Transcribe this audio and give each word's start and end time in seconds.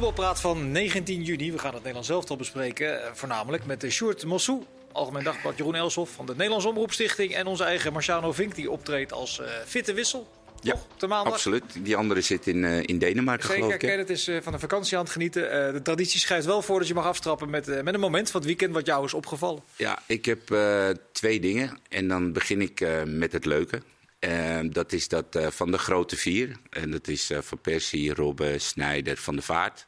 voetbalpraat 0.00 0.40
van 0.40 0.70
19 0.70 1.22
juni. 1.22 1.52
We 1.52 1.58
gaan 1.58 1.68
het 1.70 1.78
Nederlands 1.78 2.08
elftal 2.08 2.36
bespreken. 2.36 3.04
eh, 3.04 3.10
Voornamelijk 3.12 3.66
met 3.66 3.80
de 3.80 3.90
Sjoerd 3.90 4.24
Mossou. 4.24 4.62
Algemeen 4.92 5.24
Dagblad 5.24 5.56
Jeroen 5.56 5.74
Elshoff 5.74 6.12
van 6.14 6.26
de 6.26 6.32
Nederlandse 6.32 6.68
Omroepstichting. 6.68 7.34
En 7.34 7.46
onze 7.46 7.64
eigen 7.64 7.92
Marciano 7.92 8.32
Vink 8.32 8.54
die 8.54 8.70
optreedt 8.70 9.12
als 9.12 9.40
eh, 9.40 9.46
fitte 9.66 9.92
wissel. 9.92 10.28
Ja, 10.60 10.76
de. 10.98 11.06
Absoluut. 11.06 11.64
Die 11.84 11.96
andere 11.96 12.20
zit 12.20 12.46
in, 12.46 12.64
eh, 12.64 12.82
in 12.82 12.98
Denemarken, 12.98 13.46
Zeker, 13.46 13.62
geloof 13.62 13.72
ik. 13.72 13.78
kijk, 13.88 13.98
het 13.98 14.10
is 14.10 14.30
van 14.42 14.52
een 14.52 14.60
vakantie 14.60 14.96
aan 14.96 15.02
het 15.02 15.12
genieten. 15.12 15.72
De 15.74 15.82
traditie 15.82 16.20
schrijft 16.20 16.46
wel 16.46 16.62
voor 16.62 16.78
dat 16.78 16.88
je 16.88 16.94
mag 16.94 17.06
aftrappen 17.06 17.50
met, 17.50 17.82
met 17.82 17.94
een 17.94 18.00
moment 18.00 18.30
van 18.30 18.40
het 18.40 18.48
weekend 18.48 18.74
wat 18.74 18.86
jou 18.86 19.04
is 19.04 19.14
opgevallen. 19.14 19.62
Ja, 19.76 19.98
ik 20.06 20.24
heb 20.24 20.40
twee 21.12 21.40
dingen. 21.40 21.78
En 21.88 22.08
dan 22.08 22.32
begin 22.32 22.60
ik 22.60 22.86
met 23.06 23.32
het 23.32 23.44
leuke. 23.44 23.82
Eh, 24.20 24.60
dat 24.70 24.92
is 24.92 25.08
dat 25.08 25.36
eh, 25.36 25.46
van 25.46 25.70
de 25.70 25.78
grote 25.78 26.16
vier. 26.16 26.56
En 26.70 26.90
dat 26.90 27.08
is 27.08 27.30
eh, 27.30 27.38
Van 27.40 27.60
Persie, 27.60 28.14
Robben, 28.14 28.60
Snijder, 28.60 29.16
Van 29.16 29.34
der 29.34 29.44
Vaart. 29.44 29.86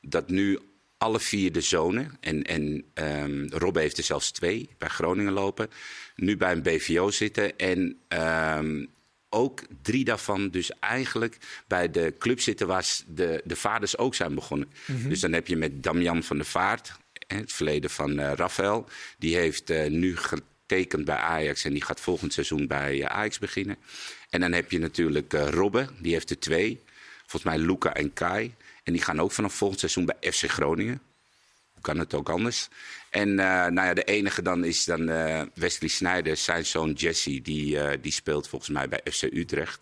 Dat 0.00 0.30
nu 0.30 0.58
alle 0.98 1.20
vier 1.20 1.52
de 1.52 1.60
zonen, 1.60 2.16
en, 2.20 2.42
en 2.42 2.84
ehm 2.94 3.46
Robben 3.48 3.82
heeft 3.82 3.98
er 3.98 4.04
zelfs 4.04 4.30
twee 4.30 4.68
bij 4.78 4.88
Groningen 4.88 5.32
lopen, 5.32 5.70
nu 6.16 6.36
bij 6.36 6.52
een 6.52 6.62
BVO 6.62 7.10
zitten. 7.10 7.58
En 7.58 7.98
ehm, 8.08 8.86
ook 9.28 9.62
drie 9.82 10.04
daarvan 10.04 10.50
dus 10.50 10.70
eigenlijk 10.78 11.36
bij 11.66 11.90
de 11.90 12.14
club 12.18 12.40
zitten 12.40 12.66
waar 12.66 12.86
de, 13.06 13.42
de 13.44 13.56
vaders 13.56 13.98
ook 13.98 14.14
zijn 14.14 14.34
begonnen. 14.34 14.72
Dus 15.08 15.20
dan 15.20 15.32
heb 15.32 15.46
je 15.46 15.56
met 15.56 15.82
Damian 15.82 16.22
van 16.22 16.36
der 16.36 16.46
Vaart, 16.46 16.92
het 17.26 17.52
verleden 17.52 17.90
van 17.90 18.18
eh 18.18 18.32
Rafael. 18.34 18.88
Die 19.18 19.36
heeft 19.36 19.70
eh, 19.70 19.90
nu 19.90 20.16
getekend 20.66 21.04
bij 21.04 21.16
Ajax 21.16 21.64
en 21.64 21.72
die 21.72 21.82
gaat 21.84 22.00
volgend 22.00 22.32
seizoen 22.32 22.66
bij 22.66 23.00
eh, 23.02 23.06
Ajax 23.16 23.38
beginnen. 23.38 23.76
En 24.30 24.40
dan 24.40 24.52
heb 24.52 24.70
je 24.70 24.78
natuurlijk 24.78 25.32
eh 25.32 25.48
Robben, 25.48 25.88
die 26.00 26.12
heeft 26.12 26.30
er 26.30 26.38
twee. 26.38 26.80
Volgens 27.26 27.54
mij 27.54 27.58
Luca 27.66 27.94
en 27.94 28.12
Kai. 28.12 28.54
En 28.84 28.92
die 28.92 29.02
gaan 29.02 29.20
ook 29.20 29.32
vanaf 29.32 29.54
volgend 29.54 29.80
seizoen 29.80 30.04
bij 30.04 30.32
FC 30.32 30.50
Groningen. 30.50 31.00
Hoe 31.72 31.82
kan 31.82 31.98
het 31.98 32.14
ook 32.14 32.28
anders? 32.28 32.68
En 33.10 33.28
eh, 33.28 33.46
nou 33.46 33.86
ja, 33.86 33.94
de 33.94 34.04
enige 34.04 34.42
dan 34.42 34.64
is 34.64 34.84
dan 34.84 35.06
Wesley 35.54 35.88
Sneijder, 35.88 36.36
zijn 36.36 36.66
zoon 36.66 36.92
Jesse. 36.92 37.42
Die, 37.42 38.00
die 38.00 38.12
speelt 38.12 38.48
volgens 38.48 38.70
mij 38.70 38.88
bij 38.88 39.00
FC 39.12 39.22
Utrecht. 39.22 39.80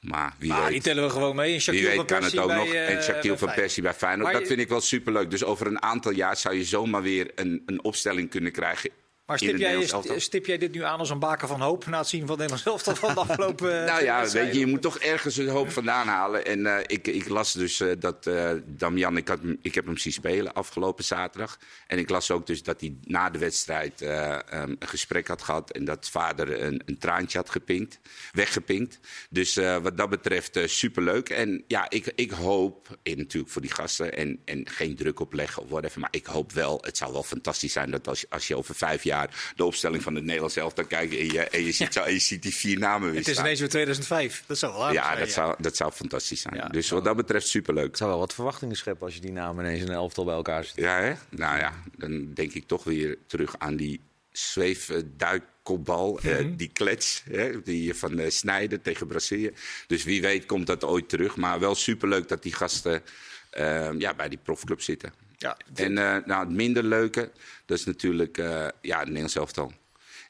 Maar 0.00 0.34
wie 0.38 0.52
Ah, 0.52 0.62
weet, 0.62 0.72
die 0.72 0.80
tellen 0.82 1.04
we 1.04 1.10
gewoon 1.10 1.36
mee. 1.36 1.46
En 1.46 1.50
wie 1.52 1.60
Shaquille 1.60 1.86
weet 1.86 1.96
van 1.96 2.06
kan 2.06 2.22
het 2.22 2.34
Persie 2.34 2.40
ook 2.40 2.48
bij, 2.48 2.56
nog. 2.56 2.74
En 2.96 3.02
Shaquille 3.02 3.38
van. 3.38 3.54
Persie 3.54 3.82
bij 3.82 3.94
Feyenoord. 3.94 4.22
Maar 4.24 4.32
Dat 4.32 4.40
je- 4.42 4.48
vind 4.48 4.60
ik 4.60 4.68
wel 4.68 4.80
superleuk. 4.80 5.30
Dus 5.30 5.44
over 5.44 5.66
een 5.66 5.82
aantal 5.82 6.12
jaar 6.12 6.36
zou 6.36 6.54
je 6.54 6.64
zomaar 6.64 7.02
weer 7.02 7.30
een, 7.34 7.62
een 7.66 7.84
opstelling 7.84 8.30
kunnen 8.30 8.52
krijgen. 8.52 8.90
Maar 9.26 9.38
stip 9.38 9.56
jij, 9.56 9.88
stip 10.16 10.44
dit 10.44 10.72
nu 10.72 10.82
aan 10.82 10.98
als 10.98 11.10
een 11.10 11.18
baken 11.18 11.48
van 11.48 11.60
hoop 11.60 11.86
na 11.86 11.98
het 11.98 12.08
zien 12.08 12.26
van 12.26 12.36
Nederlands 12.36 12.66
elftal 12.66 12.94
van 12.94 13.14
de 13.14 13.20
afgelopen 13.20 13.70
eh, 13.80 13.84
Nou 13.84 13.94
twee 13.94 14.04
ja, 14.04 14.28
weet 14.28 14.52
je, 14.54 14.58
je 14.58 14.66
moet 14.66 14.82
toch 14.82 14.98
ergens 14.98 15.36
een 15.36 15.48
hoop 15.48 15.70
vandaan 15.70 16.06
halen. 16.06 16.46
En 16.46 16.66
eh, 16.66 16.84
ik, 16.86 17.06
ik 17.06 17.28
las 17.28 17.52
dus 17.52 17.80
eh, 17.80 17.90
dat 17.98 18.26
eh 18.26 18.50
Damian, 18.66 19.16
ik, 19.16 19.28
had, 19.28 19.38
ik 19.62 19.74
heb 19.74 19.86
hem 19.86 19.96
zien 19.96 20.12
spelen 20.12 20.52
afgelopen 20.52 21.04
zaterdag. 21.04 21.58
En 21.86 21.98
ik 21.98 22.10
las 22.10 22.30
ook 22.30 22.46
dus 22.46 22.62
dat 22.62 22.80
hij 22.80 22.96
na 23.02 23.30
de 23.30 23.38
wedstrijd 23.38 24.02
eh, 24.02 24.32
ehm, 24.52 24.74
een 24.78 24.88
gesprek 24.88 25.28
had 25.28 25.42
gehad. 25.42 25.70
En 25.70 25.84
dat 25.84 26.08
vader 26.08 26.62
een, 26.62 26.82
een 26.86 26.98
traantje 26.98 27.38
had 27.38 27.50
gepinkt, 27.50 28.00
weggepinkt. 28.32 28.98
Dus 29.30 29.56
eh, 29.56 29.76
wat 29.76 29.96
dat 29.96 30.10
betreft 30.10 30.56
eh, 30.56 30.66
superleuk. 30.66 31.28
En 31.28 31.64
ja, 31.66 31.90
ik, 31.90 32.12
ik 32.14 32.30
hoop, 32.30 32.98
en 33.02 33.16
natuurlijk 33.16 33.52
voor 33.52 33.62
die 33.62 33.72
gasten, 33.72 34.16
en, 34.16 34.40
en 34.44 34.68
geen 34.68 34.96
druk 34.96 35.20
opleggen 35.20 35.62
of 35.62 35.68
whatever. 35.68 36.00
Maar 36.00 36.12
ik 36.12 36.26
hoop 36.26 36.52
wel, 36.52 36.78
het 36.80 36.96
zou 36.96 37.12
wel 37.12 37.22
fantastisch 37.22 37.72
zijn 37.72 37.90
dat 37.90 38.08
als, 38.08 38.30
als 38.30 38.48
je 38.48 38.56
over 38.56 38.74
vijf 38.74 39.04
jaar 39.04 39.13
de 39.56 39.64
opstelling 39.64 40.02
van 40.02 40.14
het 40.14 40.24
Nederlands 40.24 40.56
elftal 40.56 40.84
kijkt. 40.84 41.14
En 41.16 41.26
je, 41.26 41.40
en 41.40 41.64
je, 41.64 41.72
ziet, 41.72 41.92
zo, 41.92 42.02
en 42.02 42.12
je 42.12 42.18
ziet 42.18 42.42
die 42.42 42.54
vier 42.54 42.78
namen 42.78 43.08
weer 43.08 43.18
Het 43.18 43.26
is 43.26 43.32
staan. 43.32 43.44
ineens 43.44 43.60
weer 43.60 43.68
2005. 43.68 44.44
Dat 44.46 44.58
zou 44.58 44.72
wel 44.72 44.82
aardig 44.84 45.00
Ja, 45.02 45.06
zijn, 45.06 45.18
dat 45.18 45.30
zou, 45.30 45.54
dat 45.58 45.76
zou 45.76 45.92
fantastisch 45.92 46.40
zijn. 46.40 46.54
Ja. 46.54 46.68
dus 46.68 46.90
wat 46.90 47.04
dat 47.04 47.16
betreft 47.16 47.46
superleuk. 47.48 47.86
Het 47.86 47.96
zou 47.96 48.10
wel 48.10 48.18
wat 48.18 48.34
verwachtingen 48.34 48.76
scheppen 48.76 49.06
als 49.06 49.14
je 49.14 49.20
die 49.20 49.32
namen 49.32 49.64
ineens 49.64 49.80
in 49.80 49.88
een 49.88 49.94
elftal 49.94 50.24
bij 50.24 50.34
elkaar 50.34 50.64
zit. 50.64 50.74
Ja, 50.76 51.00
hè? 51.00 51.12
Nou 51.28 51.58
ja, 51.58 51.72
dan 51.96 52.34
denk 52.34 52.52
ik 52.52 52.66
toch 52.66 52.84
weer 52.84 53.18
terug 53.26 53.54
aan 53.58 53.76
die 53.76 54.00
zweefduikkopbal, 54.32 56.20
eh, 56.20 56.46
die 56.56 56.70
klets, 56.72 57.22
hè? 57.30 57.62
die 57.62 57.94
van 57.94 58.18
eh 58.18 58.30
Snijder 58.30 58.82
tegen 58.82 59.06
Brazilië. 59.06 59.52
Dus 59.86 60.04
wie 60.04 60.22
weet 60.22 60.46
komt 60.46 60.66
dat 60.66 60.84
ooit 60.84 61.08
terug. 61.08 61.36
Maar 61.36 61.60
wel 61.60 61.74
superleuk 61.74 62.28
dat 62.28 62.42
die 62.42 62.52
gasten 62.54 63.02
eh, 63.50 63.90
ja, 63.98 64.14
bij 64.14 64.28
die 64.28 64.38
profclub 64.42 64.80
zitten. 64.80 65.12
Ja, 65.38 65.56
En 65.74 65.98
eh, 65.98 66.16
nou, 66.26 66.46
het 66.46 66.54
minder 66.54 66.82
leuke, 66.82 67.30
dat 67.66 67.78
is 67.78 67.84
natuurlijk 67.84 68.38
eh, 68.38 68.66
ja, 68.80 68.96
het 68.96 69.06
Nederlands 69.06 69.36
elftal. 69.36 69.72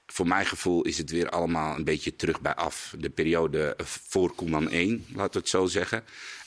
Voor 0.07 0.27
mijn 0.27 0.47
gevoel 0.47 0.83
is 0.83 0.99
het 0.99 1.11
weer 1.11 1.29
allemaal 1.29 1.77
een 1.77 1.85
beetje 1.85 2.17
terug 2.17 2.41
bij 2.41 2.55
af. 2.55 2.95
De 2.99 3.11
periode 3.11 3.77
voor 3.85 4.35
Koeman 4.35 4.71
1, 4.71 5.07
laten 5.15 5.33
we 5.33 5.39
het 5.39 5.49
zo 5.49 5.67
zeggen. 5.67 6.05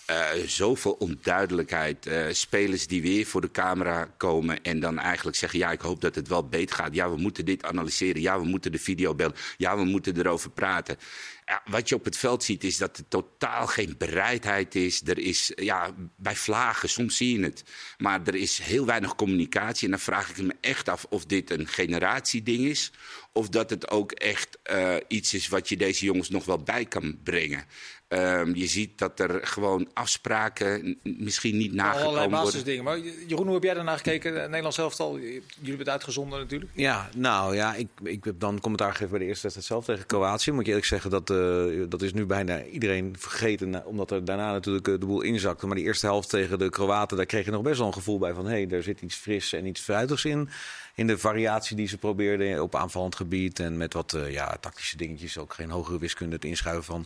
Eh, 0.08 0.30
zoveel 0.46 0.92
onduidelijkheid. 0.92 2.06
Eh, 2.06 2.26
spelers 2.32 2.88
die 2.88 3.02
weer 3.02 3.26
voor 3.26 3.42
de 3.42 3.52
camera 3.52 4.14
komen 4.18 4.64
en 4.64 4.80
dan 4.80 5.00
eigenlijk 5.00 5.38
zeggen: 5.38 5.60
Ja, 5.60 5.72
ik 5.72 5.82
hoop 5.82 6.02
dat 6.02 6.16
het 6.16 6.28
wel 6.28 6.48
beter 6.48 6.76
gaat. 6.76 6.96
Ja, 6.96 7.10
we 7.10 7.18
moeten 7.18 7.46
dit 7.46 7.64
analyseren. 7.64 8.22
Ja, 8.22 8.40
we 8.40 8.46
moeten 8.46 8.72
de 8.72 8.80
video 8.80 9.16
bellen. 9.16 9.36
Ja, 9.58 9.78
we 9.78 9.84
moeten 9.84 10.18
erover 10.18 10.50
praten. 10.50 10.98
Ja, 11.46 11.62
wat 11.66 11.90
je 11.90 11.96
op 11.96 12.06
het 12.06 12.18
veld 12.18 12.44
ziet 12.44 12.64
is 12.64 12.78
dat 12.78 12.98
er 12.98 13.08
totaal 13.08 13.68
geen 13.68 13.96
bereidheid 13.98 14.76
is. 14.76 15.02
Er 15.06 15.18
is, 15.18 15.52
ja, 15.56 15.92
bij 16.16 16.36
vlagen, 16.36 16.90
soms 16.90 17.18
zie 17.18 17.40
je 17.40 17.44
het. 17.44 17.64
Maar 17.98 18.22
er 18.26 18.36
is 18.36 18.58
heel 18.58 18.86
weinig 18.86 19.16
communicatie. 19.16 19.86
En 19.86 19.92
dan 19.92 20.00
vraag 20.00 20.30
ik 20.30 20.38
me 20.38 20.56
echt 20.62 20.90
af 20.90 21.06
of 21.10 21.26
dit 21.26 21.50
een 21.50 21.68
generatieding 21.68 22.66
is. 22.66 22.92
Of 23.32 23.50
dat 23.50 23.70
het 23.70 23.90
ook 23.90 24.12
echt 24.12 24.58
eh, 24.64 24.96
iets 25.08 25.34
is 25.34 25.48
wat 25.48 25.70
je 25.70 25.78
deze 25.78 26.06
jongens 26.06 26.30
nog 26.30 26.46
wel 26.46 26.64
bij 26.64 26.86
kan 26.86 27.20
brengen. 27.24 27.66
Ehm, 28.08 28.54
je 28.54 28.68
ziet 28.68 28.98
dat 28.98 29.20
er 29.20 29.48
gewoon 29.48 29.90
afspraken 29.94 30.98
misschien 31.04 31.58
niet 31.58 31.72
allerlei 31.72 31.92
nagekomen 31.92 32.20
worden. 32.20 32.40
basisdingen. 32.40 32.84
Maar 32.84 33.00
Jeroen, 33.28 33.46
hoe 33.46 33.54
heb 33.54 33.64
jij 33.64 33.74
daarna 33.74 33.98
gekeken? 33.98 34.34
Het 34.34 34.46
Nederlands 34.46 34.78
elftal, 34.78 35.20
jullie 35.20 35.44
hebben 35.60 35.78
het 35.78 35.90
uitgezonden 35.90 36.40
natuurlijk. 36.40 36.72
Ja, 36.76 37.10
nou 37.16 37.56
ja, 37.56 37.76
ik, 37.76 37.88
ik 38.04 38.24
heb 38.24 38.40
dan 38.40 38.60
commentaar 38.60 38.92
gegeven 38.92 39.10
bij 39.10 39.20
de 39.20 39.26
eerste 39.26 39.42
wedstrijd 39.42 39.68
zelf 39.68 39.86
tegen 39.86 40.06
Kroatië. 40.06 40.52
Moet 40.52 40.62
ik 40.62 40.68
eerlijk 40.68 40.86
zeggen, 40.86 41.10
dat, 41.10 41.30
eh, 41.30 41.66
dat 41.90 42.02
is 42.02 42.14
nu 42.14 42.26
bijna 42.26 42.64
iedereen 42.64 43.16
vergeten. 43.20 43.86
Omdat 43.86 44.12
er 44.12 44.26
daarna 44.26 44.52
natuurlijk 44.52 44.88
eh, 44.88 45.00
de 45.00 45.06
boel 45.06 45.22
inzakte. 45.22 45.68
Maar 45.68 45.76
die 45.76 45.86
eerste 45.86 46.06
helft 46.06 46.30
tegen 46.30 46.60
de 46.60 46.70
Kroaten, 46.70 47.18
daar 47.18 47.26
kreeg 47.26 47.46
je 47.46 47.52
nog 47.52 47.62
best 47.62 47.78
wel 47.78 47.88
een 47.88 47.94
gevoel 47.94 48.20
bij 48.20 48.34
van... 48.34 48.46
hé, 48.46 48.52
hey, 48.52 48.68
er 48.70 48.84
zit 48.84 49.02
iets 49.02 49.16
fris 49.16 49.54
en 49.54 49.66
iets 49.66 49.82
fruitigs 49.82 50.26
in. 50.26 50.50
In 50.96 51.08
de 51.08 51.18
variatie 51.18 51.76
die 51.76 51.88
ze 51.88 51.98
probeerden 51.98 52.62
op 52.62 52.76
aanvallend 52.76 53.16
gebied. 53.16 53.60
En 53.60 53.78
met 53.78 53.94
wat 53.94 54.14
eh, 54.14 54.32
ja, 54.32 54.58
tactische 54.60 54.98
dingetjes. 54.98 55.38
Ook 55.38 55.54
geen 55.54 55.70
hogere 55.70 56.00
wiskunde 56.00 56.36
het 56.36 56.46
inschuiven 56.46 56.84
van 56.84 57.06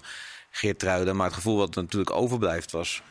Geert 0.52 0.80
Truiden. 0.80 1.16
Maar 1.16 1.26
het 1.26 1.36
gevoel 1.36 1.58
wat 1.58 1.76
natuurlijk 1.76 2.12
overblijft 2.12 2.72
was... 2.72 3.02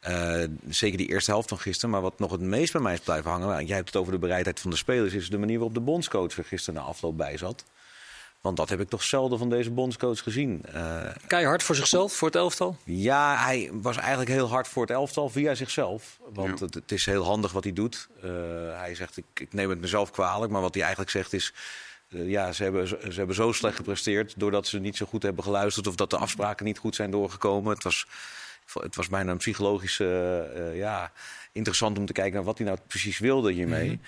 Eh, 0.00 0.42
zeker 0.68 0.98
die 0.98 1.08
eerste 1.08 1.30
helft 1.30 1.48
van 1.48 1.58
gisteren. 1.58 1.90
Maar 1.90 2.00
wat 2.00 2.18
nog 2.18 2.30
het 2.30 2.40
meest 2.40 2.72
bij 2.72 2.80
mij 2.82 2.92
is 2.92 3.00
blijven 3.00 3.30
hangen. 3.30 3.48
want 3.48 3.66
Jij 3.66 3.76
hebt 3.76 3.88
het 3.88 3.96
over 3.96 4.12
de 4.12 4.18
bereidheid 4.18 4.60
van 4.60 4.70
de 4.70 4.76
spelers. 4.76 5.12
Is 5.14 5.28
de 5.30 5.38
manier 5.38 5.56
waarop 5.56 5.74
de 5.74 5.80
bondscoach 5.80 6.36
er 6.36 6.44
gisteren 6.44 6.80
na 6.80 6.86
afloop 6.86 7.16
bij 7.16 7.36
zat. 7.36 7.64
Want 8.40 8.56
dat 8.56 8.68
heb 8.68 8.80
ik 8.80 8.88
toch 8.88 9.02
zelden 9.02 9.38
van 9.38 9.48
deze 9.50 9.70
bondscoach 9.70 10.22
gezien. 10.22 10.64
Eh, 10.72 11.08
Keihard 11.26 11.62
voor 11.62 11.74
zichzelf, 11.74 12.12
voor 12.12 12.28
het 12.28 12.36
elftal. 12.36 12.76
ja, 12.84 13.44
hij 13.44 13.70
was 13.72 13.96
eigenlijk 13.96 14.30
heel 14.30 14.48
hard 14.48 14.68
voor 14.68 14.82
het 14.82 14.90
elftal 14.90 15.28
via 15.28 15.54
zichzelf. 15.54 16.18
Want 16.32 16.58
Ja. 16.58 16.64
het, 16.64 16.74
het 16.74 16.92
is 16.92 17.06
heel 17.06 17.24
handig 17.24 17.52
wat 17.52 17.64
hij 17.64 17.72
doet. 17.72 18.08
Eh, 18.22 18.30
hij 18.78 18.94
zegt, 18.94 19.16
ik, 19.16 19.24
ik 19.34 19.52
neem 19.52 19.70
het 19.70 19.80
mezelf 19.80 20.10
kwalijk. 20.10 20.52
Maar 20.52 20.60
wat 20.60 20.72
hij 20.74 20.82
eigenlijk 20.82 21.12
zegt 21.12 21.32
is... 21.32 21.52
eh, 22.14 22.28
ja, 22.28 22.52
ze 22.52 22.62
hebben, 22.62 22.88
ze 22.88 23.12
hebben 23.12 23.36
zo 23.36 23.52
slecht 23.52 23.76
gepresteerd... 23.76 24.34
doordat 24.36 24.66
ze 24.66 24.78
niet 24.78 24.96
zo 24.96 25.06
goed 25.06 25.22
hebben 25.22 25.44
geluisterd... 25.44 25.86
of 25.86 25.94
dat 25.94 26.10
de 26.10 26.16
afspraken 26.16 26.66
niet 26.66 26.78
goed 26.78 26.94
zijn 26.94 27.10
doorgekomen. 27.10 27.74
Het 27.74 27.82
was, 27.82 28.06
het 28.72 28.96
was 28.96 29.08
bijna 29.08 29.30
een 29.30 29.36
psychologische... 29.36 30.50
eh, 30.54 30.76
ja, 30.76 31.12
interessant 31.52 31.98
om 31.98 32.06
te 32.06 32.12
kijken 32.12 32.34
naar 32.34 32.44
wat 32.44 32.58
hij 32.58 32.66
nou 32.66 32.78
precies 32.86 33.18
wilde 33.18 33.52
hiermee. 33.52 34.00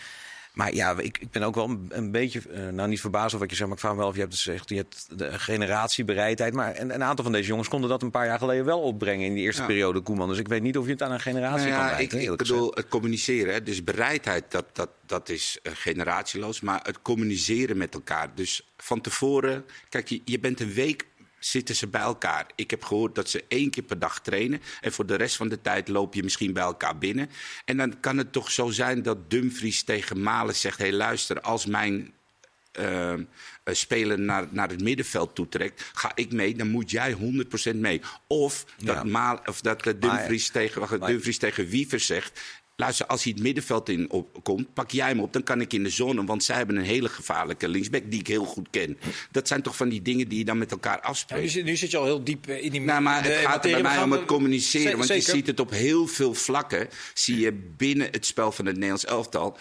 Maar 0.54 0.75
ja, 0.75 0.98
ik, 0.98 1.19
ik 1.19 1.31
ben 1.31 1.42
ook 1.42 1.54
wel 1.54 1.69
een, 1.69 1.87
een 1.88 2.10
beetje, 2.10 2.42
eh, 2.53 2.69
nou 2.69 2.88
niet 2.88 3.00
verbaasd 3.00 3.26
over 3.26 3.38
wat 3.38 3.50
je 3.50 3.56
zegt, 3.56 3.69
maar 3.69 3.76
ik 3.79 3.84
vraag 3.84 3.93
me 3.94 3.99
wel 3.99 4.08
of 4.08 4.14
je 4.14 4.20
hebt 4.20 4.34
gezegd, 4.34 4.69
je 4.69 4.76
hebt 4.76 5.19
de 5.19 5.38
generatiebereidheid. 5.38 6.55
Maar 6.55 6.81
een, 6.81 6.94
een 6.94 7.02
aantal 7.05 7.25
van 7.25 7.32
deze 7.32 7.49
jongens 7.49 7.69
konden 7.69 7.90
dat 7.90 8.02
een 8.02 8.11
paar 8.11 8.26
jaar 8.26 8.38
geleden 8.38 8.64
wel 8.64 8.81
opbrengen 8.81 9.26
in 9.26 9.34
die 9.34 9.43
eerste 9.43 9.61
Ja. 9.61 9.67
periode 9.67 10.00
Koeman. 10.00 10.29
Dus 10.29 10.38
ik 10.38 10.49
weet 10.49 10.62
niet 10.62 10.79
of 10.79 10.84
je 10.84 10.90
het 10.93 11.02
aan 11.02 11.12
een 11.12 11.20
generatie 11.20 11.69
Nou 11.69 11.79
kan 11.79 11.84
ja, 11.84 11.90
ik, 11.90 11.96
wijten, 11.96 12.19
ik 12.19 12.25
eerlijk 12.25 12.43
bedoel, 12.43 12.70
het 12.75 12.88
communiceren. 12.88 13.52
Hè? 13.52 13.62
Dus 13.62 13.84
bereidheid, 13.84 14.44
dat, 14.49 14.64
dat, 14.73 14.90
dat 15.06 15.29
is 15.29 15.58
eh, 15.62 15.73
generatieloos. 15.75 16.61
Maar 16.61 16.81
het 16.82 17.02
communiceren 17.02 17.76
met 17.76 17.94
elkaar. 17.94 18.31
Dus 18.34 18.69
van 18.76 19.00
tevoren, 19.00 19.64
kijk, 19.88 20.08
je, 20.08 20.20
je 20.25 20.38
bent 20.38 20.61
een 20.61 20.73
week 20.73 21.06
zitten 21.44 21.75
ze 21.75 21.87
bij 21.87 22.00
elkaar. 22.00 22.46
Ik 22.55 22.70
heb 22.70 22.85
gehoord 22.85 23.14
dat 23.14 23.29
ze 23.31 23.44
één 23.49 23.70
keer 23.70 23.82
per 23.82 23.99
dag 23.99 24.20
trainen. 24.20 24.62
En 24.81 24.93
voor 24.93 25.06
de 25.06 25.14
rest 25.14 25.37
van 25.37 25.49
de 25.49 25.61
tijd 25.61 25.88
loop 25.88 26.14
je 26.14 26.23
misschien 26.23 26.52
bij 26.52 26.62
elkaar 26.62 26.99
binnen. 26.99 27.31
En 27.64 27.76
dan 27.76 28.00
kan 28.00 28.19
het 28.19 28.32
toch 28.32 28.50
zo 28.50 28.70
zijn 28.70 29.02
dat 29.02 29.31
Dumfries 29.31 29.82
tegen 29.82 30.23
Malen 30.23 30.55
zegt... 30.55 30.79
hé, 30.79 30.85
hey, 30.85 30.94
luister, 30.94 31.41
als 31.41 31.67
mijn 31.67 32.12
eh, 32.73 33.12
eh, 33.12 33.20
speler 33.64 34.20
naar, 34.20 34.46
naar 34.50 34.69
het 34.69 34.82
middenveld 34.82 35.35
toetrekt, 35.35 35.91
ga 35.94 36.12
ik 36.14 36.32
mee, 36.32 36.55
dan 36.55 36.69
moet 36.69 36.91
jij 36.91 37.17
100% 37.73 37.75
mee. 37.75 38.00
Of 38.26 38.64
dat, 38.76 38.94
Ja. 38.94 39.05
Maal, 39.05 39.41
of 39.46 39.61
dat 39.61 39.87
eh, 39.87 39.93
Dumfries, 39.99 40.49
tegen, 40.49 40.81
wacht, 40.81 40.99
maar- 40.99 41.08
Dumfries 41.08 41.38
tegen 41.38 41.67
Wiever 41.67 42.00
zegt. 42.00 42.41
Luister, 42.76 43.06
als 43.06 43.23
hij 43.25 43.32
het 43.32 43.43
middenveld 43.43 43.88
in 43.88 44.11
op, 44.11 44.43
komt, 44.43 44.75
pak 44.75 44.91
jij 44.91 45.09
hem 45.09 45.21
op. 45.21 45.32
Dan 45.32 45.43
kan 45.43 45.61
ik 45.61 45.73
in 45.73 45.82
de 45.82 45.88
zone, 45.88 46.25
want 46.25 46.44
zij 46.44 46.56
hebben 46.56 46.76
een 46.76 46.85
hele 46.85 47.09
gevaarlijke 47.09 47.69
linksback 47.69 48.03
die 48.11 48.21
ik 48.21 48.26
heel 48.26 48.44
goed 48.44 48.67
ken. 48.71 48.99
Dat 49.31 49.49
zijn 49.49 49.62
toch 49.62 49.76
van 49.76 49.88
die 49.88 50.03
dingen 50.03 50.29
die 50.29 50.38
je 50.38 50.44
dan 50.44 50.59
met 50.59 50.71
elkaar 50.71 50.99
Ja, 51.03 51.09
afspreekt. 51.09 51.43
nu, 51.43 51.49
zit, 51.49 51.65
nu 51.65 51.76
zit 51.76 51.91
je 51.91 51.97
al 51.97 52.05
heel 52.05 52.25
diep 52.25 52.47
eh, 52.47 52.65
in 52.65 52.71
die 52.71 52.81
Nou, 52.81 53.03
maar 53.03 53.23
de 53.23 53.29
het 53.29 53.47
gaat 53.47 53.65
er 53.65 53.71
bij 53.71 53.82
mij 53.82 54.03
om 54.03 54.12
het 54.12 54.25
communiceren. 54.25 54.97
Want 54.97 55.09
je 55.09 55.21
ziet 55.21 55.47
het 55.47 55.61
op 55.61 55.71
heel 55.71 56.06
veel 56.06 56.35
vlakken. 56.35 56.88
Zie 57.15 57.38
je 57.41 57.53
binnen 57.76 58.09
het 58.11 58.26
spel 58.26 58.53
van 58.53 58.65
het 58.65 58.75
Nederlands 58.75 59.05
elftal. 59.05 59.56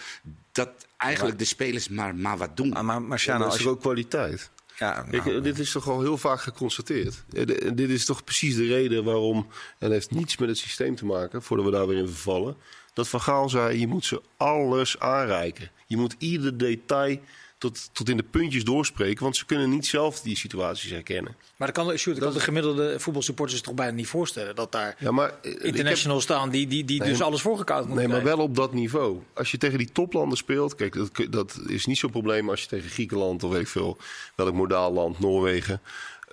Dat 0.52 0.68
eigenlijk 0.96 1.38
de 1.38 1.44
spelers 1.44 1.88
maar, 1.88 2.14
maar 2.14 2.36
wat 2.38 2.56
doen. 2.56 2.68
Maar 2.68 3.02
maar 3.02 3.02
als 3.18 3.20
is 3.22 3.24
je... 3.58 3.64
toch 3.64 3.66
ook 3.72 3.80
kwaliteit? 3.80 4.50
Ja, 4.78 5.06
Kijk, 5.10 5.24
nou, 5.24 5.36
eh, 5.36 5.42
dit 5.42 5.58
is 5.58 5.70
toch 5.72 5.88
al 5.88 6.00
heel 6.00 6.18
vaak 6.18 6.40
geconstateerd. 6.40 7.24
Eh, 7.32 7.46
de- 7.46 7.74
Dit 7.74 7.90
is 7.90 8.04
toch 8.04 8.24
precies 8.24 8.56
de 8.56 8.66
reden 8.66 9.04
waarom, 9.04 9.36
en 9.36 9.46
dat 9.78 9.90
heeft 9.90 10.10
niets 10.10 10.36
met 10.36 10.48
het 10.48 10.58
systeem 10.58 10.96
te 10.96 11.04
maken, 11.04 11.42
voordat 11.42 11.66
we 11.66 11.72
daar 11.72 11.86
weer 11.86 11.98
in 11.98 12.06
vervallen, 12.08 12.56
dat 12.94 13.08
Van 13.08 13.20
Gaal 13.20 13.48
zei, 13.48 13.78
je 13.80 13.86
moet 13.86 14.04
ze 14.04 14.22
alles 14.36 14.98
aanreiken. 14.98 15.70
Je 15.86 15.96
moet 15.96 16.14
ieder 16.18 16.56
detail 16.58 17.18
tot, 17.58 17.88
tot 17.92 18.08
in 18.08 18.16
de 18.16 18.22
puntjes 18.22 18.64
doorspreken, 18.64 19.22
want 19.22 19.36
ze 19.36 19.44
kunnen 19.46 19.70
niet 19.70 19.86
zelf 19.86 20.20
die 20.20 20.36
situaties 20.36 20.90
herkennen. 20.90 21.36
Maar 21.56 21.72
dat 21.72 21.84
kan, 21.86 21.96
Sjoerd, 21.96 22.16
dat 22.18 22.26
kan 22.28 22.38
de 22.38 22.44
gemiddelde 22.44 23.00
voetbalsupporters 23.00 23.56
zich 23.58 23.66
toch 23.66 23.74
bijna 23.76 23.92
niet 23.92 24.06
voorstellen. 24.06 24.54
Dat 24.56 24.72
daar 24.72 24.96
Ja, 24.98 25.10
maar, 25.10 25.28
eh, 25.28 25.52
heb- 25.52 25.62
internationals 25.62 26.22
staan 26.22 26.50
die, 26.50 26.66
die, 26.66 26.84
die 26.84 27.00
Nee, 27.00 27.08
dus 27.08 27.22
alles 27.22 27.40
voorgekoud 27.40 27.86
moeten 27.88 28.08
Nee, 28.08 28.14
maar 28.16 28.24
wel 28.24 28.38
op 28.38 28.56
dat 28.56 28.72
niveau. 28.72 29.18
Als 29.34 29.50
je 29.50 29.58
tegen 29.58 29.78
die 29.78 29.92
toplanden 29.92 30.38
speelt, 30.38 30.74
kijk, 30.74 30.94
dat, 30.94 31.10
dat 31.30 31.58
is 31.66 31.86
niet 31.86 31.98
zo'n 31.98 32.10
probleem 32.10 32.50
als 32.50 32.60
je 32.62 32.66
tegen 32.68 32.90
Griekenland 32.90 33.42
of 33.42 33.50
weet 33.50 33.60
ik 33.60 33.68
veel, 33.68 33.96
welk 34.34 34.54
modaal 34.54 34.92
land, 34.92 35.18
Noorwegen. 35.18 35.80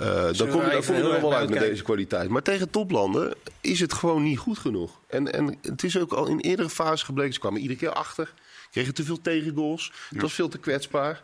Eh, 0.01 0.33
dan 0.37 0.49
kom 0.49 0.61
je, 0.61 1.01
daar 1.01 1.21
wel 1.21 1.33
uit 1.33 1.49
met 1.49 1.59
deze 1.59 1.83
kwaliteit. 1.83 2.29
Maar 2.29 2.41
tegen 2.41 2.69
toplanden 2.69 3.35
is 3.61 3.79
het 3.79 3.93
gewoon 3.93 4.23
niet 4.23 4.37
goed 4.37 4.57
genoeg. 4.57 4.99
En, 5.07 5.33
en 5.33 5.57
het 5.61 5.83
is 5.83 5.97
ook 5.97 6.11
al 6.11 6.27
in 6.27 6.39
eerdere 6.39 6.69
fases 6.69 7.03
gebleken. 7.03 7.33
Ze 7.33 7.39
kwamen 7.39 7.61
iedere 7.61 7.79
keer 7.79 7.93
achter, 7.93 8.33
kregen 8.71 8.93
te 8.93 9.03
veel 9.03 9.21
tegengoals. 9.21 9.91
Het 10.09 10.21
was 10.21 10.33
veel 10.33 10.47
te 10.49 10.57
kwetsbaar. 10.57 11.23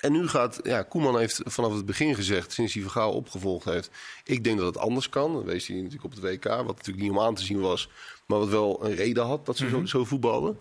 En 0.00 0.12
nu 0.12 0.28
gaat, 0.28 0.60
ja, 0.62 0.82
Koeman 0.82 1.18
heeft 1.18 1.40
vanaf 1.44 1.74
het 1.74 1.86
begin 1.86 2.14
gezegd, 2.14 2.52
sinds 2.52 2.72
hij 2.72 2.82
Vergaal 2.82 3.12
opgevolgd 3.12 3.64
heeft, 3.64 3.90
ik 4.24 4.44
denk 4.44 4.58
dat 4.58 4.66
het 4.66 4.78
anders 4.78 5.08
kan. 5.08 5.32
Dat 5.32 5.44
wees 5.44 5.66
hij 5.66 5.76
natuurlijk 5.76 6.04
op 6.04 6.10
het 6.10 6.20
WK, 6.20 6.44
wat 6.44 6.66
natuurlijk 6.76 6.98
niet 6.98 7.10
om 7.10 7.20
aan 7.20 7.34
te 7.34 7.42
zien 7.44 7.60
was, 7.60 7.88
maar 8.26 8.38
wat 8.38 8.48
wel 8.48 8.84
een 8.84 8.94
reden 8.94 9.24
had 9.24 9.46
dat 9.46 9.56
ze 9.56 9.64
Mhm. 9.64 9.74
zo, 9.78 9.84
zo 9.86 10.04
voetbalden. 10.04 10.58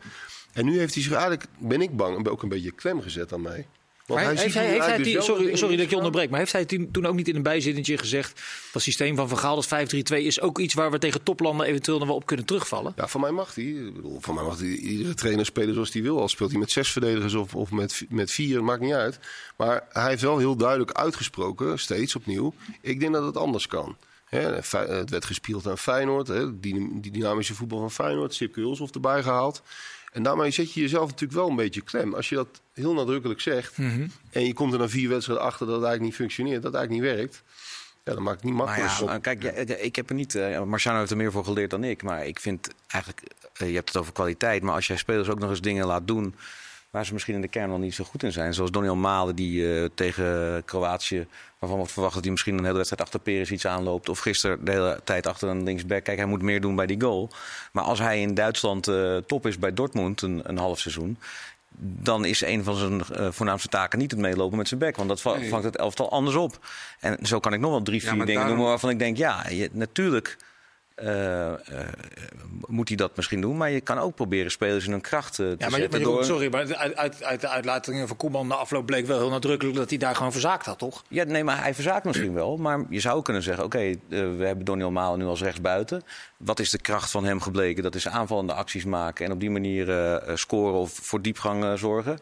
En 0.54 0.66
nu 0.66 0.78
heeft 0.80 0.94
hij 0.94 1.04
zich 1.04 1.12
eigenlijk, 1.12 1.46
ben 1.58 1.82
ik 1.82 1.96
bang, 1.98 2.28
ook 2.28 2.44
een 2.44 2.50
beetje 2.50 2.72
klem 2.72 3.02
gezet 3.02 3.34
aan 3.34 3.42
mij. 3.42 3.68
Want 4.08 4.20
hij 4.20 4.30
heeft 4.30 4.54
hij, 4.54 4.64
nu 4.64 4.70
heeft 4.70 4.80
hij 4.86 4.88
eigenlijk 4.88 5.04
die- 5.04 5.14
dezelfde 5.14 5.44
sorry, 5.44 5.58
sorry 5.58 5.76
dat 5.76 5.84
ik 5.86 5.90
je 5.90 5.96
onderbreek, 5.98 6.30
maar 6.30 6.40
heeft 6.40 6.52
hij 6.52 6.66
toen- 6.66 7.06
ook 7.06 7.16
niet 7.16 7.28
in 7.28 7.36
een 7.36 7.44
bijzinnetje 7.44 7.98
gezegd... 7.98 8.42
dat 8.72 8.82
systeem 8.82 9.16
van 9.16 9.30
Van 9.30 9.38
Gaal, 9.38 9.56
dat 9.56 9.66
5-3-2, 9.68 10.24
is 10.24 10.42
ook 10.42 10.60
iets 10.60 10.74
waar 10.74 10.92
we 10.92 10.98
tegen 10.98 11.24
toplanden 11.24 11.66
eventueel 11.68 11.98
nog 11.98 12.08
wel 12.08 12.16
op 12.16 12.26
kunnen 12.26 12.46
terugvallen? 12.46 12.94
Ja, 12.96 13.08
van 13.08 13.22
mij 13.22 13.32
mag 13.32 13.56
hij. 13.56 13.64
Ik 13.64 13.94
bedoel, 13.94 14.18
van 14.22 14.36
mij 14.36 14.44
mag 14.44 14.60
hij 14.60 14.68
iedere 14.68 15.14
trainer 15.14 15.46
spelen 15.46 15.74
zoals 15.74 15.94
hij 15.94 16.02
wil. 16.02 16.20
Al 16.22 16.28
speelt 16.30 16.52
hij 16.52 16.60
met 16.60 16.72
zes 16.72 16.92
verdedigers 16.92 17.34
of, 17.34 17.56
of 17.56 17.72
met, 17.72 18.06
met 18.10 18.32
vier, 18.32 18.64
maakt 18.64 18.82
niet 18.82 18.94
uit. 18.94 19.20
Maar 19.56 19.84
hij 19.90 20.10
heeft 20.10 20.22
wel 20.22 20.38
heel 20.38 20.56
duidelijk 20.56 20.92
uitgesproken, 20.92 21.80
steeds 21.80 22.16
opnieuw. 22.16 22.54
Ik 22.82 23.00
denk 23.00 23.14
dat 23.14 23.26
het 23.26 23.38
anders 23.38 23.68
kan. 23.68 23.98
Het 24.30 25.10
werd 25.10 25.26
gespeeld 25.26 25.68
aan 25.68 25.78
Feyenoord. 25.78 26.28
Die, 26.62 27.00
die 27.02 27.12
dynamische 27.12 27.54
voetbal 27.56 27.80
van 27.80 27.92
Feyenoord. 27.92 28.34
Sipke 28.34 28.60
Hulshoff 28.60 28.94
erbij 28.94 29.24
gehaald. 29.24 29.62
En 30.18 30.24
daarmee 30.24 30.52
zet 30.52 30.74
je 30.74 30.82
jezelf 30.82 31.06
natuurlijk 31.10 31.40
wel 31.40 31.50
een 31.50 31.56
beetje 31.56 31.82
klem. 31.82 32.14
Als 32.14 32.30
je 32.30 32.36
dat 32.36 32.62
heel 32.74 32.94
nadrukkelijk 32.94 33.42
zegt... 33.42 33.78
Mhm. 33.78 34.08
en 34.32 34.46
je 34.46 34.54
komt 34.54 34.74
er 34.74 34.80
na 34.80 34.90
vier 34.90 35.10
wedstrijden 35.10 35.46
achter 35.46 35.66
dat 35.66 35.76
het 35.76 35.86
eigenlijk 35.86 36.02
niet 36.12 36.28
functioneert... 36.28 36.62
dat 36.62 36.72
het 36.72 36.82
eigenlijk 36.82 37.08
niet 37.08 37.18
werkt... 37.18 37.44
Ja, 38.04 38.14
dan 38.14 38.24
maakt 38.24 38.36
het 38.36 38.46
niet 38.46 38.54
Maar 38.54 38.66
makkelijk. 38.66 38.94
ja, 39.00 39.06
maar 39.06 39.20
kijk, 39.20 39.44
ja, 39.44 39.76
ik 39.76 39.96
heb 39.96 40.10
er 40.10 40.16
niet. 40.16 40.36
eh, 40.36 40.64
Marciano 40.64 40.98
heeft 40.98 41.12
er 41.12 41.18
meer 41.18 41.32
voor 41.32 41.44
geleerd 41.44 41.70
dan 41.70 41.84
ik. 41.84 42.04
Maar 42.04 42.26
ik 42.28 42.40
vind 42.40 42.68
eigenlijk. 42.88 43.24
eh, 43.54 43.68
je 43.70 43.76
hebt 43.76 43.88
het 43.88 43.98
over 43.98 44.14
kwaliteit. 44.14 44.62
Maar 44.64 44.74
als 44.74 44.88
jij 44.88 44.98
spelers 44.98 45.30
ook 45.30 45.40
nog 45.40 45.50
eens 45.50 45.62
dingen 45.62 45.86
laat 45.86 46.08
doen. 46.08 46.36
Waar 46.98 47.06
ze 47.06 47.14
misschien 47.14 47.36
in 47.36 47.42
de 47.42 47.48
kern 47.48 47.70
nog 47.70 47.80
niet 47.80 47.94
zo 47.96 48.04
goed 48.04 48.24
in 48.24 48.32
zijn. 48.32 48.54
Zoals 48.54 48.72
Doniel 48.72 48.96
Malen, 48.96 49.36
die 49.36 49.74
eh, 49.82 49.90
tegen 49.96 50.62
Kroatië. 50.66 51.28
waarvan 51.60 51.80
we 51.80 51.86
verwachten 51.86 52.14
dat 52.16 52.24
hij 52.24 52.32
misschien 52.32 52.58
een 52.58 52.64
hele 52.64 52.76
wedstrijd 52.76 53.02
achter 53.02 53.20
Peres 53.20 53.52
iets 53.52 53.68
aanloopt. 53.68 54.10
Of 54.10 54.20
gisteren 54.20 54.66
de 54.66 54.72
hele 54.72 55.00
tijd 55.04 55.28
achter 55.28 55.50
een 55.50 55.64
linksback. 55.64 56.04
Kijk, 56.04 56.18
hij 56.18 56.26
moet 56.26 56.42
meer 56.42 56.62
doen 56.62 56.76
bij 56.76 56.86
die 56.86 57.02
goal. 57.02 57.30
Maar 57.72 57.84
als 57.84 58.00
hij 58.00 58.22
in 58.22 58.34
Duitsland 58.34 58.88
eh, 58.88 59.18
top 59.18 59.46
is 59.48 59.60
bij 59.60 59.74
Dortmund 59.74 60.22
een, 60.22 60.42
een 60.44 60.58
half 60.58 60.80
seizoen 60.80 61.18
dan 61.80 62.26
is 62.26 62.42
een 62.42 62.64
van 62.64 62.76
zijn 62.76 63.02
eh, 63.04 63.28
voornaamste 63.32 63.68
taken 63.68 64.00
niet 64.00 64.12
het 64.12 64.20
meelopen 64.20 64.58
met 64.58 64.68
zijn 64.68 64.80
bek. 64.80 64.96
Want 64.96 65.10
dat 65.10 65.22
va- 65.22 65.36
Nee. 65.38 65.50
vangt 65.50 65.66
het 65.66 65.78
elftal 65.78 66.12
anders 66.12 66.36
op. 66.36 66.60
En 67.00 67.18
zo 67.26 67.40
kan 67.40 67.54
ik 67.54 67.60
nog 67.60 67.70
wel 67.72 67.82
drie, 67.82 68.02
vier 68.02 68.12
dingen 68.12 68.28
daarom- 68.28 68.48
noemen 68.48 68.66
waarvan 68.68 68.90
ik 68.90 69.00
denk, 69.00 69.18
ja, 69.18 69.50
je, 69.50 69.70
natuurlijk 69.74 70.38
eh, 70.98 71.54
moet 72.68 72.88
hij 72.88 72.98
dat 72.98 73.16
misschien 73.16 73.42
doen. 73.42 73.58
Maar 73.58 73.72
je 73.72 73.82
kan 73.82 73.98
ook 73.98 74.16
proberen 74.16 74.52
spelers 74.52 74.86
in 74.86 74.92
hun 74.92 75.02
kracht 75.02 75.40
eh, 75.40 75.46
te 75.46 75.56
Ja, 75.58 75.70
maar, 75.70 75.80
zetten. 75.80 76.02
maar 76.02 76.10
door... 76.10 76.26
sorry, 76.26 76.50
maar 76.52 76.76
uit, 76.76 76.96
uit, 76.96 77.24
uit 77.24 77.42
de 77.42 77.48
uitlatingen 77.48 78.08
van 78.08 78.18
Koeman 78.18 78.48
na 78.48 78.56
afloop 78.56 78.86
bleek 78.86 79.06
wel 79.06 79.18
heel 79.18 79.30
nadrukkelijk 79.30 79.78
dat 79.78 79.90
hij 79.90 79.98
daar 79.98 80.16
gewoon 80.16 80.32
verzaakt 80.32 80.66
had, 80.66 80.78
toch? 80.78 81.04
Ja, 81.08 81.24
nee, 81.24 81.44
maar 81.44 81.62
hij 81.62 81.74
verzaakt 81.74 82.06
misschien 82.06 82.34
wel. 82.34 82.58
Maar 82.58 82.86
je 82.90 83.00
zou 83.00 83.22
kunnen 83.22 83.44
zeggen, 83.44 83.64
oké, 83.64 83.96
we 84.10 84.44
hebben 84.46 84.66
Doniel 84.66 84.92
Malen 84.92 85.20
nu 85.20 85.26
als 85.26 85.42
rechtsbuiten. 85.42 86.04
Wat 86.38 86.60
is 86.60 86.70
de 86.70 86.82
kracht 86.82 87.12
van 87.12 87.26
hem 87.26 87.42
gebleken? 87.42 87.84
Dat 87.84 87.96
is 87.96 88.08
aanvallende 88.08 88.54
acties 88.54 88.86
maken 88.86 89.26
en 89.26 89.32
op 89.32 89.40
die 89.40 89.52
manier 89.52 90.22
scoren 90.34 90.80
of 90.80 90.92
voor 90.94 91.22
diepgang 91.22 91.80
zorgen. 91.80 92.20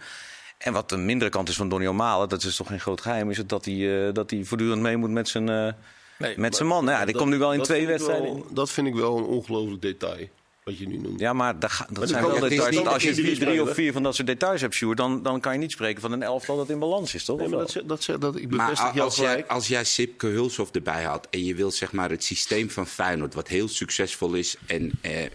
En 0.58 0.74
wat 0.74 0.90
de 0.90 0.98
mindere 0.98 1.32
kant 1.32 1.50
is 1.50 1.56
van 1.56 1.70
Doniel 1.70 1.94
Malen, 1.94 2.30
dat 2.30 2.44
is 2.44 2.56
toch 2.56 2.68
geen 2.68 2.80
groot 2.80 3.02
geheim, 3.02 3.30
is 3.30 3.38
het 3.38 3.50
dat 3.50 3.66
hij, 3.66 4.12
dat 4.12 4.30
hij 4.30 4.44
voortdurend 4.44 4.82
mee 4.82 4.98
moet 4.98 5.10
met 5.12 5.28
zijn, 5.28 5.76
Nee, 6.18 6.38
met 6.38 6.56
zijn 6.56 6.68
man. 6.68 6.86
Ja, 6.86 7.06
die 7.06 7.16
komt 7.16 7.30
nu 7.30 7.38
wel 7.38 7.54
in 7.54 7.62
twee 7.62 7.88
wedstrijden. 7.88 8.34
wel- 8.34 8.46
dat 8.50 8.70
vind 8.72 8.88
ik 8.88 8.94
wel 8.96 9.18
een 9.18 9.24
ongelooflijk 9.24 9.82
detail, 9.82 10.28
wat 10.66 10.78
je 10.78 10.88
nu 10.88 10.98
noemt. 10.98 11.20
Ja, 11.20 11.34
maar 11.34 11.60
dat, 11.60 11.72
dat 11.78 11.96
dat 11.96 12.10
zijn 12.10 12.26
wel 12.26 12.36
het 12.36 12.44
is 12.44 12.50
details. 12.50 12.76
niet 12.76 12.88
als 12.88 13.04
je 13.04 13.14
dat 13.16 13.36
drie 13.36 13.62
of 13.62 13.74
vier 13.74 13.94
van 13.94 14.04
dat 14.04 14.16
soort 14.16 14.28
details 14.28 14.62
hebt, 14.62 14.74
Sjoerd, 14.74 14.98
dan, 14.98 15.24
dan 15.24 15.40
kan 15.40 15.54
je 15.54 15.60
niet 15.60 15.72
spreken 15.72 16.02
van 16.02 16.12
een 16.12 16.24
elftal 16.24 16.58
dat 16.58 16.70
in 16.70 16.80
balans 16.80 17.14
is, 17.14 17.26
toch? 17.26 17.38
Nee, 17.40 17.48
maar 17.48 17.58
dat, 17.60 17.82
dat, 17.86 18.04
ze- 18.04 18.18
dat, 18.18 18.36
ik 18.36 18.50
Maar 18.50 18.70
bevestig 18.70 19.02
als 19.02 19.16
jij, 19.16 19.46
als 19.48 19.68
jij 19.68 19.84
Sipke 19.84 20.28
Hulshoff 20.28 20.72
erbij 20.72 21.04
had 21.04 21.28
en 21.30 21.46
je 21.46 21.56
wilt 21.56 21.74
zeg 21.74 21.92
maar 21.92 22.10
het 22.10 22.24
systeem 22.24 22.70
van 22.70 22.88
Feyenoord, 22.88 23.34
wat 23.34 23.48
heel 23.48 23.68
succesvol 23.68 24.34
is 24.34 24.56
en 24.66 24.92
eh, 25.02 25.24
eh, 25.24 25.30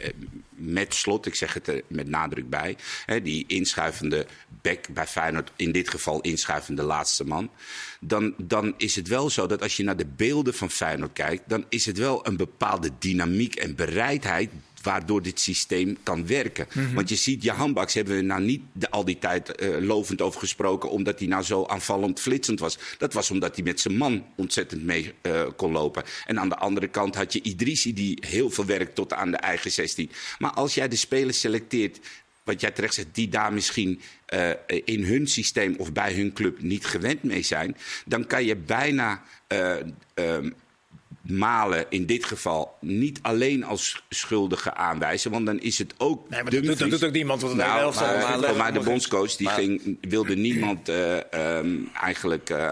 met 0.48 0.94
slot, 0.94 1.26
ik 1.26 1.34
zeg 1.34 1.54
het 1.54 1.66
er 1.68 1.82
met 1.86 2.08
nadruk 2.08 2.48
bij, 2.50 2.76
hè, 3.06 3.22
die 3.22 3.44
inschuivende 3.46 4.26
back 4.62 4.88
bij 4.88 5.06
Feyenoord, 5.06 5.50
in 5.56 5.72
dit 5.72 5.88
geval 5.88 6.20
inschuivende 6.20 6.82
laatste 6.82 7.24
man, 7.24 7.50
dan, 8.00 8.34
dan 8.38 8.74
is 8.76 8.96
het 8.96 9.08
wel 9.08 9.30
zo 9.30 9.46
dat 9.46 9.62
als 9.62 9.76
je 9.76 9.82
naar 9.84 9.96
de 9.96 10.06
beelden 10.16 10.54
van 10.54 10.70
Feyenoord 10.70 11.12
kijkt, 11.12 11.42
dan 11.48 11.64
is 11.68 11.86
het 11.86 11.98
wel 11.98 12.26
een 12.26 12.36
bepaalde 12.36 12.90
dynamiek 12.98 13.54
en 13.54 13.74
bereidheid 13.74 14.50
waardoor 14.82 15.22
dit 15.22 15.40
systeem 15.40 15.96
kan 16.02 16.26
werken. 16.26 16.66
Want 16.94 17.08
je 17.08 17.16
ziet, 17.16 17.42
je 17.42 17.50
handbaks 17.50 17.94
hebben 17.94 18.16
we 18.16 18.22
nou 18.22 18.42
niet 18.42 18.62
de, 18.72 18.90
al 18.90 19.04
die 19.04 19.18
tijd 19.18 19.54
eh, 19.54 19.68
lovend 19.80 20.20
over 20.20 20.40
gesproken... 20.40 20.90
omdat 20.90 21.18
hij 21.18 21.28
nou 21.28 21.42
zo 21.42 21.64
aanvallend 21.66 22.20
flitsend 22.20 22.60
was. 22.60 22.78
Dat 22.98 23.12
was 23.12 23.30
omdat 23.30 23.54
hij 23.54 23.64
met 23.64 23.80
zijn 23.80 23.96
man 23.96 24.24
ontzettend 24.34 24.82
mee 24.82 25.12
eh, 25.22 25.46
kon 25.56 25.72
lopen. 25.72 26.02
En 26.26 26.40
aan 26.40 26.48
de 26.48 26.56
andere 26.56 26.88
kant 26.88 27.14
had 27.14 27.32
je 27.32 27.42
Idrissi 27.42 27.92
die 27.94 28.18
heel 28.26 28.50
veel 28.50 28.64
werkt 28.64 28.94
tot 28.94 29.12
aan 29.12 29.30
de 29.30 29.36
eigen 29.36 29.70
16. 29.70 30.10
Maar 30.38 30.52
als 30.52 30.74
jij 30.74 30.88
de 30.88 30.96
spelers 30.96 31.40
selecteert... 31.40 31.98
Wat 32.44 32.60
jij 32.60 32.70
terecht 32.70 32.94
zegt, 32.94 33.08
die 33.12 33.28
daar 33.28 33.52
misschien 33.52 34.00
eh, 34.26 34.50
in 34.84 35.04
hun 35.04 35.26
systeem 35.26 35.74
of 35.78 35.92
bij 35.92 36.14
hun 36.14 36.32
club 36.32 36.62
niet 36.62 36.86
gewend 36.86 37.22
mee 37.22 37.42
zijn, 37.42 37.76
dan 38.04 38.26
kan 38.26 38.44
je 38.44 38.56
bijna 38.56 39.22
eh, 39.46 39.76
ehm, 40.14 40.50
Malen 41.30 41.84
in 41.88 42.06
dit 42.06 42.24
geval 42.24 42.76
niet 42.80 43.18
alleen 43.22 43.64
als 43.64 44.02
schuldige 44.08 44.74
aanwijzen, 44.74 45.30
want 45.30 45.46
dan 45.46 45.60
is 45.60 45.78
het 45.78 45.94
ook. 45.98 46.28
Nee, 46.28 46.42
maar 46.42 46.50
dat 46.50 46.60
doet, 46.60 46.68
dat 46.68 46.78
Dumfries. 46.78 47.00
doet 47.00 47.08
ook 47.08 47.14
niemand. 47.14 47.40
Want 47.42 47.54
Nou, 47.56 47.80
elftal 47.80 48.06
maar, 48.06 48.16
maar, 48.16 48.38
gewoon 48.38 48.56
maar 48.56 48.72
de 48.72 48.80
bondscoach 48.80 49.36
die 49.36 49.46
Maar- 49.46 49.54
ging, 49.54 49.98
wilde 50.00 50.36
niemand 50.36 50.88
eh, 50.88 51.32
ehm, 51.32 51.76
eigenlijk 52.00 52.50
eh, 52.50 52.70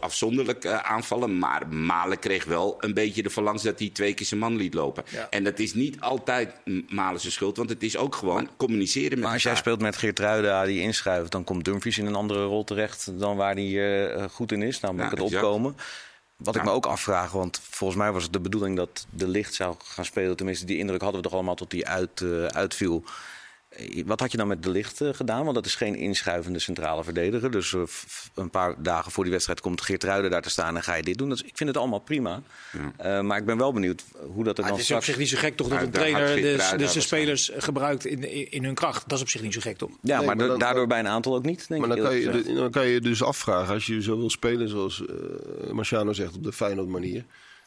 afzonderlijk 0.00 0.64
eh, 0.64 0.76
aanvallen. 0.76 1.38
Maar 1.38 1.68
Malen 1.68 2.18
kreeg 2.18 2.44
wel 2.44 2.76
een 2.78 2.94
beetje 2.94 3.22
de 3.22 3.30
verlangs 3.30 3.62
dat 3.62 3.78
hij 3.78 3.88
twee 3.88 4.14
keer 4.14 4.26
zijn 4.26 4.40
man 4.40 4.56
liet 4.56 4.74
lopen. 4.74 5.04
Ja. 5.08 5.26
En 5.30 5.44
dat 5.44 5.58
is 5.58 5.74
niet 5.74 6.00
altijd 6.00 6.52
Malen 6.88 7.20
zijn 7.20 7.32
schuld, 7.32 7.56
want 7.56 7.68
het 7.70 7.82
is 7.82 7.96
ook 7.96 8.14
gewoon 8.14 8.48
communiceren 8.56 9.10
met 9.10 9.20
Maar 9.20 9.32
als 9.32 9.42
jij 9.42 9.56
speelt 9.56 9.80
met 9.80 9.96
Geertruida 9.96 10.64
die 10.64 10.80
inschuift, 10.80 11.32
dan 11.32 11.44
komt 11.44 11.64
Dumfries 11.64 11.98
in 11.98 12.06
een 12.06 12.14
andere 12.14 12.44
rol 12.44 12.64
terecht 12.64 13.18
dan 13.20 13.36
waar 13.36 13.54
hij 13.54 14.10
eh, 14.14 14.24
goed 14.30 14.52
in 14.52 14.62
is. 14.62 14.80
Namelijk 14.80 15.10
Ja, 15.10 15.16
het 15.16 15.24
exact. 15.24 15.44
opkomen. 15.44 15.76
Wat 16.42 16.56
ik 16.56 16.64
me 16.64 16.70
ook 16.70 16.86
afvraag, 16.86 17.32
want 17.32 17.60
volgens 17.70 17.98
mij 17.98 18.12
was 18.12 18.22
het 18.22 18.32
de 18.32 18.40
bedoeling 18.40 18.76
dat 18.76 19.06
de 19.10 19.28
licht 19.28 19.54
zou 19.54 19.74
gaan 19.84 20.04
spelen. 20.04 20.36
Tenminste, 20.36 20.64
die 20.64 20.78
indruk 20.78 21.00
hadden 21.00 21.20
we 21.20 21.26
toch 21.26 21.36
allemaal 21.36 21.54
tot 21.54 21.70
die 21.70 21.86
uit, 21.86 22.20
eh, 22.20 22.44
uitviel. 22.44 23.04
Eh, 23.70 24.02
Wat 24.06 24.20
had 24.20 24.30
je 24.30 24.36
dan 24.36 24.48
met 24.48 24.62
de 24.62 24.70
licht 24.70 25.00
eh, 25.00 25.08
gedaan? 25.12 25.42
Want 25.42 25.54
dat 25.54 25.66
is 25.66 25.74
geen 25.74 25.94
inschuivende 25.94 26.58
centrale 26.58 27.04
verdediger. 27.04 27.50
Dus 27.50 27.74
eh, 27.74 27.80
een 28.34 28.50
paar 28.50 28.82
dagen 28.82 29.12
voor 29.12 29.22
die 29.24 29.32
wedstrijd 29.32 29.60
komt 29.60 29.80
Geertruida 29.80 30.28
daar 30.28 30.42
te 30.42 30.50
staan 30.50 30.76
en 30.76 30.82
ga 30.82 30.94
je 30.94 31.02
dit 31.02 31.18
doen. 31.18 31.28
Dus 31.28 31.42
ik 31.42 31.56
vind 31.56 31.68
het 31.68 31.78
allemaal 31.78 31.98
prima. 31.98 32.42
Eh, 32.96 33.20
maar 33.20 33.38
ik 33.38 33.44
ben 33.44 33.56
wel 33.58 33.72
benieuwd 33.72 34.04
hoe 34.34 34.44
dat 34.44 34.58
er 34.58 34.62
Maar 34.62 34.70
dan 34.70 34.80
het 34.80 34.88
is 34.88 34.94
op 34.94 35.02
straks... 35.02 35.04
zich 35.04 35.16
niet 35.16 35.28
zo 35.28 35.36
gek 35.38 35.56
toch 35.56 35.68
dat 35.68 35.82
een 35.82 35.90
trainer 35.90 36.36
de, 36.36 36.76
de, 36.76 37.00
spelers 37.00 37.50
gebruikt 37.56 38.04
in, 38.06 38.50
in, 38.52 38.64
hun 38.64 38.74
kracht. 38.74 39.02
Dat 39.08 39.16
is 39.18 39.22
op 39.24 39.28
zich 39.28 39.42
niet 39.42 39.54
zo 39.54 39.60
gek 39.60 39.76
toch? 39.78 39.90
Ja, 40.02 40.16
Nee, 40.16 40.26
maar, 40.26 40.36
maar 40.36 40.44
da- 40.44 40.50
dan- 40.50 40.58
daardoor 40.58 40.86
bij 40.86 40.98
een 40.98 41.08
aantal 41.08 41.34
ook 41.34 41.44
niet, 41.44 41.68
denk 41.68 41.86
Maar 41.86 41.96
ik 41.96 42.02
dan 42.02 42.12
kan, 42.12 42.16
je, 42.20 42.54
dan 42.54 42.70
kan 42.70 42.86
je 42.86 43.00
dus 43.00 43.22
afvragen, 43.22 43.74
als 43.74 43.86
je 43.86 44.02
zo 44.02 44.18
wil 44.18 44.30
spelen 44.30 44.68
zoals 44.68 45.02
eh 45.06 45.70
Marciano 45.72 46.12
zegt 46.12 46.34
op 46.34 46.44
de 46.44 46.52
Feyenoord 46.52 46.88
manier. 46.88 47.24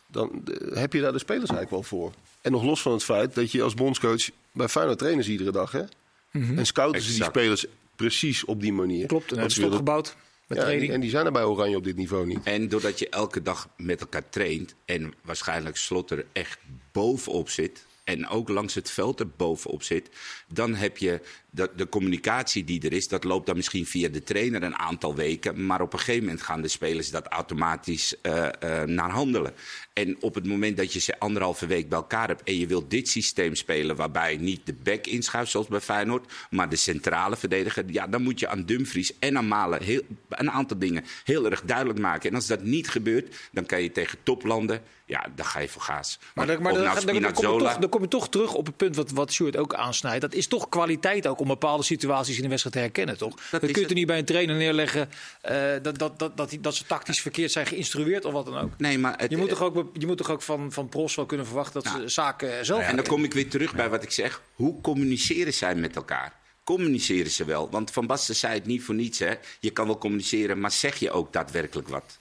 dan 0.08 0.44
heb 0.74 0.94
je 0.94 1.02
daar 1.02 1.12
de 1.14 1.20
spelers 1.20 1.50
eigenlijk 1.50 1.70
wel 1.70 1.84
voor. 1.84 2.12
En 2.42 2.52
nog 2.52 2.64
los 2.64 2.82
van 2.82 2.92
het 2.92 3.04
feit 3.04 3.36
dat 3.36 3.52
je 3.52 3.62
als 3.62 3.74
bondscoach 3.74 4.30
bij 4.54 4.68
Feyenoord 4.68 4.98
trainen 5.00 5.24
ze 5.24 5.32
iedere 5.32 5.52
dag. 5.52 5.72
Hè? 5.72 5.84
En 6.32 6.66
scouten 6.66 7.02
ze 7.02 7.14
die 7.14 7.24
spelers 7.24 7.66
precies 7.96 8.46
op 8.46 8.62
die 8.62 8.74
manier. 8.74 9.08
Klopt, 9.08 9.32
en 9.32 9.52
ze 9.52 9.60
is 9.62 9.68
opgebouwd 9.68 10.16
met 10.48 10.58
Ja, 10.58 10.64
en, 10.64 10.70
die, 10.70 10.78
training. 10.78 10.94
en 10.94 11.00
die 11.00 11.10
zijn 11.10 11.26
er 11.26 11.32
bij 11.32 11.44
Oranje 11.44 11.76
op 11.76 11.84
dit 11.84 11.96
niveau 11.96 12.26
niet. 12.26 12.40
En 12.44 12.70
doordat 12.70 13.00
je 13.00 13.10
elke 13.10 13.42
dag 13.42 13.70
met 13.78 14.02
elkaar 14.02 14.30
traint 14.30 14.76
en 14.86 15.14
waarschijnlijk 15.22 15.78
Slotter 15.78 16.26
echt 16.32 16.60
bovenop 16.92 17.50
zit. 17.50 17.86
En 18.04 18.28
ook 18.28 18.50
langs 18.50 18.74
het 18.74 18.90
veld 18.92 19.20
er 19.20 19.28
bovenop 19.30 19.84
zit. 19.84 20.10
Dan 20.48 20.76
heb 20.76 20.98
je 20.98 21.22
de, 21.56 21.70
de 21.76 21.90
communicatie 21.90 22.64
die 22.64 22.82
er 22.82 22.94
is. 22.94 23.08
Dat 23.08 23.24
loopt 23.24 23.46
dan 23.46 23.56
misschien 23.56 23.86
via 23.86 24.10
de 24.10 24.24
trainer 24.24 24.64
een 24.64 24.78
aantal 24.78 25.16
weken. 25.16 25.66
Maar 25.66 25.82
op 25.82 25.94
een 25.94 26.00
gegeven 26.00 26.24
moment 26.24 26.42
gaan 26.42 26.62
de 26.62 26.68
spelers 26.68 27.10
dat 27.10 27.28
automatisch 27.28 28.22
eh, 28.22 28.48
eh, 28.60 28.88
naar 28.88 29.10
handelen. 29.10 29.54
En 29.94 30.22
op 30.22 30.36
het 30.36 30.48
moment 30.48 30.78
dat 30.78 30.94
je 30.94 31.00
ze 31.00 31.20
anderhalve 31.20 31.66
week 31.66 31.90
bij 31.90 31.98
elkaar 31.98 32.28
hebt. 32.28 32.44
en 32.44 32.58
je 32.58 32.68
wilt 32.68 32.90
dit 32.90 33.10
systeem 33.10 33.56
spelen. 33.56 33.96
waarbij 33.96 34.38
niet 34.38 34.66
de 34.66 34.74
back 34.74 35.08
inschuift 35.08 35.52
zoals 35.52 35.68
bij 35.68 35.80
Feyenoord. 35.80 36.32
maar 36.50 36.70
de 36.70 36.76
centrale 36.76 37.36
verdediger. 37.36 37.84
Ja, 37.88 38.08
dan 38.08 38.22
moet 38.22 38.40
je 38.40 38.48
aan 38.48 38.66
Dumfries 38.66 39.20
en 39.20 39.38
aan 39.38 39.48
Malen 39.48 39.84
heel, 39.84 40.02
een 40.30 40.52
aantal 40.52 40.78
dingen 40.78 41.06
heel 41.24 41.50
erg 41.50 41.62
duidelijk 41.62 42.00
maken. 42.00 42.30
En 42.30 42.36
als 42.36 42.48
dat 42.48 42.64
niet 42.64 42.90
gebeurt, 42.90 43.36
dan 43.52 43.66
kan 43.66 43.82
je 43.82 43.92
tegen 43.92 44.18
toplanden. 44.24 44.82
Ja, 45.06 45.26
dan 45.36 45.46
ga 45.46 45.60
je 45.60 45.70
voor 45.70 45.82
gaas. 45.82 46.20
Maar, 46.34 46.46
maar 46.46 46.56
dan, 46.56 46.64
nou 46.64 46.76
dan, 46.76 47.06
dan, 47.06 47.06
kom 47.06 47.16
je 47.16 47.32
toch, 47.32 47.78
dan 47.78 47.90
kom 47.90 48.02
je 48.02 48.08
toch 48.08 48.30
terug 48.30 48.54
op 48.54 48.66
het 48.66 48.78
punt 48.78 48.96
wat, 48.96 49.12
wat 49.12 49.32
Sjoerd 49.32 49.58
ook 49.58 49.74
aansnijdt. 49.74 50.22
Dat 50.22 50.34
is 50.34 50.48
toch 50.48 50.70
kwaliteit 50.70 51.28
ook 51.28 51.40
om 51.44 51.50
bepaalde 51.50 51.84
situaties 51.84 52.36
in 52.36 52.42
de 52.42 52.48
wedstrijd 52.48 52.76
te 52.76 52.82
herkennen, 52.82 53.18
toch? 53.18 53.36
Dat, 53.36 53.64
is 53.64 53.72
kun 53.72 53.76
je 53.76 53.80
het. 53.80 53.90
er 53.90 53.96
niet 53.96 54.08
bij 54.08 54.18
een 54.18 54.26
trainer 54.26 54.56
neerleggen 54.56 55.10
eh, 55.42 55.72
dat, 55.82 55.98
dat, 55.98 56.20
dat, 56.20 56.38
dat, 56.38 56.58
dat 56.62 56.76
ze 56.76 56.86
tactisch 56.86 57.22
verkeerd 57.22 57.52
zijn 57.52 57.66
geïnstrueerd 57.66 58.26
of 58.26 58.34
wat 58.34 58.46
dan 58.46 58.58
ook. 58.58 58.72
Nee, 58.78 58.98
maar 58.98 59.14
het, 59.18 59.32
Je 59.32 59.38
moet 59.38 59.50
toch 59.50 59.62
ook, 59.62 59.90
je 59.94 60.08
moet 60.08 60.18
toch 60.18 60.30
ook 60.30 60.42
van, 60.42 60.72
van 60.72 60.90
pros 60.90 61.16
wel 61.16 61.26
kunnen 61.26 61.46
verwachten 61.46 61.84
dat 61.84 61.94
ze 61.94 62.08
zaken 62.08 62.66
zelf 62.66 62.82
En 62.82 62.96
dan 62.96 63.06
kom 63.06 63.24
ik 63.24 63.34
weer 63.34 63.50
terug 63.50 63.76
bij 63.76 63.90
wat 63.90 64.04
ik 64.04 64.12
zeg. 64.12 64.42
Hoe 64.54 64.82
communiceren 64.82 65.54
zij 65.54 65.76
met 65.76 65.96
elkaar? 65.96 66.34
Communiceren 66.64 67.32
ze 67.32 67.46
wel? 67.46 67.70
Want 67.70 67.92
Van 67.92 68.08
Basten 68.08 68.36
zei 68.36 68.54
het 68.54 68.66
niet 68.66 68.84
voor 68.84 68.96
niets. 68.96 69.20
Hè? 69.20 69.34
Je 69.60 69.70
kan 69.70 69.86
wel 69.86 69.98
communiceren, 69.98 70.60
maar 70.60 70.72
zeg 70.72 70.96
je 70.96 71.12
ook 71.12 71.34
daadwerkelijk 71.34 71.88
wat? 71.88 72.18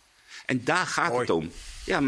En 0.47 0.65
daar 0.65 0.87
gaat 0.87 1.19
het 1.19 1.31
om. 1.31 1.51
Ja, 1.85 2.01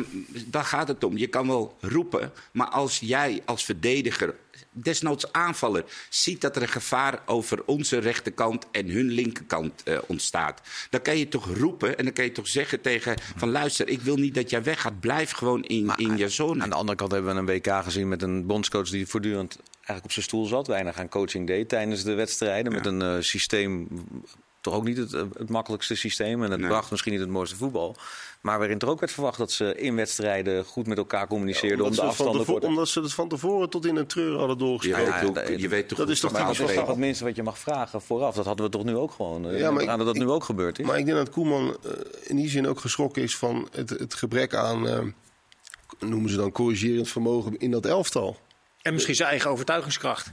daar 0.47 0.65
gaat 0.65 0.89
het 0.89 1.05
om. 1.05 1.17
Je 1.17 1.27
kan 1.27 1.47
wel 1.47 1.77
roepen, 1.81 2.33
maar 2.53 2.69
als 2.69 2.99
jij 2.99 3.43
als 3.45 3.65
verdediger, 3.65 4.35
desnoods 4.71 5.33
aanvaller, 5.33 5.85
ziet 6.09 6.41
dat 6.41 6.57
er 6.57 6.63
een 6.63 6.69
gevaar 6.69 7.23
over 7.27 7.65
onze 7.65 7.99
rechterkant 7.99 8.67
en 8.71 8.89
hun 8.89 9.11
linkerkant 9.11 9.83
eh, 9.83 9.99
ontstaat, 10.07 10.61
dan 10.91 11.03
kan 11.03 11.19
je 11.19 11.29
toch 11.29 11.57
roepen 11.57 11.99
en 11.99 12.05
dan 12.05 12.13
kan 12.13 12.25
je 12.25 12.33
toch 12.33 12.49
zeggen 12.49 12.81
tegen 12.81 13.17
van 13.37 13.51
luister, 13.51 13.89
ik 13.89 14.01
wil 14.01 14.17
niet 14.17 14.35
dat 14.35 14.51
jij 14.51 14.63
weggaat, 14.63 15.01
blijf 15.01 15.31
gewoon 15.31 15.63
in, 15.63 15.93
in 15.97 16.17
je 16.17 16.29
zone. 16.29 16.63
Aan 16.63 16.71
de 16.71 16.77
andere 16.77 16.97
kant 16.97 17.13
hebben 17.13 17.35
we 17.35 17.41
een 17.41 17.47
WK 17.47 17.85
gezien 17.85 18.09
met 18.09 18.23
een 18.23 18.47
bondscoach 18.47 18.89
die 18.89 19.07
voortdurend 19.07 19.59
eigenlijk 19.75 20.05
op 20.05 20.13
zijn 20.13 20.25
stoel 20.25 20.45
zat. 20.45 20.67
Weinig 20.67 20.99
aan 20.99 21.09
coaching 21.09 21.47
deed 21.47 21.69
tijdens 21.69 22.03
de 22.03 22.15
wedstrijden. 22.15 22.73
Met 22.73 22.87
een 22.87 23.03
eh, 23.03 23.17
systeem, 23.21 23.89
toch 24.65 24.75
ook 24.75 24.85
niet 24.85 24.97
het, 24.97 25.13
eh, 25.13 25.23
het 25.39 25.49
makkelijkste 25.49 25.95
systeem. 25.95 26.43
En 26.43 26.51
het 26.51 26.61
Nee. 26.61 26.69
bracht 26.69 26.91
misschien 26.91 27.13
niet 27.13 27.21
het 27.21 27.31
mooiste 27.31 27.57
voetbal. 27.57 27.97
Maar 28.41 28.59
waarin 28.59 28.79
er 28.79 28.89
ook 28.89 29.01
werd 29.01 29.13
verwacht 29.13 29.39
dat 29.39 29.53
ze 29.53 29.75
in 29.77 29.97
wedstrijden 29.97 30.65
goed 30.65 30.87
met 30.87 30.99
elkaar 30.99 31.27
communiceerden. 31.27 31.85
Omdat 31.85 31.87
om 31.87 31.95
de 31.95 32.01
ze, 32.01 32.07
het 32.07 32.17
van 32.17 32.27
afstanden 32.27 32.47
voor 32.61 32.69
omdat 32.71 32.89
ze 32.89 33.01
het 33.01 33.15
van 33.15 33.29
tevoren 33.29 33.71
tot 33.71 33.87
in 33.87 33.97
een 33.97 34.07
treur 34.07 34.39
hadden 34.39 34.59
doorgesproken. 34.59 35.33
ja, 35.35 35.57
je 35.57 35.69
weet 35.69 35.89
toch 35.89 35.99
dat 35.99 36.09
is 36.09 36.21
toch 36.21 36.33
dat 36.33 36.51
is 36.51 36.75
toch 36.75 36.87
het 36.87 36.97
minste 36.97 37.25
wat 37.25 37.37
je 37.37 37.43
mag 37.43 37.59
vragen 37.59 38.03
vooraf. 38.03 38.35
Dat 38.35 38.45
hadden 38.45 38.65
we 38.67 38.73
toch 38.73 38.85
nu 38.85 38.97
ook 38.97 39.11
gewoon. 39.13 39.49
eh, 39.51 39.59
Ja, 39.59 39.71
maar 39.71 39.89
aan 39.89 39.99
dat 39.99 40.07
dat 40.07 40.17
ik- 40.17 40.23
nu 40.23 40.29
ook 40.29 40.45
gebeurd 40.45 40.79
is. 40.79 40.87
Maar 40.87 40.99
ik 40.99 41.05
denk 41.05 41.17
dat 41.17 41.31
Koeman 41.31 41.77
eh, 41.85 41.91
in 42.23 42.37
die 42.37 42.49
zin 42.49 42.67
ook 42.67 42.81
geschrokken 42.81 43.23
is 43.23 43.37
van 43.37 43.69
het, 43.73 43.91
het 43.91 44.15
gebrek 44.15 44.55
aan, 44.55 45.15
noemen 45.99 46.31
ze 46.31 46.37
dan, 46.37 46.53
corrigerend 46.53 47.09
vermogen 47.09 47.59
in 47.59 47.71
dat 47.71 47.87
elftal. 47.87 48.37
En 48.83 48.93
misschien 48.93 49.15
zijn 49.15 49.29
eigen 49.29 49.51
overtuigingskracht. 49.51 50.33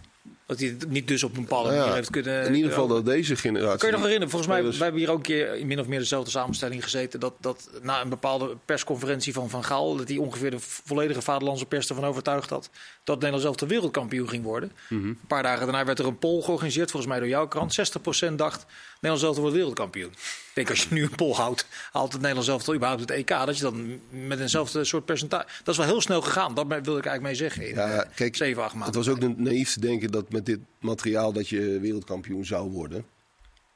Dat 0.51 0.59
hij 0.59 0.69
het 0.69 0.89
niet 0.89 1.07
dus 1.07 1.23
op 1.23 1.35
een 1.35 1.41
bepaalde 1.41 1.63
Nou 1.63 1.73
ja, 1.75 1.81
manier 1.81 1.95
heeft 1.97 2.09
kunnen... 2.09 2.45
in 2.45 2.55
ieder 2.55 2.71
geval 2.71 2.87
dat 2.87 3.05
deze 3.05 3.35
generatie. 3.35 3.77
Kun 3.77 3.87
je 3.87 3.93
nog 3.93 4.01
herinneren? 4.03 4.29
Volgens 4.29 4.51
mij 4.51 4.59
spelers- 4.59 4.77
wij 4.77 4.87
hebben 4.87 5.03
hier 5.05 5.11
ook 5.13 5.17
een 5.17 5.23
keer 5.23 5.55
in 5.55 5.67
min 5.67 5.79
of 5.79 5.87
meer 5.87 5.99
dezelfde 5.99 6.31
samenstelling 6.31 6.83
gezeten. 6.83 7.19
Dat, 7.19 7.33
dat 7.39 7.69
na 7.81 8.01
een 8.01 8.09
bepaalde 8.09 8.57
persconferentie 8.65 9.33
van 9.33 9.49
Van 9.49 9.63
Gaal. 9.63 9.95
dat 9.97 10.07
hij 10.07 10.17
ongeveer 10.17 10.51
de 10.51 10.59
volledige 10.59 11.21
vaderlandse 11.21 11.65
pers 11.65 11.89
ervan 11.89 12.05
overtuigd 12.05 12.49
had. 12.49 12.69
dat 13.03 13.15
Nederland 13.15 13.41
zelf 13.43 13.55
de 13.55 13.67
wereldkampioen 13.67 14.29
ging 14.29 14.43
worden. 14.43 14.71
Mhm. 14.89 15.07
Een 15.07 15.19
paar 15.27 15.43
dagen 15.43 15.65
daarna 15.65 15.85
werd 15.85 15.99
er 15.99 16.05
een 16.05 16.19
poll 16.19 16.41
georganiseerd, 16.41 16.91
volgens 16.91 17.11
mij 17.11 17.19
door 17.21 17.29
jouw 17.29 17.47
krant. 17.47 17.73
60% 17.73 18.35
dacht 18.35 18.65
Nederland 18.93 19.19
zelf 19.19 19.37
wordt 19.37 19.55
wereldkampioen. 19.55 20.09
Ik 20.11 20.57
denk 20.57 20.69
als 20.69 20.83
je 20.83 20.87
nu 20.93 21.03
een 21.03 21.15
poll 21.15 21.33
houdt, 21.33 21.65
haalt 21.91 22.11
het 22.11 22.21
Nederland 22.21 22.45
zelf 22.45 22.69
überhaupt 22.69 23.01
het 23.01 23.11
EK. 23.11 23.27
Dat 23.27 23.57
je 23.57 23.63
dan 23.63 23.99
met 24.09 24.39
eenzelfde 24.39 24.83
soort 24.83 25.05
percentage. 25.05 25.45
Dat 25.63 25.67
is 25.73 25.77
wel 25.77 25.85
heel 25.89 26.01
snel 26.01 26.21
gegaan. 26.21 26.53
Dat 26.53 26.67
wilde 26.67 26.79
ik 26.79 27.05
eigenlijk 27.05 27.21
mee 27.21 27.35
zeggen. 27.35 27.67
In, 27.67 27.75
Ja, 27.75 27.87
eh, 28.03 28.09
kijk, 28.15 28.35
7, 28.35 28.63
8 28.63 28.71
Het 28.71 28.79
maanden. 28.81 29.03
was 29.03 29.09
ook 29.09 29.37
naïef 29.37 29.73
te 29.73 29.79
denken 29.79 30.11
dat 30.11 30.31
met 30.31 30.40
dit 30.45 30.59
materiaal 30.79 31.33
dat 31.33 31.49
je 31.49 31.79
wereldkampioen 31.79 32.45
zou 32.45 32.69
worden. 32.69 33.05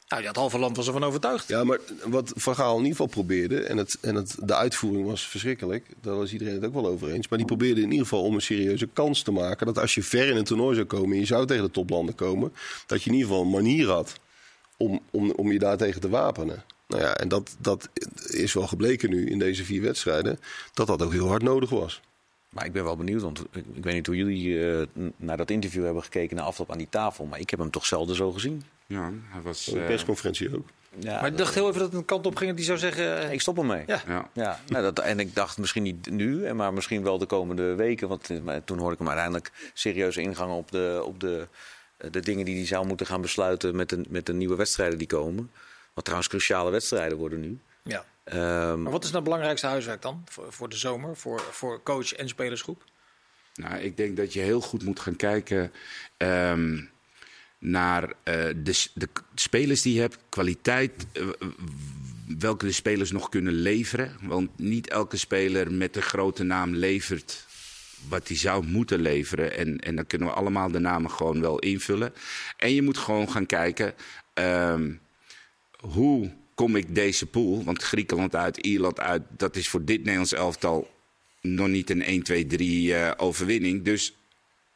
Nou, 0.08 0.22
ja, 0.22 0.28
het 0.28 0.38
halve 0.38 0.58
land 0.58 0.76
was 0.76 0.88
ervan 0.88 1.04
overtuigd. 1.04 1.48
Ja, 1.48 1.64
maar 1.64 1.80
wat 2.06 2.32
Van 2.36 2.56
Gaal 2.56 2.72
in 2.72 2.84
ieder 2.84 2.92
geval 2.92 3.08
probeerde, 3.08 3.64
en, 3.64 3.78
het, 3.78 3.98
en 4.02 4.16
het, 4.16 4.38
de 4.44 4.56
uitvoering 4.56 5.06
was 5.06 5.28
verschrikkelijk, 5.28 5.86
daar 6.02 6.16
was 6.16 6.32
iedereen 6.32 6.54
het 6.54 6.66
ook 6.66 6.74
wel 6.74 6.88
over 6.88 7.12
eens. 7.12 7.28
Maar 7.28 7.38
die 7.38 7.48
probeerde 7.48 7.82
in 7.82 7.92
ieder 7.92 8.08
geval 8.08 8.24
om 8.24 8.36
een 8.36 8.42
serieuze 8.42 8.88
kans 8.94 9.22
te 9.22 9.32
maken. 9.32 9.66
Dat 9.66 9.80
als 9.80 9.96
je 9.96 10.04
ver 10.04 10.30
in 10.30 10.36
een 10.36 10.44
toernooi 10.44 10.76
zou 10.76 10.88
komen 10.88 11.12
en 11.12 11.20
je 11.20 11.26
zou 11.26 11.46
tegen 11.46 11.64
de 11.64 11.72
toplanden 11.72 12.16
komen, 12.16 12.54
dat 12.86 13.04
je 13.04 13.10
in 13.10 13.16
ieder 13.16 13.30
geval 13.30 13.46
een 13.46 13.52
manier 13.52 13.88
had 13.88 14.14
om, 14.78 15.02
om, 15.12 15.32
om 15.32 15.52
je 15.52 15.60
daartegen 15.60 16.02
te 16.02 16.10
wapenen. 16.10 16.64
Nou 16.88 17.02
ja, 17.02 17.16
en 17.16 17.28
dat, 17.28 17.56
dat 17.60 17.90
is 18.28 18.54
wel 18.54 18.68
gebleken 18.68 19.10
nu 19.10 19.30
in 19.30 19.40
deze 19.40 19.64
vier 19.64 19.82
wedstrijden, 19.82 20.40
dat 20.74 20.88
dat 20.88 21.02
ook 21.02 21.12
heel 21.12 21.28
hard 21.28 21.44
nodig 21.44 21.70
was. 21.70 22.02
Maar 22.56 22.66
ik 22.66 22.72
ben 22.72 22.84
wel 22.84 22.96
benieuwd, 22.96 23.22
want 23.22 23.40
ik, 23.40 23.66
ik 23.74 23.84
weet 23.84 23.94
niet 23.94 24.06
hoe 24.06 24.16
jullie 24.16 24.72
eh, 24.72 24.88
naar 25.16 25.38
dat 25.38 25.50
interview 25.50 25.84
hebben 25.84 26.04
gekeken 26.04 26.36
na 26.36 26.42
afloop 26.42 26.72
aan 26.72 26.78
die 26.78 26.90
tafel. 26.90 27.26
Maar 27.26 27.40
ik 27.40 27.50
heb 27.50 27.60
hem 27.60 27.70
toch 27.72 27.86
zelden 27.86 28.16
zo 28.16 28.32
gezien. 28.32 28.64
Ja, 28.88 29.12
hij 29.28 29.42
was... 29.42 29.66
De 29.66 29.80
eh, 29.80 29.86
persconferentie 29.86 30.56
ook. 30.56 30.68
Ja, 31.00 31.22
Maar 31.22 31.30
ik 31.32 31.38
dacht 31.38 31.54
heel 31.54 31.68
even 31.68 31.80
dat 31.80 31.90
het 31.90 32.00
een 32.00 32.06
kant 32.06 32.26
op 32.26 32.36
ging 32.36 32.50
dat 32.50 32.58
hij 32.58 32.68
zou 32.68 32.78
zeggen... 32.78 33.22
eh, 33.22 33.32
ik 33.32 33.42
stop 33.42 33.58
ermee. 33.58 33.84
Ja. 33.88 34.02
ja. 34.08 34.30
Ja, 34.34 34.60
nou, 34.68 34.84
dat, 34.84 35.00
en 35.00 35.20
ik 35.20 35.36
dacht 35.36 35.58
misschien 35.58 35.84
niet 35.84 36.10
nu, 36.10 36.54
maar 36.54 36.74
misschien 36.74 37.04
wel 37.04 37.18
de 37.18 37.26
komende 37.26 37.76
weken. 37.76 38.08
Want 38.08 38.30
toen 38.66 38.78
hoorde 38.78 38.94
ik 38.94 38.98
hem 39.00 39.08
uiteindelijk 39.08 39.52
serieus 39.74 40.18
ingaan 40.18 40.50
op 40.50 40.72
de, 40.72 41.02
op 41.06 41.20
de, 41.20 41.48
de 42.12 42.20
dingen 42.20 42.46
die 42.46 42.56
hij 42.56 42.66
zou 42.66 42.88
moeten 42.88 43.06
gaan 43.06 43.22
besluiten 43.22 43.76
met 43.76 43.90
de, 43.90 44.02
met 44.10 44.26
de 44.26 44.34
nieuwe 44.34 44.56
wedstrijden 44.56 44.98
die 44.98 45.08
komen. 45.08 45.52
Wat 45.94 46.04
trouwens 46.04 46.30
cruciale 46.30 46.72
wedstrijden 46.72 47.18
worden 47.18 47.40
nu. 47.40 47.60
ja. 47.84 48.06
Ehm, 48.26 48.82
Maar 48.82 48.92
wat 48.92 49.04
is 49.04 49.12
nou 49.12 49.16
het 49.16 49.24
belangrijkste 49.24 49.68
huiswerk 49.68 50.02
dan 50.02 50.22
voor, 50.26 50.54
voor 50.54 50.70
de 50.70 50.76
zomer, 50.76 51.18
voor, 51.18 51.42
voor 51.52 51.84
coach 51.84 52.14
en 52.14 52.28
spelersgroep? 52.28 52.84
Nou, 53.54 53.76
ik 53.78 53.98
denk 53.98 54.18
dat 54.18 54.34
je 54.34 54.40
heel 54.40 54.62
goed 54.62 54.84
moet 54.84 55.00
gaan 55.00 55.16
kijken 55.16 55.72
ehm, 56.18 56.82
naar 57.60 58.14
eh, 58.24 58.36
de, 58.56 58.88
de 58.94 59.08
spelers 59.36 59.82
die 59.82 59.94
je 59.94 60.00
hebt, 60.00 60.18
kwaliteit, 60.30 61.06
eh, 61.12 61.28
welke 62.38 62.66
de 62.66 62.72
spelers 62.72 63.12
nog 63.12 63.30
kunnen 63.30 63.54
leveren. 63.54 64.18
Want 64.22 64.50
niet 64.58 64.90
elke 64.90 65.18
speler 65.18 65.72
met 65.72 65.96
een 65.96 66.02
grote 66.02 66.44
naam 66.44 66.76
levert 66.76 67.46
wat 68.10 68.28
hij 68.28 68.38
zou 68.38 68.66
moeten 68.66 69.02
leveren. 69.02 69.58
En, 69.58 69.80
en 69.80 69.96
dan 69.96 70.08
kunnen 70.08 70.28
we 70.28 70.34
allemaal 70.34 70.72
de 70.72 70.80
namen 70.80 71.12
gewoon 71.12 71.42
wel 71.42 71.60
invullen. 71.60 72.14
En 72.58 72.74
je 72.74 72.82
moet 72.82 72.98
gewoon 72.98 73.30
gaan 73.32 73.46
kijken. 73.46 73.94
ehm, 74.34 74.94
hoe 75.80 76.32
kom 76.56 76.76
ik 76.76 76.96
deze 76.96 77.26
pool, 77.26 77.64
want 77.64 77.84
Griekenland 77.84 78.36
uit, 78.36 78.58
Ierland 78.58 79.00
uit, 79.00 79.22
dat 79.30 79.56
is 79.56 79.70
voor 79.70 79.86
dit 79.86 79.98
Nederlands 79.98 80.34
elftal 80.34 80.94
nog 81.42 81.68
niet 81.68 81.90
een 81.90 82.04
1, 82.04 82.24
2, 82.24 82.46
3 82.46 82.96
eh, 82.96 83.12
overwinning. 83.18 83.84
Dus 83.84 84.16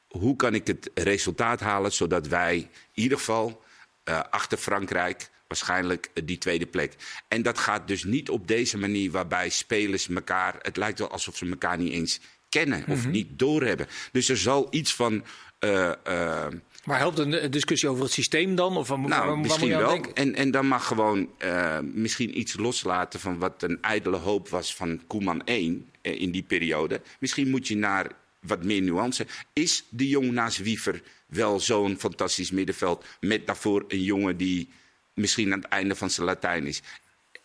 hoe 0.08 0.36
kan 0.36 0.54
ik 0.54 0.68
het 0.68 0.92
resultaat 0.94 1.60
halen 1.60 1.92
zodat 1.92 2.28
wij 2.28 2.58
in 2.94 3.04
ieder 3.04 3.18
geval 3.18 3.62
eh, 4.04 4.20
achter 4.30 4.58
Frankrijk 4.58 5.30
waarschijnlijk 5.48 6.10
eh, 6.14 6.26
die 6.26 6.38
tweede 6.38 6.66
plek. 6.66 6.96
En 7.28 7.42
dat 7.42 7.58
gaat 7.58 7.88
dus 7.88 8.04
niet 8.04 8.30
op 8.30 8.48
deze 8.48 8.78
manier 8.78 9.12
waarbij 9.12 9.50
spelers 9.50 10.10
elkaar, 10.10 10.56
het 10.62 10.78
lijkt 10.78 11.00
wel 11.00 11.10
alsof 11.12 11.38
ze 11.38 11.50
elkaar 11.50 11.78
niet 11.78 11.94
eens 11.94 12.20
kennen 12.50 12.84
of 12.88 13.08
niet 13.08 13.40
doorhebben. 13.40 13.88
Dus 14.12 14.30
er 14.30 14.38
zal 14.38 14.68
iets 14.70 14.96
van. 14.96 15.24
eh, 15.60 16.48
Maar 16.86 16.98
helpt 16.98 17.18
een 17.18 17.52
discussie 17.52 17.90
over 17.90 18.04
het 18.04 18.12
systeem 18.12 18.56
dan? 18.56 18.78
Of 18.78 18.88
waar, 18.88 19.00
nou, 19.00 19.28
waar 19.28 19.40
misschien 19.40 19.70
wel. 19.70 20.06
En, 20.14 20.36
en 20.36 20.52
dan 20.52 20.68
mag 20.68 20.88
gewoon 20.88 21.30
eh, 21.38 21.80
misschien 21.80 22.40
iets 22.40 22.58
loslaten 22.58 23.20
van 23.20 23.40
wat 23.40 23.64
een 23.64 23.82
ijdele 23.82 24.18
hoop 24.18 24.50
was 24.50 24.76
van 24.76 25.02
Koeman 25.08 25.46
1 25.46 25.90
eh, 26.02 26.22
in 26.22 26.32
die 26.32 26.44
periode. 26.44 27.02
Misschien 27.20 27.50
moet 27.50 27.68
je 27.68 27.78
naar 27.78 28.12
wat 28.40 28.64
meer 28.64 28.82
nuance. 28.82 29.28
Is 29.54 29.84
de 29.90 30.08
jong 30.08 30.32
naast 30.32 30.58
Wiever 30.58 31.02
wel 31.28 31.60
zo'n 31.60 31.98
fantastisch 32.00 32.52
middenveld 32.52 33.06
met 33.20 33.48
daarvoor 33.48 33.86
een 33.88 34.04
jongen 34.04 34.38
die 34.38 34.70
misschien 35.14 35.54
aan 35.54 35.60
het 35.60 35.68
einde 35.68 35.96
van 35.96 36.10
zijn 36.10 36.26
Latijn 36.26 36.66
is? 36.66 36.82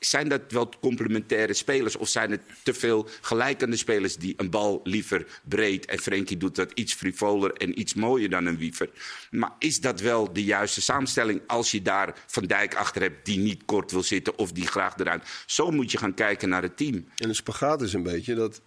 Zijn 0.05 0.29
dat 0.29 0.41
wel 0.49 0.69
complementaire 0.81 1.55
spelers 1.55 1.97
of 1.97 2.09
zijn 2.09 2.31
het 2.31 2.41
te 2.63 2.75
veel 2.75 3.09
gelijkende 3.21 3.77
spelers 3.77 4.17
die 4.17 4.35
een 4.37 4.51
bal 4.51 4.81
liever 4.85 5.27
breed 5.49 5.85
en 5.87 5.99
Frenkie 5.99 6.37
doet 6.37 6.57
dat 6.57 6.71
iets 6.75 6.95
frivoler 6.95 7.53
en 7.53 7.81
iets 7.81 7.95
mooier 7.95 8.31
dan 8.31 8.47
een 8.47 8.57
Wiever? 8.57 8.89
Maar 9.31 9.53
is 9.59 9.81
dat 9.81 10.01
wel 10.01 10.33
de 10.33 10.45
juiste 10.45 10.81
samenstelling 10.83 11.41
als 11.47 11.71
je 11.71 11.83
daar 11.83 12.25
Van 12.27 12.45
Dijk 12.45 12.75
achter 12.75 13.03
hebt 13.03 13.27
die 13.27 13.39
niet 13.39 13.63
kort 13.65 13.91
wil 13.91 14.03
zitten 14.03 14.39
of 14.39 14.53
die 14.53 14.67
graag 14.67 14.99
eruit? 14.99 15.23
Zo 15.47 15.71
moet 15.71 15.91
je 15.91 15.99
gaan 15.99 16.15
kijken 16.15 16.49
naar 16.49 16.63
het 16.63 16.77
team. 16.77 17.05
En 17.17 17.29
de 17.29 17.35
spagaat 17.35 17.83
is 17.83 17.93
een 17.93 18.03
beetje 18.03 18.35
dat 18.35 18.61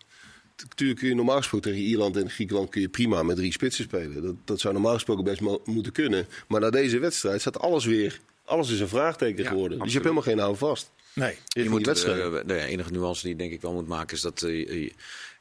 Natuurlijk 0.70 1.00
kun 1.00 1.10
je 1.10 1.16
normaal 1.16 1.38
gesproken 1.38 1.72
tegen 1.72 1.86
Ierland 1.86 2.18
en 2.18 2.30
Griekenland 2.30 2.70
kun 2.70 2.82
je 2.82 2.90
prima 2.90 3.24
met 3.24 3.36
drie 3.36 3.52
spitsen 3.52 3.84
spelen. 3.84 4.22
Dat, 4.24 4.36
dat 4.46 4.60
zou 4.60 4.74
normaal 4.74 4.94
gesproken 4.94 5.24
best 5.24 5.42
mo- 5.42 5.62
moeten 5.66 5.92
kunnen. 5.92 6.28
Maar 6.48 6.60
na 6.62 6.70
deze 6.70 7.00
wedstrijd 7.00 7.42
staat 7.42 7.60
alles 7.60 7.86
weer. 7.86 8.20
Alles 8.46 8.70
is 8.70 8.80
een 8.80 8.88
vraagteken 8.88 9.44
Ja, 9.44 9.50
geworden. 9.50 9.78
Dus 9.78 9.88
je 9.88 9.94
hebt 9.94 10.04
helemaal 10.04 10.24
geen 10.34 10.40
houvast. 10.40 10.92
Nee. 11.18 11.38
Je 11.48 11.64
Je 11.64 11.70
moet 11.70 11.78
die 11.78 11.88
wedstrijd. 11.88 12.34
eh, 12.34 12.40
de 12.46 12.60
enige 12.60 12.92
nuance 12.92 13.22
die 13.22 13.32
ik 13.32 13.38
denk 13.40 13.52
ik 13.52 13.62
wel 13.62 13.74
moet 13.74 13.88
maken 13.88 14.16
is 14.16 14.22
dat 14.22 14.42
eh, 14.42 14.90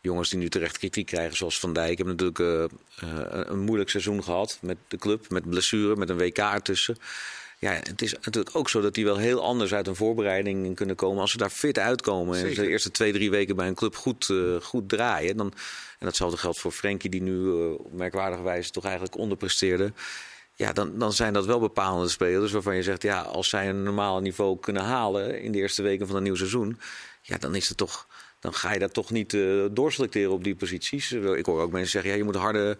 jongens 0.01 0.31
die 0.31 0.39
nu 0.39 0.49
terecht 0.49 0.79
kritiek 0.79 1.07
krijgen, 1.07 1.37
zoals 1.37 1.59
Van 1.61 1.73
Dijk, 1.73 1.97
hebben 1.99 2.17
natuurlijk 2.17 2.71
eh, 3.01 3.45
een- 3.47 3.59
moeilijk 3.61 3.91
seizoen 3.91 4.23
gehad 4.25 4.59
met 4.61 4.77
de 4.89 4.97
club, 4.97 5.31
met 5.31 5.51
blessure, 5.51 5.97
met 5.97 6.09
een 6.09 6.17
WK 6.19 6.39
ertussen. 6.39 6.97
Ja, 7.59 7.73
het 7.73 8.03
is 8.03 8.13
natuurlijk 8.13 8.57
ook 8.57 8.69
zo 8.69 8.81
dat 8.81 8.95
die 8.95 9.05
wel 9.05 9.17
heel 9.17 9.43
anders 9.43 9.75
uit 9.75 9.87
een 9.87 9.97
voorbereiding 9.97 10.75
kunnen 10.75 10.97
komen. 10.97 11.21
Als 11.21 11.31
ze 11.31 11.37
daar 11.37 11.51
fit 11.51 11.79
uitkomen 11.79 12.35
en 12.39 12.47
Zeker. 12.47 12.63
de 12.65 12.69
eerste 12.71 12.91
twee, 12.91 13.13
drie 13.13 13.31
weken 13.31 13.57
bij 13.57 13.67
een 13.69 13.75
club 13.75 13.97
goed, 13.97 14.33
goed 14.63 14.89
draaien. 14.89 15.37
Dan, 15.37 15.53
en 15.99 16.07
datzelfde 16.07 16.37
geldt 16.39 16.59
voor 16.59 16.73
Frenkie, 16.73 17.11
die 17.11 17.23
nu 17.23 17.49
op 17.73 17.93
merkwaardige 17.93 18.43
wijze 18.43 18.71
toch 18.71 18.85
eigenlijk 18.85 19.17
onderpresteerde. 19.17 19.93
Ja, 20.59 20.73
dan, 20.73 20.99
dan 20.99 21.13
zijn 21.13 21.33
dat 21.33 21.47
wel 21.47 21.61
bepalende 21.61 22.09
spelers 22.09 22.53
waarvan 22.53 22.77
je 22.77 22.83
zegt, 22.83 23.03
ja, 23.03 23.21
als 23.21 23.49
zij 23.49 23.69
een 23.69 23.83
normaal 23.83 24.21
niveau 24.21 24.59
kunnen 24.61 24.83
halen 24.83 25.43
in 25.43 25.53
de 25.53 25.59
eerste 25.59 25.83
weken 25.83 26.07
van 26.07 26.17
een 26.17 26.23
nieuw 26.23 26.35
seizoen, 26.35 26.79
ja, 27.23 27.39
dan 27.39 27.55
is 27.55 27.69
het 27.69 27.77
toch. 27.77 28.07
Dan 28.41 28.55
ga 28.55 28.73
je 28.73 28.79
dat 28.79 28.93
toch 28.93 29.11
niet 29.11 29.35
eh, 29.35 29.65
doorselecteren 29.71 30.33
op 30.33 30.45
die 30.45 30.55
posities. 30.55 31.13
Ik 31.13 31.47
hoor 31.47 31.61
ook 31.61 31.73
mensen 31.73 31.91
zeggen, 31.91 32.11
ja, 32.11 32.17
je 32.17 32.25
moet 32.25 32.35
harde, 32.37 32.79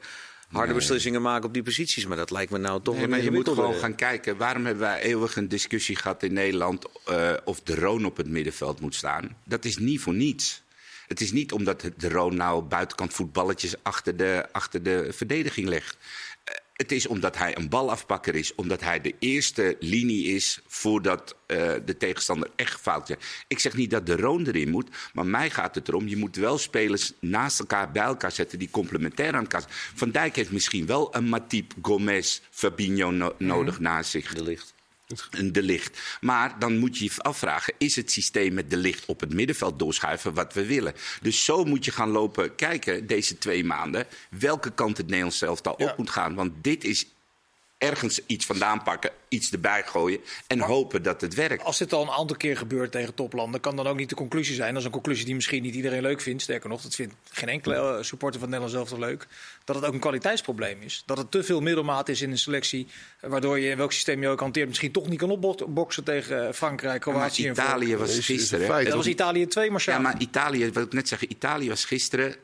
harde 0.49 0.67
Nee. 0.67 0.77
beslissingen 0.77 1.23
maken 1.23 1.47
op 1.47 1.53
die 1.55 1.63
posities. 1.63 2.07
Maar 2.07 2.17
dat 2.17 2.31
lijkt 2.31 2.51
me 2.53 2.59
nou 2.59 2.83
toch 2.83 2.97
Nee, 2.97 3.09
maar 3.09 3.23
je 3.23 3.31
moet 3.31 3.49
gewoon 3.49 3.75
gaan 3.75 3.95
kijken. 3.95 4.37
Waarom 4.37 4.65
hebben 4.65 4.83
wij 4.83 5.01
eeuwig 5.03 5.37
een 5.37 5.49
discussie 5.49 5.97
gehad 5.97 6.23
in 6.23 6.33
Nederland 6.33 6.87
eh, 7.05 7.33
of 7.45 7.61
de 7.61 7.75
Roon 7.75 8.05
op 8.05 8.17
het 8.17 8.29
middenveld 8.29 8.81
moet 8.81 8.95
staan? 8.95 9.37
Dat 9.45 9.65
is 9.65 9.79
niet 9.79 10.01
voor 10.01 10.15
niets. 10.15 10.63
Het 11.07 11.21
is 11.21 11.33
niet 11.33 11.53
omdat 11.53 11.91
de 11.97 12.09
Roon 12.09 12.37
nou 12.37 12.63
buitenkant 12.63 13.13
voetballetjes 13.15 13.75
achter 13.83 14.17
de, 14.17 14.47
achter 14.53 14.83
de 14.83 15.09
verdediging 15.13 15.69
legt. 15.69 15.97
Het 16.77 16.93
is 16.93 17.07
omdat 17.07 17.37
hij 17.37 17.57
een 17.57 17.69
balafpakker 17.69 18.35
is. 18.35 18.55
Omdat 18.55 18.81
hij 18.81 19.01
de 19.01 19.15
eerste 19.19 19.77
linie 19.81 20.25
is 20.25 20.61
voordat 20.67 21.37
eh, 21.47 21.73
de 21.85 21.97
tegenstander 21.97 22.51
echt 22.57 22.81
fout. 22.81 23.17
Ik 23.49 23.59
zeg 23.59 23.75
niet 23.77 23.91
dat 23.91 24.07
de 24.07 24.17
Roon 24.17 24.47
erin 24.47 24.71
moet. 24.71 24.91
Maar 25.13 25.27
mij 25.27 25.51
gaat 25.51 25.75
het 25.75 25.89
erom. 25.89 26.09
Je 26.09 26.17
moet 26.17 26.37
wel 26.37 26.59
spelers 26.59 27.13
naast 27.21 27.59
elkaar 27.61 27.93
bij 27.93 28.03
elkaar 28.03 28.33
zetten 28.33 28.59
die 28.59 28.71
complementair 28.71 29.35
aan 29.35 29.41
elkaar 29.41 29.61
zijn. 29.61 29.73
Van 29.95 30.11
Dijk 30.11 30.37
heeft 30.37 30.53
misschien 30.53 30.87
wel 30.87 31.15
een 31.17 31.29
Matip, 31.29 31.73
Gomez, 31.83 32.41
Fabinho 32.51 33.11
no- 33.11 33.35
nodig 33.39 33.81
naast 33.81 34.11
zich. 34.11 34.35
De 34.35 34.43
licht. 34.43 34.75
Een 35.31 35.53
de 35.53 35.63
licht. 35.63 36.19
Maar 36.21 36.59
dan 36.59 36.79
moet 36.79 36.99
je 36.99 37.05
je 37.05 37.11
afvragen: 37.23 37.75
is 37.79 37.97
het 37.97 38.11
systeem 38.11 38.55
met 38.55 38.71
de 38.71 38.77
licht 38.77 39.05
op 39.07 39.21
het 39.21 39.35
middenveld 39.35 39.79
doorschuiven 39.79 40.35
wat 40.35 40.55
we 40.55 40.67
willen? 40.67 40.95
Dus 41.21 41.45
zo 41.45 41.65
moet 41.65 41.85
je 41.85 41.91
gaan 41.91 42.11
lopen 42.11 42.55
kijken 42.55 43.07
deze 43.07 43.39
twee 43.39 43.65
maanden 43.65 44.07
welke 44.31 44.71
kant 44.75 44.97
het 44.97 45.07
Nederlands 45.07 45.43
elftal 45.43 45.75
Ja. 45.79 45.91
op 45.91 45.97
moet 45.99 46.11
gaan. 46.11 46.35
Want 46.35 46.53
dit 46.63 46.85
is 46.85 47.07
ergens 47.79 48.21
iets 48.27 48.47
vandaan 48.47 48.83
pakken, 48.83 49.11
iets 49.29 49.53
erbij 49.53 49.83
gooien 49.87 50.21
en 50.47 50.61
hopen 50.61 51.03
dat 51.03 51.21
het 51.21 51.35
werkt. 51.35 51.65
Als 51.65 51.79
dit 51.79 51.93
al 51.93 52.03
een 52.03 52.11
aantal 52.11 52.37
keer 52.37 52.57
gebeurt 52.57 52.93
tegen 52.93 53.15
toplanden, 53.15 53.61
kan 53.61 53.77
dan 53.77 53.87
ook 53.87 53.97
niet 53.97 54.09
de 54.09 54.15
conclusie 54.15 54.55
zijn. 54.55 54.69
Dat 54.71 54.79
is 54.79 54.85
een 54.85 54.91
conclusie 54.93 55.25
die 55.25 55.35
misschien 55.35 55.63
niet 55.63 55.75
iedereen 55.75 56.03
leuk 56.03 56.21
vindt. 56.21 56.43
Sterker 56.43 56.69
nog, 56.69 56.83
dat 56.83 56.95
vindt 56.95 57.15
geen 57.31 57.49
enkele 57.49 57.75
eh, 57.97 58.03
supporter 58.03 58.41
van 58.41 58.49
Nederland 58.51 58.89
zelf 58.89 59.01
leuk. 59.01 59.27
Dat 59.65 59.77
het 59.77 59.85
ook 59.85 59.93
een 59.93 60.01
kwaliteitsprobleem 60.01 60.83
is. 60.83 61.03
Dat 61.07 61.19
het 61.19 61.31
te 61.31 61.43
veel 61.45 61.61
middelmaat 61.61 62.09
is 62.09 62.23
in 62.23 62.31
een 62.31 62.39
selectie. 62.39 62.87
eh, 63.21 63.31
Waardoor 63.31 63.59
je 63.59 63.71
in 63.71 63.77
welk 63.77 63.93
systeem 63.93 64.23
je 64.23 64.29
ook 64.29 64.41
hanteert 64.41 64.69
misschien 64.69 64.93
toch 64.93 65.09
niet 65.09 65.19
kan 65.19 65.31
opboksen 65.31 66.05
tegen 66.05 66.47
eh, 66.47 66.53
Frankrijk, 66.53 67.01
Kroatië 67.01 67.47
en 67.47 67.53
Italië 67.53 67.97
was 67.97 68.11
is 68.11 68.17
een 68.17 68.23
gisteren. 68.23 68.85
Dat 68.85 68.95
was 68.95 69.07
Italië 69.07 69.47
2, 69.47 69.71
Marciano. 69.71 70.03
Ja, 70.03 70.09
maar 70.09 70.21
Italië, 70.21 70.73
wat 70.73 70.85
ik 70.85 70.93
net 70.93 71.09
zeg, 71.09 71.27
Italië 71.27 71.69
was 71.69 71.85
gisteren, 71.85 72.37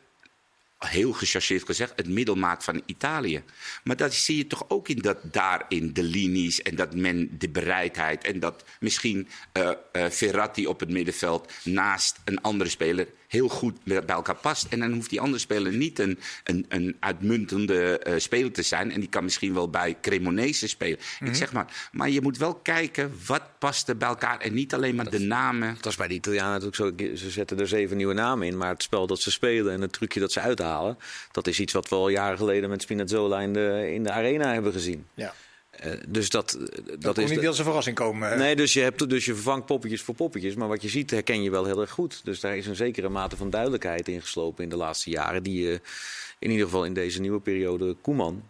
heel 0.87 1.13
gechargeerd 1.13 1.65
gezegd, 1.65 1.93
het 1.97 2.09
middelmaat 2.09 2.65
van 2.65 2.83
Italië. 2.87 3.43
Maar 3.85 3.97
dat 3.97 4.15
zie 4.15 4.37
je 4.37 4.47
toch 4.47 4.65
ook 4.69 4.89
in 4.89 4.99
dat 4.99 5.19
daarin 5.23 5.93
de 5.93 6.03
linies 6.03 6.63
en 6.63 6.77
dat 6.77 6.95
men 6.95 7.39
de 7.39 7.49
bereidheid 7.49 8.25
en 8.25 8.41
dat 8.41 8.65
misschien 8.81 9.29
eh, 9.53 9.71
Ferrati 10.11 10.67
op 10.67 10.81
het 10.81 10.91
middenveld 10.91 11.53
naast 11.65 12.21
een 12.25 12.41
andere 12.41 12.71
speler 12.71 13.07
heel 13.33 13.49
goed 13.49 13.85
bij 13.85 14.03
elkaar 14.07 14.37
past. 14.37 14.67
En 14.71 14.81
dan 14.81 14.93
hoeft 14.93 15.11
die 15.11 15.21
andere 15.21 15.39
speler 15.39 15.73
niet 15.73 15.99
een, 15.99 16.19
een, 16.45 16.67
een 16.69 16.97
uitmuntende 17.01 17.99
eh, 17.99 18.19
speler 18.19 18.53
te 18.53 18.63
zijn. 18.63 18.93
En 18.93 19.01
die 19.01 19.09
kan 19.09 19.25
misschien 19.25 19.55
wel 19.55 19.71
bij 19.71 19.97
Cremonese 20.01 20.69
spelen. 20.69 20.99
Ik 21.25 21.35
zeg 21.35 21.53
maar, 21.53 21.89
maar 21.93 22.11
je 22.11 22.21
moet 22.21 22.39
wel 22.39 22.55
kijken 22.55 23.13
wat 23.27 23.43
past 23.59 23.89
er 23.89 23.97
bij 23.97 24.09
elkaar. 24.09 24.41
En 24.41 24.55
niet 24.55 24.75
alleen 24.75 24.95
maar 24.95 25.11
de 25.11 25.19
namen. 25.19 25.77
Dat 25.81 25.93
is 25.93 25.99
bij 25.99 26.09
de 26.09 26.15
Italianen 26.15 26.61
natuurlijk 26.61 27.01
zo. 27.01 27.17
Ze 27.17 27.31
zetten 27.31 27.59
er 27.59 27.69
zeven 27.69 27.97
nieuwe 27.97 28.15
namen 28.15 28.47
in. 28.47 28.57
Maar 28.57 28.69
het 28.69 28.83
spel 28.83 29.07
dat 29.07 29.21
ze 29.21 29.31
spelen 29.31 29.73
en 29.73 29.81
het 29.81 29.93
trucje 29.93 30.21
dat 30.21 30.33
ze 30.33 30.41
uithalen. 30.41 30.99
Dat 31.31 31.47
is 31.47 31.61
iets 31.61 31.73
wat 31.73 31.89
we 31.89 31.95
al 31.95 32.09
jaren 32.09 32.39
geleden 32.39 32.71
met 32.71 32.83
Spinazzola 32.83 33.41
in 33.41 33.53
de, 33.53 33.91
in 33.95 34.03
de 34.03 34.11
arena 34.11 34.53
hebben 34.53 34.73
gezien. 34.73 35.07
ja. 35.15 35.35
Eh, 35.83 35.93
dus 36.09 36.29
dat, 36.31 36.51
Dat, 36.59 37.03
dat 37.03 37.15
kon 37.15 37.25
is. 37.25 37.31
niet 37.31 37.41
de- 37.41 37.47
als 37.47 37.59
een 37.59 37.65
verrassing 37.65 37.97
komen. 37.97 38.39
Nee, 38.39 38.57
dus 38.57 38.73
je, 38.73 38.81
hebt, 38.81 39.09
dus 39.09 39.25
je 39.25 39.35
vervangt 39.35 39.67
poppetjes 39.67 40.03
voor 40.03 40.15
poppetjes. 40.15 40.55
Maar 40.55 40.69
wat 40.69 40.83
je 40.83 40.89
ziet 40.89 41.11
herken 41.11 41.43
je 41.43 41.51
wel 41.51 41.65
heel 41.65 41.81
erg 41.81 41.91
goed. 41.91 42.21
Dus 42.25 42.41
daar 42.41 42.57
is 42.57 42.67
een 42.67 42.77
zekere 42.77 43.09
mate 43.09 43.37
van 43.37 43.51
duidelijkheid 43.51 44.09
in 44.09 44.21
geslopen 44.21 44.65
in 44.65 44.71
de 44.71 44.77
laatste 44.77 45.11
jaren. 45.11 45.43
Die 45.43 45.63
je 45.63 45.81
in 46.39 46.51
ieder 46.51 46.65
geval 46.67 46.85
in 46.85 46.95
deze 46.95 47.21
nieuwe 47.21 47.41
periode 47.41 47.97
Koeman 48.01 48.43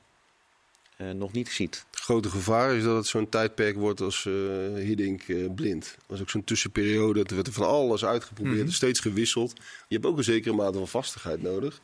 eh, 0.96 1.10
nog 1.10 1.32
niet 1.32 1.48
ziet. 1.48 1.84
Het 1.90 2.00
grote 2.00 2.30
gevaar 2.30 2.74
is 2.76 2.82
dat 2.84 2.96
het 2.96 3.06
zo'n 3.06 3.28
tijdperk 3.28 3.76
wordt 3.76 4.00
als 4.00 4.26
eh 4.26 4.32
Hiddink 4.74 5.22
eh, 5.22 5.36
blind. 5.54 5.84
Dat 5.96 6.04
was 6.06 6.20
ook 6.20 6.30
zo'n 6.30 6.44
tussenperiode. 6.44 7.22
Er 7.24 7.34
werd 7.34 7.46
er 7.46 7.52
van 7.52 7.66
alles 7.66 8.04
uitgeprobeerd, 8.04 8.72
steeds 8.72 9.00
gewisseld. 9.00 9.52
Je 9.88 9.94
hebt 9.94 10.06
ook 10.06 10.16
een 10.16 10.24
zekere 10.24 10.54
mate 10.54 10.78
van 10.78 10.88
vastigheid 10.88 11.42
nodig. 11.42 11.80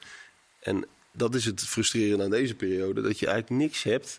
En 0.61 0.87
dat 1.12 1.34
is 1.34 1.44
het 1.44 1.61
frustrerende 1.64 2.24
aan 2.24 2.30
deze 2.30 2.54
periode. 2.54 3.00
Dat 3.02 3.18
je 3.18 3.26
eigenlijk 3.26 3.62
niks 3.62 3.82
hebt 3.82 4.18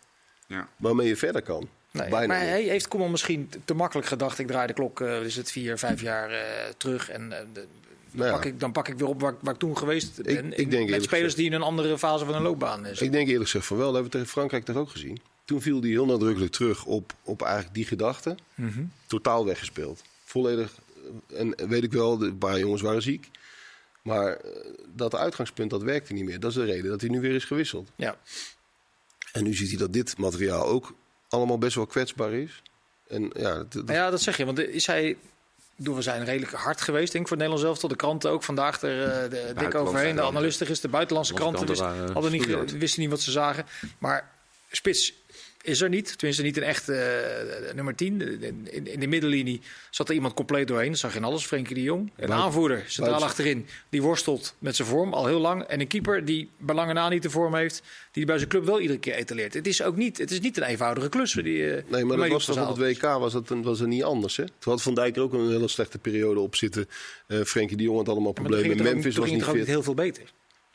Ja. 0.49 0.67
waarmee 0.77 1.07
je 1.07 1.15
verder 1.15 1.41
kan. 1.41 1.69
Nee, 1.91 2.09
Bijna 2.09 2.27
maar 2.27 2.39
niet. 2.39 2.49
hij 2.49 2.61
heeft 2.63 2.87
Koeman 2.87 3.11
misschien 3.11 3.49
te- 3.65 3.73
makkelijk 3.73 4.07
gedacht. 4.07 4.39
Ik 4.39 4.47
draai 4.47 4.67
de 4.67 4.73
klok, 4.73 5.01
eh, 5.01 5.21
is 5.21 5.35
het 5.35 5.51
vier, 5.51 5.77
vijf 5.77 6.01
jaar 6.01 6.29
eh, 6.31 6.39
terug. 6.77 7.09
En 7.09 7.31
eh, 7.31 7.39
de- 7.39 7.47
dan, 7.53 7.65
Nou 8.11 8.25
ja. 8.29 8.31
pak 8.35 8.45
ik, 8.45 8.59
dan 8.59 8.71
pak 8.71 8.87
ik 8.87 8.97
weer 8.97 9.07
op 9.07 9.21
waar, 9.21 9.31
ik- 9.31 9.37
waar 9.41 9.53
ik 9.53 9.59
toen 9.59 9.77
geweest 9.77 10.23
ben. 10.23 10.57
ik 10.59 10.71
denk 10.71 10.89
met 10.89 11.03
spelers 11.03 11.09
gezegd- 11.09 11.35
die 11.35 11.45
in 11.45 11.53
een 11.53 11.61
andere 11.61 11.97
fase 11.97 12.25
van 12.25 12.33
hun 12.33 12.43
loopbaan 12.43 12.85
is. 12.85 13.01
Ik 13.01 13.11
denk 13.11 13.27
eerlijk 13.27 13.43
gezegd 13.49 13.65
van 13.65 13.77
wel. 13.77 13.85
Dat 13.85 13.93
hebben 13.95 14.11
we 14.11 14.17
tegen 14.17 14.33
Frankrijk 14.33 14.65
toch 14.65 14.75
ook 14.75 14.89
gezien. 14.89 15.19
Toen 15.45 15.61
viel 15.61 15.79
hij 15.81 15.89
heel 15.89 16.05
nadrukkelijk 16.05 16.51
terug 16.51 16.85
op, 16.85 17.13
op 17.23 17.41
eigenlijk 17.41 17.73
die 17.73 17.85
gedachte. 17.85 18.35
Mhm. 18.55 18.83
Totaal 19.07 19.45
weggespeeld. 19.45 20.01
Volledig. 20.23 20.71
En 21.35 21.55
weet 21.67 21.83
ik 21.83 21.91
wel, 21.91 22.17
de- 22.17 22.25
een 22.25 22.37
paar 22.37 22.59
jongens 22.59 22.81
waren 22.81 23.01
ziek. 23.01 23.29
Maar 24.01 24.37
dat 24.95 25.15
uitgangspunt, 25.15 25.69
dat 25.69 25.83
werkte 25.83 26.13
niet 26.13 26.25
meer. 26.25 26.39
Dat 26.39 26.49
is 26.49 26.55
de 26.57 26.65
reden 26.65 26.89
dat 26.89 27.01
hij 27.01 27.09
nu 27.09 27.19
weer 27.21 27.35
is 27.35 27.45
gewisseld. 27.45 27.89
Ja. 27.95 28.17
En 29.31 29.43
nu 29.43 29.53
ziet 29.53 29.69
hij 29.69 29.77
dat 29.77 29.93
dit 29.93 30.17
materiaal 30.17 30.65
ook 30.65 30.93
allemaal 31.29 31.57
best 31.57 31.75
wel 31.75 31.85
kwetsbaar 31.85 32.33
is. 32.33 32.61
En 33.07 33.31
ja, 33.35 33.53
dat, 33.55 33.71
dat- 33.71 33.89
ja, 33.89 34.09
dat 34.09 34.21
zeg 34.21 34.37
je. 34.37 34.45
Want 34.45 34.59
is 34.59 34.85
hij... 34.85 35.17
Doen 35.81 35.95
we 35.95 36.01
zijn 36.01 36.23
redelijk 36.25 36.51
hard 36.51 36.81
geweest, 36.81 37.11
denk 37.11 37.23
ik, 37.23 37.29
voor 37.29 37.37
het 37.37 37.47
Nederlands 37.47 37.63
elftal. 37.63 37.89
De 37.89 37.95
kranten 37.95 38.31
ook 38.31 38.43
vandaag 38.43 38.81
er 38.81 39.03
eh, 39.03 39.29
de, 39.29 39.53
dik 39.57 39.75
overheen. 39.75 40.15
De 40.15 40.21
analisten 40.21 40.65
gisteren, 40.65 40.89
de 40.91 40.95
buitenlandse 40.95 41.33
kranten, 41.33 41.67
wisten, 41.67 41.87
kranten 41.87 42.13
hadden 42.13 42.31
niet, 42.31 42.43
ge- 42.43 42.77
wisten 42.77 43.01
niet 43.01 43.09
wat 43.09 43.21
ze 43.21 43.31
zagen. 43.31 43.65
Maar 43.97 44.31
spits 44.71 45.13
is 45.69 45.81
er 45.81 45.89
niet. 45.89 46.17
Tenminste, 46.17 46.43
niet 46.43 46.57
een 46.57 46.63
echte 46.63 46.93
eh, 46.93 47.73
nummer 47.75 47.95
10. 47.95 48.41
In, 48.71 48.99
de 48.99 49.07
middenlinie 49.07 49.61
zat 49.89 50.09
er 50.09 50.15
iemand 50.15 50.33
compleet 50.33 50.67
doorheen. 50.67 50.89
Dat 50.89 50.99
zag 50.99 51.11
je 51.11 51.17
in 51.17 51.23
alles. 51.23 51.45
Frenkie 51.45 51.75
de 51.75 51.81
Jong. 51.81 52.11
Een 52.15 52.31
aanvoerder, 52.31 52.77
centraal 52.87 53.05
buiten- 53.07 53.27
achterin, 53.27 53.65
die 53.89 54.01
worstelt 54.01 54.55
met 54.59 54.75
zijn 54.75 54.87
vorm 54.87 55.13
al 55.13 55.25
heel 55.25 55.39
lang. 55.39 55.63
En 55.63 55.79
een 55.79 55.87
keeper 55.87 56.25
die 56.25 56.49
bij 56.57 56.75
lange 56.75 56.93
na 56.93 57.09
niet 57.09 57.23
de 57.23 57.29
vorm 57.29 57.55
heeft. 57.55 57.81
Die 58.11 58.25
bij 58.25 58.37
zijn 58.37 58.49
club 58.49 58.65
wel 58.65 58.79
iedere 58.79 58.99
keer 58.99 59.13
etaleert. 59.13 59.53
Het 59.53 59.67
is 59.67 59.81
ook 59.83 59.95
niet, 59.95 60.17
het 60.17 60.31
is 60.31 60.39
niet 60.39 60.57
een 60.57 60.63
eenvoudige 60.63 61.09
klus. 61.09 61.31
Die, 61.33 61.73
eh, 61.73 61.83
nee, 61.91 62.05
maar 62.05 62.17
dat 62.17 62.27
was 62.29 62.45
toch 62.45 62.69
op 62.69 62.77
het 62.77 62.97
WK 62.97 63.01
was 63.01 63.33
dat, 63.33 63.49
was 63.61 63.79
dat 63.79 63.87
niet 63.87 64.03
anders. 64.03 64.37
Hè? 64.37 64.43
Toen 64.59 64.71
had 64.73 64.81
Van 64.81 64.93
Dijk 64.95 65.15
er 65.15 65.21
ook 65.21 65.33
een 65.33 65.49
hele 65.49 65.67
slechte 65.67 65.97
periode 65.97 66.39
op 66.39 66.55
zitten. 66.55 66.87
Eh 67.27 67.41
Frenkie 67.41 67.77
de 67.77 67.83
Jong 67.83 67.97
had 67.97 68.09
allemaal 68.09 68.31
problemen. 68.31 68.77
er 68.77 68.83
Memphis 68.83 69.15
was 69.15 69.29
niet 69.29 69.41
er 69.41 69.47
fit. 69.51 69.67
heel 69.67 69.83
veel 69.83 69.93
beter. 69.93 70.23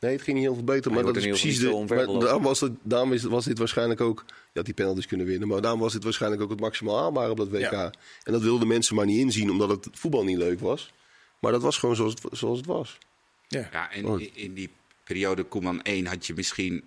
Nee, 0.04 0.12
het 0.12 0.22
ging 0.22 0.36
niet 0.36 0.46
heel 0.46 0.54
veel 0.54 0.64
beter. 0.64 0.90
Maar 0.92 1.04
Maar, 1.04 1.12
dat 1.12 1.22
is 1.22 1.28
precies 1.28 1.58
de. 1.58 1.84
maar 1.88 2.06
daarom, 2.20 2.42
was 2.42 2.60
het, 2.60 2.72
daarom 2.82 3.12
is, 3.12 3.22
was 3.22 3.44
dit 3.44 3.58
waarschijnlijk 3.58 4.00
ook. 4.00 4.24
Je 4.26 4.32
had 4.52 4.64
die 4.64 4.74
penalties 4.74 5.06
kunnen 5.06 5.26
winnen. 5.26 5.48
Maar 5.48 5.60
daarom 5.60 5.80
was 5.80 5.92
dit 5.92 6.04
waarschijnlijk 6.04 6.42
ook 6.42 6.50
het 6.50 6.60
maximaal 6.60 6.98
haalbare 6.98 7.30
op 7.30 7.36
dat 7.36 7.48
WK. 7.48 7.70
Ja. 7.70 7.92
En 8.22 8.32
dat 8.32 8.42
wilden 8.42 8.68
mensen 8.68 8.94
maar 8.96 9.06
niet 9.06 9.18
inzien, 9.18 9.50
omdat 9.50 9.68
het 9.68 9.88
voetbal 9.92 10.24
niet 10.24 10.36
leuk 10.38 10.60
was. 10.60 10.92
Maar 11.38 11.52
dat 11.52 11.62
was 11.62 11.78
gewoon 11.78 11.96
zoals 11.96 12.12
het, 12.12 12.38
zoals 12.38 12.58
het 12.58 12.66
was. 12.66 12.98
Ja. 13.48 13.68
Ja, 13.72 13.90
en 13.92 14.06
Oh. 14.06 14.20
in- 14.20 14.30
in 14.34 14.54
die 14.54 14.70
periode 15.04 15.42
Koeman 15.42 15.80
1 15.82 16.06
had 16.06 16.26
je 16.26 16.34
misschien 16.34 16.82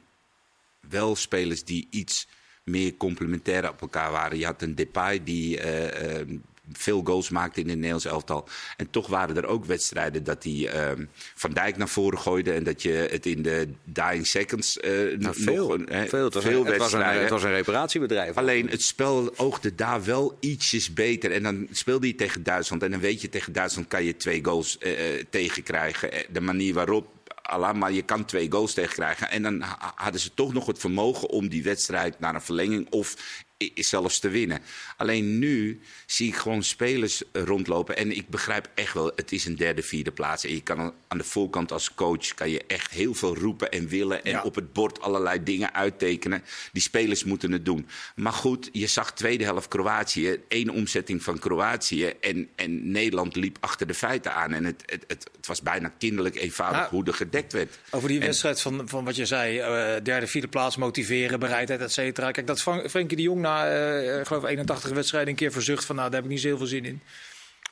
wel 0.89 1.15
spelers 1.15 1.63
die 1.63 1.87
iets 1.89 2.27
meer 2.63 2.97
complementair 2.97 3.69
op 3.69 3.81
elkaar 3.81 4.11
waren. 4.11 4.37
Je 4.37 4.45
had 4.45 4.61
een 4.61 4.75
Depay 4.75 5.23
die 5.23 5.59
eh, 5.59 6.19
eh, 6.19 6.27
veel 6.71 7.01
goals 7.03 7.29
maakte 7.29 7.59
in 7.59 7.65
het 7.67 7.75
Nederlands 7.75 8.05
elftal. 8.05 8.47
En 8.77 8.89
toch 8.89 9.07
waren 9.07 9.37
er 9.37 9.45
ook 9.45 9.65
wedstrijden 9.65 10.23
dat 10.23 10.43
hij 10.43 10.67
eh, 10.69 10.91
Van 11.35 11.51
Dijk 11.51 11.77
naar 11.77 11.89
voren 11.89 12.19
gooide... 12.19 12.51
en 12.51 12.63
dat 12.63 12.81
je 12.81 12.91
het 13.11 13.25
in 13.25 13.41
de 13.41 13.67
dying 13.83 14.27
seconds 14.27 14.77
nog 15.17 15.35
veel. 15.35 15.73
een- 15.73 15.87
veel. 16.09 16.23
Het, 16.23 16.33
was 16.33 16.43
veel 16.43 16.65
een, 16.65 16.71
het, 16.71 16.77
was 16.77 16.93
een, 16.93 16.99
wedstrijden. 16.99 17.21
het 17.21 17.29
was 17.29 17.43
een 17.43 17.51
reparatiebedrijf. 17.51 18.37
Alleen 18.37 18.69
het 18.69 18.81
spel 18.81 19.33
oogde 19.37 19.75
daar 19.75 20.03
wel 20.03 20.37
ietsjes 20.39 20.93
beter. 20.93 21.31
En 21.31 21.43
dan 21.43 21.67
speelde 21.71 22.07
je 22.07 22.15
tegen 22.15 22.43
Duitsland. 22.43 22.83
En 22.83 22.91
dan 22.91 22.99
weet 22.99 23.21
je, 23.21 23.29
tegen 23.29 23.53
Duitsland 23.53 23.87
kan 23.87 24.03
je 24.03 24.15
twee 24.17 24.43
goals 24.45 24.77
eh, 24.77 24.93
tegenkrijgen. 25.29 26.09
De 26.31 26.41
manier 26.41 26.73
waarop 26.73 27.15
Allah, 27.41 27.73
maar 27.75 27.91
je 27.91 28.01
kan 28.01 28.25
twee 28.25 28.51
goals 28.51 28.73
tegen 28.73 28.93
krijgen. 28.93 29.29
En 29.29 29.43
dan 29.43 29.61
ha- 29.61 29.93
hadden 29.95 30.21
ze 30.21 30.33
toch 30.33 30.53
nog 30.53 30.65
het 30.65 30.79
vermogen 30.79 31.29
om 31.29 31.47
die 31.49 31.63
wedstrijd 31.63 32.19
naar 32.19 32.35
een 32.35 32.41
verlenging 32.41 32.87
of 32.89 33.15
i- 33.63 33.71
zelfs 33.75 34.19
te 34.19 34.29
winnen. 34.29 34.61
Alleen 34.97 35.39
nu 35.39 35.79
zie 36.05 36.27
ik 36.27 36.35
gewoon 36.35 36.63
spelers 36.63 37.23
rondlopen. 37.31 37.97
En 37.97 38.11
ik 38.15 38.29
begrijp 38.29 38.69
echt 38.75 38.93
wel, 38.93 39.11
het 39.15 39.31
is 39.31 39.45
een 39.45 39.55
derde, 39.55 39.81
vierde 39.83 40.11
plaats. 40.11 40.43
En 40.45 40.53
je 40.53 40.61
kan 40.61 40.93
aan 41.07 41.17
de 41.17 41.23
voorkant 41.23 41.71
als 41.71 41.93
coach 41.93 42.33
kan 42.33 42.49
je 42.49 42.63
echt 42.67 42.91
heel 42.91 43.13
veel 43.13 43.35
roepen 43.35 43.71
en 43.71 43.87
willen. 43.87 44.23
En 44.23 44.31
Ja. 44.31 44.41
op 44.43 44.55
het 44.55 44.73
bord 44.73 45.01
allerlei 45.01 45.43
dingen 45.43 45.73
uittekenen. 45.73 46.43
Die 46.71 46.81
spelers 46.81 47.23
moeten 47.23 47.51
het 47.51 47.65
doen. 47.65 47.87
Maar 48.15 48.33
goed, 48.33 48.69
je 48.71 48.87
zag 48.87 49.13
tweede 49.13 49.43
helft 49.43 49.67
Kroatië. 49.67 50.39
één 50.47 50.69
omzetting 50.69 51.23
van 51.23 51.39
Kroatië. 51.39 52.05
En, 52.21 52.49
en 52.55 52.91
Nederland 52.91 53.35
liep 53.35 53.57
achter 53.59 53.87
de 53.87 53.93
feiten 53.93 54.33
aan. 54.33 54.53
En 54.53 54.63
het, 54.65 54.83
het, 54.85 55.03
het, 55.07 55.29
het 55.35 55.47
was 55.47 55.61
bijna 55.61 55.91
kinderlijk 55.97 56.35
eenvoudig 56.35 56.79
Nou, 56.79 56.89
hoe 56.91 57.05
er 57.05 57.13
gedekt 57.13 57.53
werd. 57.53 57.79
Over 57.89 58.07
die 58.09 58.19
En- 58.19 58.25
wedstrijd 58.25 58.61
van, 58.61 58.81
van 58.89 59.05
wat 59.05 59.15
je 59.15 59.25
zei, 59.25 59.57
eh, 59.59 60.03
derde, 60.03 60.27
vierde 60.27 60.47
plaats, 60.47 60.77
motiveren, 60.77 61.39
bereidheid, 61.39 61.81
et 61.81 61.91
cetera. 61.91 62.31
Kijk, 62.31 62.47
dat 62.47 62.61
Fran- 62.61 62.89
Frenkie 62.89 63.17
de 63.17 63.23
Jong 63.23 63.41
na, 63.47 63.67
eh, 63.69 64.19
ik 64.19 64.27
geloof 64.27 64.43
81 64.43 64.91
wedstrijden 64.91 65.29
een 65.29 65.35
keer 65.35 65.51
verzucht 65.51 65.85
van, 65.85 65.95
nou, 65.95 66.07
daar 66.09 66.15
heb 66.19 66.25
ik 66.29 66.33
niet 66.35 66.41
zo 66.41 66.47
heel 66.47 66.57
veel 66.57 66.67
zin 66.67 66.85
in. 66.85 67.01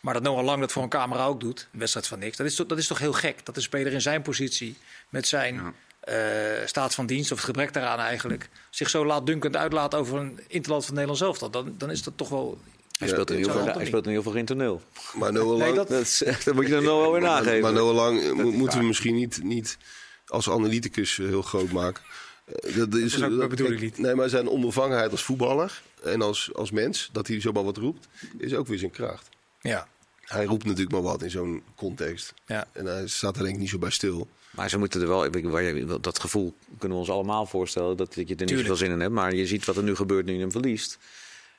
Maar 0.01 0.13
dat 0.13 0.23
Noah 0.23 0.43
Lang 0.43 0.59
dat 0.59 0.71
voor 0.71 0.83
een 0.83 0.89
camera 0.89 1.25
ook 1.25 1.39
doet, 1.39 1.67
een 1.73 1.79
wedstrijd 1.79 2.07
van 2.07 2.19
niks. 2.19 2.37
Dat 2.37 2.45
is, 2.45 2.55
toch, 2.55 2.67
dat 2.67 2.77
is 2.77 2.87
toch 2.87 2.99
heel 2.99 3.13
gek, 3.13 3.45
dat 3.45 3.55
de 3.55 3.61
speler 3.61 3.93
in 3.93 4.01
zijn 4.01 4.21
positie, 4.21 4.77
met 5.09 5.27
zijn 5.27 5.61
eh, 5.99 6.15
staat 6.65 6.93
van 6.95 7.05
dienst, 7.05 7.31
of 7.31 7.37
het 7.37 7.45
gebrek 7.45 7.73
daaraan 7.73 7.99
eigenlijk, 7.99 8.49
zich 8.69 8.89
zo 8.89 9.05
laatdunkend 9.05 9.55
uitlaat 9.55 9.95
over 9.95 10.17
een 10.19 10.39
interland 10.47 10.83
van 10.85 10.93
Nederland 10.93 11.19
zelf. 11.19 11.37
Dan, 11.51 11.75
dan 11.77 11.91
is 11.91 12.03
dat 12.03 12.13
toch 12.17 12.29
wel... 12.29 12.57
Hij 12.99 13.07
speelt 13.07 13.29
in 13.29 13.35
Ja, 13.35 13.39
ieder 13.41 13.51
geval, 13.55 13.67
dat 13.67 13.75
hij 13.77 13.85
speelt 13.85 14.05
in 14.05 14.09
ieder 14.11 14.23
geval 14.25 14.37
geen 14.37 14.47
toneel. 14.47 14.81
Maar 15.13 15.33
Noah 15.33 15.57
Nee, 15.57 15.73
Lang, 15.73 15.75
dat- 15.75 15.87
Dat, 15.87 16.21
dat 16.45 16.53
moet 16.53 16.65
je 16.65 16.71
dan 16.71 16.83
nog 16.83 17.01
wel 17.01 17.11
weer 17.11 17.21
nageven. 17.21 17.61
maar 17.61 17.73
Noah 17.73 17.95
Lang 17.95 18.23
eh, 18.23 18.31
mo- 18.31 18.51
moeten 18.51 18.79
we 18.79 18.85
misschien 18.85 19.15
niet, 19.15 19.43
niet 19.43 19.77
als 20.27 20.49
analyticus 20.49 21.19
eh, 21.19 21.25
heel 21.27 21.41
groot 21.41 21.71
maken. 21.71 22.03
Eh, 22.45 22.75
Dat, 22.75 22.95
is, 22.95 23.15
is 23.15 23.23
ook- 23.23 23.37
dat 23.39 23.49
bedoel 23.49 23.71
ik 23.71 23.81
niet. 23.81 23.97
Nee, 23.97 24.15
maar 24.15 24.29
zijn 24.29 24.47
onbevangenheid 24.47 25.11
als 25.11 25.23
voetballer 25.23 25.81
en 26.03 26.21
als, 26.21 26.49
als 26.53 26.71
mens, 26.71 27.09
dat 27.11 27.27
hij 27.27 27.41
zomaar 27.41 27.63
wat 27.63 27.77
roept, 27.77 28.07
is 28.37 28.53
ook 28.53 28.67
weer 28.67 28.77
zijn 28.79 28.91
kracht. 28.91 29.29
Ja, 29.61 29.87
Hij 30.21 30.45
roept 30.45 30.63
natuurlijk 30.63 30.91
maar 30.91 31.01
wat 31.01 31.21
in 31.21 31.29
zo'n 31.31 31.63
context. 31.75 32.33
ja. 32.45 32.67
En 32.71 32.85
hij 32.85 33.07
staat 33.07 33.35
er 33.37 33.43
denk 33.43 33.53
ik 33.55 33.61
niet 33.61 33.69
zo 33.69 33.77
bij 33.77 33.89
stil. 33.89 34.27
Maar 34.51 34.69
ze 34.69 34.77
moeten 34.77 35.01
er 35.01 35.07
wel, 35.07 35.25
ik- 35.25 35.43
waar 35.45 35.61
je- 35.63 35.97
dat 36.01 36.19
gevoel 36.19 36.53
kunnen 36.77 36.97
we 36.97 37.03
ons 37.03 37.11
allemaal 37.13 37.45
voorstellen, 37.45 37.97
dat 37.97 38.13
je 38.15 38.21
er 38.35 38.45
niet 38.45 38.49
zoveel 38.49 38.75
zin 38.75 38.91
in 38.91 38.99
hebt. 38.99 39.13
Maar 39.13 39.35
je 39.35 39.47
ziet 39.47 39.65
wat 39.65 39.77
er 39.77 39.83
nu 39.83 39.95
gebeurt 39.95 40.25
nu 40.25 40.33
je 40.33 40.39
hem 40.39 40.51
verliest. 40.51 40.97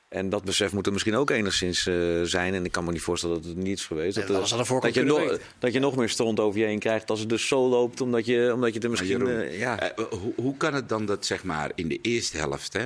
En 0.09 0.29
dat 0.29 0.43
besef 0.43 0.73
moet 0.73 0.85
er 0.85 0.91
misschien 0.91 1.15
ook 1.15 1.29
enigszins 1.29 1.87
eh, 1.87 2.21
zijn. 2.23 2.53
En 2.53 2.65
ik 2.65 2.71
kan 2.71 2.83
me 2.83 2.91
niet 2.91 3.01
voorstellen 3.01 3.35
dat 3.35 3.45
het 3.45 3.55
niet 3.57 3.77
is 3.77 3.85
geweest. 3.85 4.17
Nee, 4.17 4.25
dat, 4.25 4.49
dat 4.81 4.93
je 4.93 5.03
nog, 5.03 5.19
weten. 5.19 5.39
dat 5.59 5.73
je 5.73 5.79
nog 5.79 5.95
meer 5.95 6.09
stront 6.09 6.39
over 6.39 6.59
je 6.59 6.65
heen 6.65 6.79
krijgt 6.79 7.09
als 7.09 7.19
het 7.19 7.29
dus 7.29 7.47
zo 7.47 7.67
loopt. 7.69 8.01
Omdat 8.01 8.25
je, 8.25 8.51
omdat 8.53 8.73
je 8.73 8.79
er 8.79 8.89
misschien... 8.89 9.09
Jeroen, 9.09 9.29
eh, 9.41 9.59
ja. 9.59 9.79
eh, 9.79 10.03
hoe, 10.09 10.33
hoe 10.35 10.57
kan 10.57 10.73
het 10.73 10.89
dan 10.89 11.05
dat 11.05 11.25
zeg 11.25 11.43
maar, 11.43 11.71
in 11.75 11.87
de 11.87 11.99
eerste 12.01 12.37
helft 12.37 12.73
hè, 12.73 12.85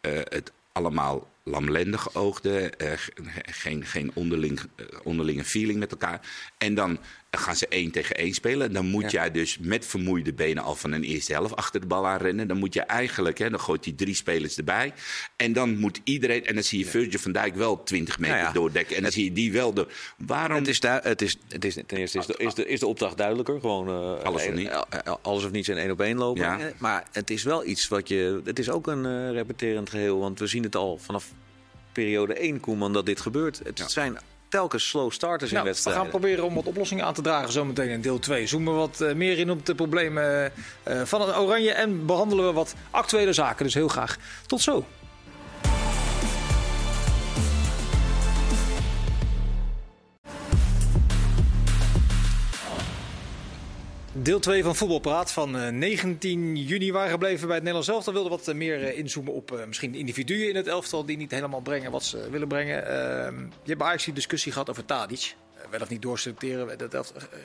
eh, 0.00 0.12
het 0.28 0.52
allemaal 0.72 1.30
lamlendig 1.42 2.14
oogde, 2.14 2.58
eh, 2.58 2.92
ge- 2.96 3.12
geen, 3.50 3.84
geen 3.86 4.10
onderling, 4.14 4.60
onderlinge 5.02 5.44
feeling 5.44 5.78
met 5.78 5.90
elkaar. 5.90 6.20
En 6.58 6.74
dan 6.74 6.98
gaan 7.40 7.56
ze 7.56 7.66
één 7.68 7.90
tegen 7.90 8.16
één 8.16 8.34
spelen. 8.34 8.72
Dan 8.72 8.86
moet 8.86 9.02
Ja. 9.02 9.08
jij 9.08 9.30
dus 9.30 9.58
met 9.58 9.86
vermoeide 9.86 10.32
benen 10.32 10.62
al 10.62 10.74
van 10.74 10.92
een 10.92 11.02
eerste 11.02 11.32
helft 11.32 11.56
achter 11.56 11.80
de 11.80 11.86
bal 11.86 12.06
aan 12.06 12.18
rennen. 12.18 12.48
Dan 12.48 12.56
moet 12.58 12.74
je 12.74 12.80
eigenlijk, 12.80 13.38
hè, 13.38 13.50
dan 13.50 13.60
gooit 13.60 13.84
hij 13.84 13.94
drie 13.94 14.14
spelers 14.14 14.56
erbij. 14.56 14.92
En 15.36 15.52
dan 15.52 15.76
moet 15.78 16.00
iedereen, 16.04 16.46
en 16.46 16.54
dan 16.54 16.62
zie 16.62 16.78
je 16.78 16.86
Virgil 16.86 17.18
van 17.18 17.32
Dijk 17.32 17.54
wel 17.54 17.82
20 17.82 18.18
meter 18.18 18.34
Nou 18.36 18.46
ja. 18.46 18.52
doordekken. 18.52 18.96
En 18.96 19.02
dan 19.02 19.12
zie 19.12 19.24
je 19.24 19.32
die 19.32 19.52
wel 19.52 19.72
door. 19.72 19.92
Waarom? 20.16 20.56
Het 20.58 20.68
is, 20.68 20.80
het 20.82 21.22
is, 21.22 21.36
het 21.48 21.64
is, 21.64 21.74
ten 21.74 21.96
eerste 21.98 22.18
is 22.18 22.26
de, 22.26 22.34
is 22.36 22.54
de, 22.54 22.66
is 22.66 22.80
de 22.80 22.86
opdracht 22.86 23.16
duidelijker. 23.16 23.60
Gewoon 23.60 23.88
eh, 23.88 24.24
Alles 24.24 24.42
of 24.42 24.48
eh, 24.48 24.54
niet. 24.54 24.68
eh, 24.68 25.14
alles 25.22 25.44
of 25.44 25.50
niets 25.50 25.68
en 25.68 25.76
één 25.76 25.90
op 25.90 26.00
één 26.00 26.18
lopen. 26.18 26.42
Ja. 26.42 26.58
Maar 26.78 27.06
het 27.12 27.30
is 27.30 27.42
wel 27.42 27.66
iets 27.66 27.88
wat 27.88 28.08
je... 28.08 28.40
Het 28.44 28.58
is 28.58 28.70
ook 28.70 28.86
een 28.86 29.32
repeterend 29.32 29.90
geheel. 29.90 30.18
Want 30.18 30.38
we 30.38 30.46
zien 30.46 30.62
het 30.62 30.76
al 30.76 30.98
vanaf 30.98 31.32
periode 31.92 32.34
1, 32.34 32.60
Koeman, 32.60 32.92
dat 32.92 33.06
dit 33.06 33.20
gebeurt. 33.20 33.60
Het 33.64 33.84
zijn 33.90 34.18
telkens 34.52 34.88
slow 34.88 35.10
starters 35.10 35.50
in 35.50 35.56
Nou, 35.56 35.66
we 35.66 35.72
wedstrijden. 35.72 36.02
gaan 36.02 36.10
proberen 36.10 36.44
om 36.44 36.54
wat 36.54 36.66
oplossingen 36.66 37.04
aan 37.04 37.14
te 37.14 37.22
dragen 37.22 37.52
zometeen 37.52 37.88
in 37.88 38.00
deel 38.00 38.18
2. 38.18 38.46
Zoomen 38.46 38.72
we 38.72 38.78
wat 38.78 39.00
eh, 39.00 39.14
meer 39.14 39.38
in 39.38 39.50
op 39.50 39.66
de 39.66 39.74
problemen 39.74 40.52
eh, 40.82 41.00
van 41.04 41.20
het 41.20 41.36
Oranje 41.36 41.72
en 41.72 42.06
behandelen 42.06 42.46
we 42.46 42.52
wat 42.52 42.74
actuele 42.90 43.32
zaken. 43.32 43.64
Dus 43.64 43.74
heel 43.74 43.88
graag 43.88 44.16
tot 44.46 44.60
zo. 44.60 44.84
Deel 54.22 54.40
2 54.40 54.62
van 54.62 54.76
Voetbalpraat 54.76 55.32
van 55.32 55.56
eh, 55.56 55.68
19 55.68 56.56
juni 56.56 56.92
waren 56.92 57.10
gebleven 57.10 57.46
bij 57.46 57.54
het 57.56 57.64
Nederlands 57.64 57.88
elftal. 57.88 58.12
wilden 58.12 58.30
wat 58.30 58.48
eh, 58.48 58.54
meer 58.54 58.84
eh, 58.84 58.98
inzoomen 58.98 59.32
op 59.32 59.52
eh, 59.52 59.66
misschien 59.66 59.94
individuen 59.94 60.48
in 60.48 60.56
het 60.56 60.66
elftal 60.66 61.04
die 61.04 61.16
niet 61.16 61.30
helemaal 61.30 61.60
brengen 61.60 61.90
wat 61.90 62.04
ze 62.04 62.30
willen 62.30 62.48
brengen. 62.48 62.86
Ehm, 62.86 63.40
je 63.40 63.70
hebt 63.70 63.82
Ajax 63.82 64.04
die 64.04 64.14
discussie 64.14 64.52
gehad 64.52 64.70
over 64.70 64.84
Tadic. 64.84 65.34
Eh, 65.62 65.70
wel 65.70 65.80
of 65.80 65.88
niet 65.88 66.02
doorselecteren. 66.02 66.78
Eh, 66.90 67.00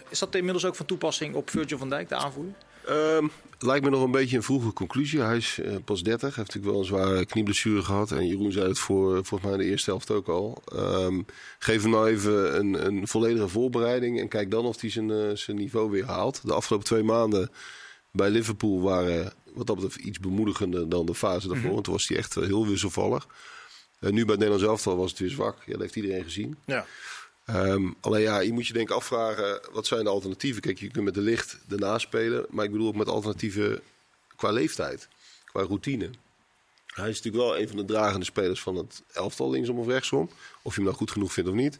Is 0.09 0.19
dat 0.19 0.35
inmiddels 0.35 0.65
ook 0.65 0.75
van 0.75 0.85
toepassing 0.85 1.35
op 1.35 1.49
Virgil 1.49 1.77
van 1.77 1.89
Dijk, 1.89 2.09
de 2.09 2.15
aanvoerder? 2.15 2.53
Ehm, 2.87 3.27
lijkt 3.59 3.85
me 3.85 3.89
nog 3.89 4.03
een 4.03 4.11
beetje 4.11 4.37
een 4.37 4.43
vroege 4.43 4.73
conclusie. 4.73 5.21
Hij 5.21 5.37
is 5.37 5.59
eh, 5.59 5.75
pas 5.85 6.03
30, 6.03 6.35
heeft 6.35 6.53
natuurlijk 6.53 6.73
wel 6.73 6.79
een 6.79 6.85
zware 6.85 7.25
knieblessure 7.25 7.83
gehad. 7.83 8.11
En 8.11 8.27
Jeroen 8.27 8.51
zei 8.51 8.67
het 8.67 8.79
voor, 8.79 9.11
volgens 9.25 9.41
mij 9.41 9.51
in 9.51 9.57
de 9.57 9.71
eerste 9.71 9.89
helft 9.89 10.11
ook 10.11 10.27
al. 10.27 10.61
Ehm, 10.75 11.21
geef 11.59 11.81
hem 11.81 11.91
nou 11.91 12.07
even 12.07 12.59
een, 12.59 12.85
een 12.85 13.07
volledige 13.07 13.47
voorbereiding 13.47 14.19
en 14.19 14.27
kijk 14.27 14.51
dan 14.51 14.65
of 14.65 14.81
hij 14.81 14.89
zijn, 14.89 15.11
eh, 15.11 15.29
zijn 15.33 15.57
niveau 15.57 15.91
weer 15.91 16.05
haalt. 16.05 16.41
De 16.43 16.53
afgelopen 16.53 16.87
twee 16.87 17.03
maanden 17.03 17.51
bij 18.11 18.29
Liverpool 18.29 18.81
waren 18.81 19.33
wat 19.53 19.67
dat 19.67 19.75
betreft 19.75 20.07
iets 20.07 20.19
bemoedigender 20.19 20.89
dan 20.89 21.05
de 21.05 21.15
fase 21.15 21.47
daarvoor. 21.47 21.71
Want 21.71 21.83
toen 21.83 21.93
was 21.93 22.07
hij 22.07 22.17
echt 22.17 22.35
heel 22.35 22.67
wisselvallig. 22.67 23.27
En 23.99 24.13
nu 24.13 24.25
bij 24.25 24.35
het 24.35 24.43
Nederlands 24.43 24.63
elftal 24.63 24.97
was 24.97 25.09
het 25.09 25.19
weer 25.19 25.29
zwak. 25.29 25.57
Ja, 25.65 25.71
dat 25.71 25.81
heeft 25.81 25.95
iedereen 25.95 26.23
gezien. 26.23 26.57
Ja. 26.65 26.85
Ehm, 27.47 27.91
alleen 28.01 28.21
ja, 28.21 28.39
je 28.39 28.53
moet 28.53 28.67
je 28.67 28.73
denk 28.73 28.89
ik 28.89 28.95
afvragen, 28.95 29.61
wat 29.71 29.87
zijn 29.87 30.03
de 30.03 30.09
alternatieven? 30.09 30.61
Kijk, 30.61 30.79
je 30.79 30.91
kunt 30.91 31.05
met 31.05 31.13
de 31.13 31.21
licht 31.21 31.57
ernaast 31.69 32.05
spelen, 32.05 32.45
maar 32.49 32.65
ik 32.65 32.71
bedoel 32.71 32.87
ook 32.87 32.95
met 32.95 33.07
alternatieven 33.07 33.81
qua 34.35 34.51
leeftijd, 34.51 35.07
qua 35.45 35.61
routine. 35.61 36.09
Hij 36.85 37.09
is 37.09 37.15
natuurlijk 37.15 37.43
wel 37.43 37.59
een 37.59 37.67
van 37.67 37.77
de 37.77 37.85
dragende 37.85 38.25
spelers 38.25 38.61
van 38.61 38.75
het 38.75 39.03
elftal, 39.13 39.49
linksom 39.49 39.79
of 39.79 39.87
rechtsom. 39.87 40.29
Of 40.61 40.71
je 40.71 40.75
hem 40.75 40.83
nou 40.83 40.95
goed 40.95 41.11
genoeg 41.11 41.33
vindt 41.33 41.49
of 41.49 41.55
niet. 41.55 41.77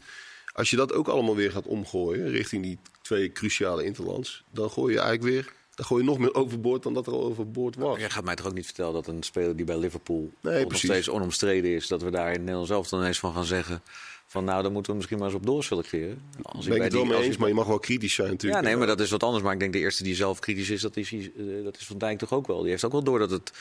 Als 0.54 0.70
je 0.70 0.76
dat 0.76 0.94
ook 0.94 1.08
allemaal 1.08 1.36
weer 1.36 1.52
gaat 1.52 1.66
omgooien 1.66 2.30
richting 2.30 2.64
die 2.64 2.78
twee 3.02 3.32
cruciale 3.32 3.84
interlands, 3.84 4.44
dan 4.52 4.70
gooi 4.70 4.94
je 4.94 5.00
eigenlijk 5.00 5.34
weer, 5.34 5.54
dan 5.76 5.86
gooi 5.86 6.04
je 6.04 6.10
nog 6.10 6.18
meer 6.18 6.36
overboord 6.36 6.84
dan 6.84 6.94
dat 6.94 7.08
er 7.08 7.14
al 7.14 7.24
overboord 7.24 7.76
was. 7.76 8.00
Jij 8.00 8.10
gaat 8.10 8.24
mij 8.24 8.36
toch 8.36 8.46
ook 8.46 8.54
niet 8.54 8.66
vertellen 8.66 8.94
dat 8.94 9.08
een 9.08 9.24
speler 9.24 9.56
die 9.56 9.66
bij 9.66 9.78
Liverpool 9.78 10.32
Nee, 10.42 10.64
nog 10.64 10.78
steeds 10.78 11.10
onomstreden 11.10 11.72
is, 11.72 11.88
dat 11.88 12.02
we 12.02 12.12
daar 12.12 12.32
in 12.34 12.40
Nederland 12.40 12.68
zelf 12.68 12.88
dan 12.88 13.00
ineens 13.00 13.20
van 13.20 13.34
gaan 13.34 13.46
zeggen 13.46 13.82
van 14.30 14.44
nou, 14.44 14.64
dan 14.64 14.72
moeten 14.72 14.92
we 14.92 14.98
misschien 14.98 15.18
maar 15.20 15.28
eens 15.28 15.38
op 15.38 15.46
doorselecteren. 15.46 16.22
Als 16.42 16.54
Daar 16.54 16.54
ben 16.64 16.72
ik 16.74 16.78
bij 16.78 16.84
het 16.84 16.92
wel 16.94 17.02
die- 17.02 17.10
mee 17.10 17.16
als 17.18 17.26
eens, 17.26 17.34
ik- 17.36 17.40
maar 17.40 17.50
je 17.50 17.56
mag 17.56 17.68
wel 17.68 17.80
kritisch 17.80 18.14
zijn 18.14 18.30
natuurlijk. 18.30 18.62
Ja, 18.62 18.68
nee, 18.68 18.78
maar 18.78 18.88
dat 18.88 19.00
is 19.00 19.10
wat 19.10 19.24
anders. 19.24 19.44
Maar 19.44 19.54
ik 19.54 19.60
denk 19.60 19.74
de 19.74 19.80
eerste 19.80 20.04
die 20.04 20.16
zelf 20.16 20.40
kritisch 20.40 20.70
is, 20.70 20.82
dat 20.82 20.98
is, 20.98 21.12
eh, 21.12 21.20
dat 21.64 21.78
is 21.78 21.86
Van 21.86 21.98
Dijk 21.98 22.18
toch 22.18 22.34
ook 22.34 22.48
wel. 22.48 22.62
Die 22.62 22.70
heeft 22.70 22.84
ook 22.86 22.92
wel 22.92 23.04
door 23.04 23.20
dat 23.20 23.30
het... 23.32 23.52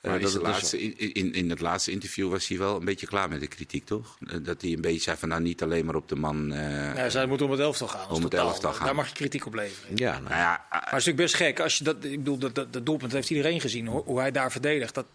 eh, 0.00 0.10
Maar 0.10 0.20
dat 0.20 0.32
het 0.32 0.42
dus- 0.42 0.50
laatste, 0.50 0.80
in, 0.82 1.14
in, 1.14 1.32
in 1.34 1.50
het 1.50 1.60
laatste 1.60 1.90
interview 1.90 2.30
was 2.30 2.48
hij 2.48 2.58
wel 2.58 2.76
een 2.76 2.84
beetje 2.84 3.06
klaar 3.06 3.28
met 3.28 3.40
de 3.40 3.46
kritiek, 3.46 3.84
toch? 3.86 4.16
Eh, 4.26 4.36
Dat 4.42 4.62
hij 4.62 4.72
een 4.72 4.80
beetje 4.80 5.00
zei 5.00 5.16
van 5.16 5.28
nou 5.28 5.40
niet 5.42 5.62
alleen 5.62 5.84
maar 5.84 5.94
op 5.94 6.08
de 6.08 6.16
man. 6.16 6.52
eh, 6.52 6.94
Ja, 6.96 7.08
zij 7.08 7.26
moeten 7.26 7.46
om 7.46 7.52
het 7.52 7.60
elftal 7.60 7.88
gaan. 7.88 8.08
als 8.08 8.18
Om 8.18 8.24
het 8.24 8.34
elftal 8.34 8.72
gaan. 8.72 8.86
Daar 8.86 8.94
mag 8.94 9.08
je 9.08 9.14
kritiek 9.14 9.46
op 9.46 9.54
leveren. 9.54 9.96
ja, 9.96 10.10
nou, 10.12 10.22
nou 10.22 10.34
ja, 10.34 10.48
Maar 10.70 10.78
het 10.80 10.84
is 10.86 10.90
natuurlijk 10.90 11.16
best 11.16 11.34
gek. 11.34 11.60
Als 11.60 11.78
je 11.78 11.84
dat, 11.84 12.04
ik 12.04 12.16
bedoel, 12.18 12.38
dat, 12.38 12.54
dat, 12.54 12.72
dat 12.72 12.86
doelpunt 12.86 13.12
heeft 13.12 13.30
iedereen 13.30 13.60
gezien. 13.60 13.86
Hoe, 13.86 14.02
hoe 14.04 14.18
hij 14.18 14.30
daar 14.30 14.52
verdedigt. 14.52 14.94
Dat, 14.94 15.06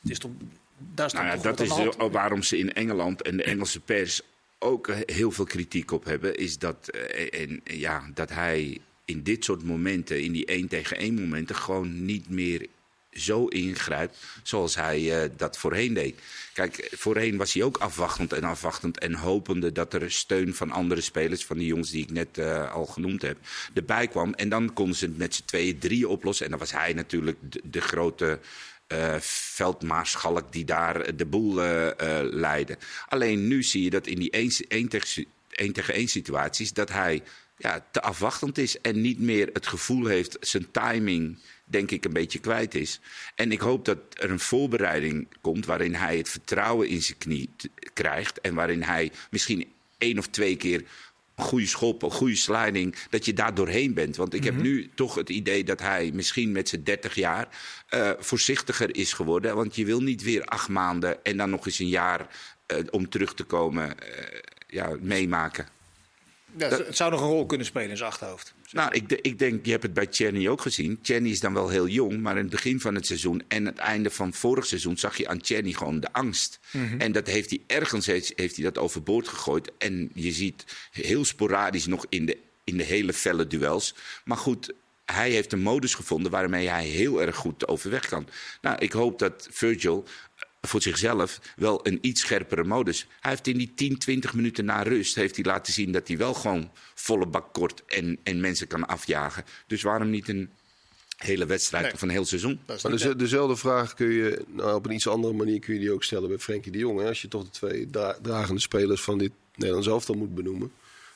dat 0.00 0.10
is 0.10 0.18
toch, 0.18 0.30
daar 0.78 1.10
nou 1.12 1.26
ja, 1.26 1.36
dat 1.36 1.60
is 1.60 1.68
de 1.68 1.74
hand. 1.74 1.98
ook 1.98 2.12
waarom 2.12 2.42
ze 2.42 2.58
in 2.58 2.72
Engeland 2.72 3.22
en 3.22 3.36
de 3.36 3.42
Engelse 3.42 3.80
pers 3.80 4.20
ook 4.58 4.88
eh, 4.88 4.96
heel 5.06 5.30
veel 5.30 5.44
kritiek 5.44 5.90
op 5.90 6.04
hebben. 6.04 6.36
Is 6.36 6.58
dat, 6.58 6.88
eh, 6.88 7.40
en, 7.40 7.60
ja, 7.64 8.10
dat 8.14 8.30
hij 8.30 8.78
in 9.04 9.22
dit 9.22 9.44
soort 9.44 9.64
momenten, 9.64 10.22
in 10.22 10.32
die 10.32 10.46
één 10.46 10.68
tegen 10.68 10.96
één 10.96 11.14
momenten, 11.14 11.56
gewoon 11.56 12.04
niet 12.04 12.28
meer 12.28 12.68
zo 13.18 13.46
ingrijpt 13.46 14.16
zoals 14.42 14.74
hij 14.74 15.22
eh, 15.22 15.30
dat 15.36 15.58
voorheen 15.58 15.94
deed. 15.94 16.20
Kijk, 16.52 16.88
voorheen 16.96 17.36
was 17.36 17.52
hij 17.52 17.62
ook 17.62 17.76
afwachtend 17.76 18.32
en 18.32 18.44
afwachtend 18.44 18.98
en 18.98 19.14
hopende 19.14 19.72
dat 19.72 19.94
er 19.94 20.12
steun 20.12 20.54
van 20.54 20.70
andere 20.70 21.00
spelers, 21.00 21.44
van 21.44 21.58
die 21.58 21.66
jongens 21.66 21.90
die 21.90 22.02
ik 22.02 22.10
net 22.10 22.38
eh, 22.38 22.72
al 22.72 22.86
genoemd 22.86 23.22
heb, 23.22 23.38
erbij 23.74 24.08
kwam. 24.08 24.34
En 24.34 24.48
dan 24.48 24.72
konden 24.72 24.96
ze 24.96 25.04
het 25.04 25.18
met 25.18 25.34
z'n 25.34 25.44
tweeën, 25.44 25.78
drieën 25.78 26.06
oplossen. 26.06 26.44
En 26.44 26.50
dan 26.50 26.60
was 26.60 26.72
hij 26.72 26.92
natuurlijk 26.92 27.38
de, 27.40 27.60
de 27.64 27.80
grote 27.80 28.38
eh 28.88 29.14
veldmaarschalk 29.20 30.52
die 30.52 30.64
daar 30.64 31.16
de 31.16 31.26
boel 31.26 31.54
leidde. 32.30 32.78
Alleen 33.08 33.48
nu 33.48 33.62
zie 33.62 33.82
je 33.82 33.90
dat 33.90 34.06
in 34.06 34.18
die 34.18 34.30
één, 34.30 34.50
één, 34.68 34.88
tegen, 34.88 35.26
één 35.50 35.72
tegen 35.72 35.94
één 35.94 36.08
situaties 36.08 36.72
dat 36.72 36.88
hij 36.88 37.22
ja, 37.58 37.86
te 37.90 38.00
afwachtend 38.00 38.58
is 38.58 38.80
en 38.80 39.00
niet 39.00 39.18
meer 39.18 39.50
het 39.52 39.66
gevoel 39.66 40.06
heeft 40.06 40.36
zijn 40.40 40.70
timing 40.70 41.38
denk 41.64 41.90
ik 41.90 42.04
een 42.04 42.12
beetje 42.12 42.38
kwijt 42.38 42.74
is. 42.74 43.00
En 43.34 43.52
ik 43.52 43.60
hoop 43.60 43.84
dat 43.84 43.98
er 44.12 44.30
een 44.30 44.40
voorbereiding 44.40 45.28
komt 45.40 45.66
waarin 45.66 45.94
hij 45.94 46.16
het 46.16 46.28
vertrouwen 46.28 46.88
in 46.88 47.02
zijn 47.02 47.18
knie 47.18 47.50
krijgt 47.92 48.40
en 48.40 48.54
waarin 48.54 48.82
hij 48.82 49.12
misschien 49.30 49.72
één 49.98 50.18
of 50.18 50.26
twee 50.26 50.56
keer 50.56 50.84
een 51.38 51.44
goede 51.44 51.66
schop, 51.66 52.02
een 52.02 52.10
goede 52.10 52.36
sliding, 52.36 52.94
dat 53.10 53.24
je 53.24 53.32
daar 53.32 53.54
doorheen 53.54 53.94
bent. 53.94 54.16
Want 54.16 54.34
ik 54.34 54.44
heb 54.44 54.54
nu 54.54 54.90
toch 54.94 55.14
het 55.14 55.28
idee 55.28 55.64
dat 55.64 55.80
hij 55.80 56.10
misschien 56.14 56.52
met 56.52 56.68
zijn 56.68 56.84
30 56.84 57.14
jaar 57.14 57.48
eh, 57.88 58.10
voorzichtiger 58.18 58.96
is 58.96 59.12
geworden. 59.12 59.56
Want 59.56 59.76
je 59.76 59.84
wil 59.84 60.00
niet 60.00 60.22
weer 60.22 60.44
acht 60.44 60.68
maanden 60.68 61.24
en 61.24 61.36
dan 61.36 61.50
nog 61.50 61.66
eens 61.66 61.78
een 61.78 61.88
jaar 61.88 62.26
eh, 62.66 62.78
om 62.90 63.08
terug 63.08 63.34
te 63.34 63.44
komen 63.44 64.00
eh, 64.00 64.40
ja, 64.66 64.96
meemaken. 65.00 65.77
Ja, 66.56 66.68
het 66.68 66.96
zou 66.96 67.10
nog 67.10 67.20
een 67.20 67.26
rol 67.26 67.46
kunnen 67.46 67.66
spelen 67.66 67.90
in 67.90 67.96
zijn 67.96 68.10
achterhoofd. 68.10 68.54
Nou, 68.70 68.94
ik, 68.94 69.12
ik 69.12 69.38
denk, 69.38 69.64
je 69.64 69.70
hebt 69.70 69.82
het 69.82 69.94
bij 69.94 70.06
Chenny 70.10 70.48
ook 70.48 70.60
gezien. 70.60 70.98
Chenny 71.02 71.30
is 71.30 71.40
dan 71.40 71.54
wel 71.54 71.68
heel 71.68 71.88
jong, 71.88 72.20
maar 72.20 72.36
in 72.36 72.42
het 72.42 72.50
begin 72.50 72.80
van 72.80 72.94
het 72.94 73.06
seizoen 73.06 73.42
en 73.48 73.66
het 73.66 73.78
einde 73.78 74.10
van 74.10 74.32
vorig 74.32 74.66
seizoen 74.66 74.96
zag 74.96 75.16
je 75.16 75.28
aan 75.28 75.44
Chenny 75.44 75.72
gewoon 75.72 76.00
de 76.00 76.12
angst. 76.12 76.60
En 76.98 77.12
dat 77.12 77.26
heeft 77.26 77.50
hij 77.50 77.60
ergens 77.66 78.06
heeft, 78.06 78.32
heeft 78.36 78.54
hij 78.54 78.64
dat 78.64 78.78
overboord 78.78 79.28
gegooid. 79.28 79.70
En 79.78 80.10
je 80.14 80.32
ziet 80.32 80.64
heel 80.90 81.24
sporadisch 81.24 81.86
nog 81.86 82.06
in 82.08 82.26
de, 82.26 82.38
in 82.64 82.76
de 82.76 82.84
hele 82.84 83.12
felle 83.12 83.46
duels. 83.46 83.94
Maar 84.24 84.36
goed, 84.36 84.72
hij 85.04 85.30
heeft 85.30 85.52
een 85.52 85.60
modus 85.60 85.94
gevonden 85.94 86.30
waarmee 86.30 86.68
hij 86.68 86.84
heel 86.84 87.20
erg 87.22 87.36
goed 87.36 87.68
overweg 87.68 88.08
kan. 88.08 88.28
Nou, 88.60 88.78
ik 88.78 88.92
hoop 88.92 89.18
dat 89.18 89.48
Virgil 89.50 90.04
voor 90.60 90.82
zichzelf 90.82 91.40
wel 91.56 91.86
een 91.86 91.98
iets 92.00 92.20
scherpere 92.20 92.64
modus. 92.64 93.06
Hij 93.20 93.30
heeft 93.30 93.46
in 93.46 93.58
die 93.58 93.72
10, 93.74 93.98
20 93.98 94.34
minuten 94.34 94.64
na 94.64 94.82
rust 94.82 95.14
heeft 95.14 95.36
hij 95.36 95.44
laten 95.44 95.72
zien 95.72 95.92
dat 95.92 96.08
hij 96.08 96.16
wel 96.16 96.34
gewoon 96.34 96.70
volle 96.94 97.26
bak 97.26 97.52
kort 97.52 97.82
en, 97.86 98.18
en 98.22 98.40
mensen 98.40 98.66
kan 98.66 98.86
afjagen. 98.86 99.44
Dus 99.66 99.82
waarom 99.82 100.10
niet 100.10 100.28
een 100.28 100.50
hele 101.16 101.46
wedstrijd 101.46 101.84
Nee. 101.84 101.92
of 101.92 102.02
een 102.02 102.08
heel 102.08 102.24
seizoen? 102.24 102.60
Maar 102.66 103.16
dezelfde 103.16 103.56
vraag 103.56 103.94
kun 103.94 104.08
je 104.10 104.44
nou, 104.46 104.74
op 104.74 104.86
een 104.86 104.92
iets 104.94 105.06
andere 105.08 105.34
manier 105.34 105.58
kun 105.60 105.74
je 105.74 105.80
die 105.80 105.92
ook 105.92 106.04
stellen 106.04 106.28
bij 106.28 106.38
Frenkie 106.38 106.72
de 106.72 106.78
Jong. 106.78 107.00
Hè? 107.00 107.06
Als 107.08 107.22
je 107.22 107.28
toch 107.28 107.44
de 107.44 107.50
twee 107.50 107.90
dra- 107.90 108.18
dragende 108.22 108.60
spelers 108.60 109.00
van 109.02 109.18
dit 109.18 109.32
Nederlands 109.54 109.88
elftal 109.88 110.14
moet 110.14 110.34
benoemen, 110.34 110.72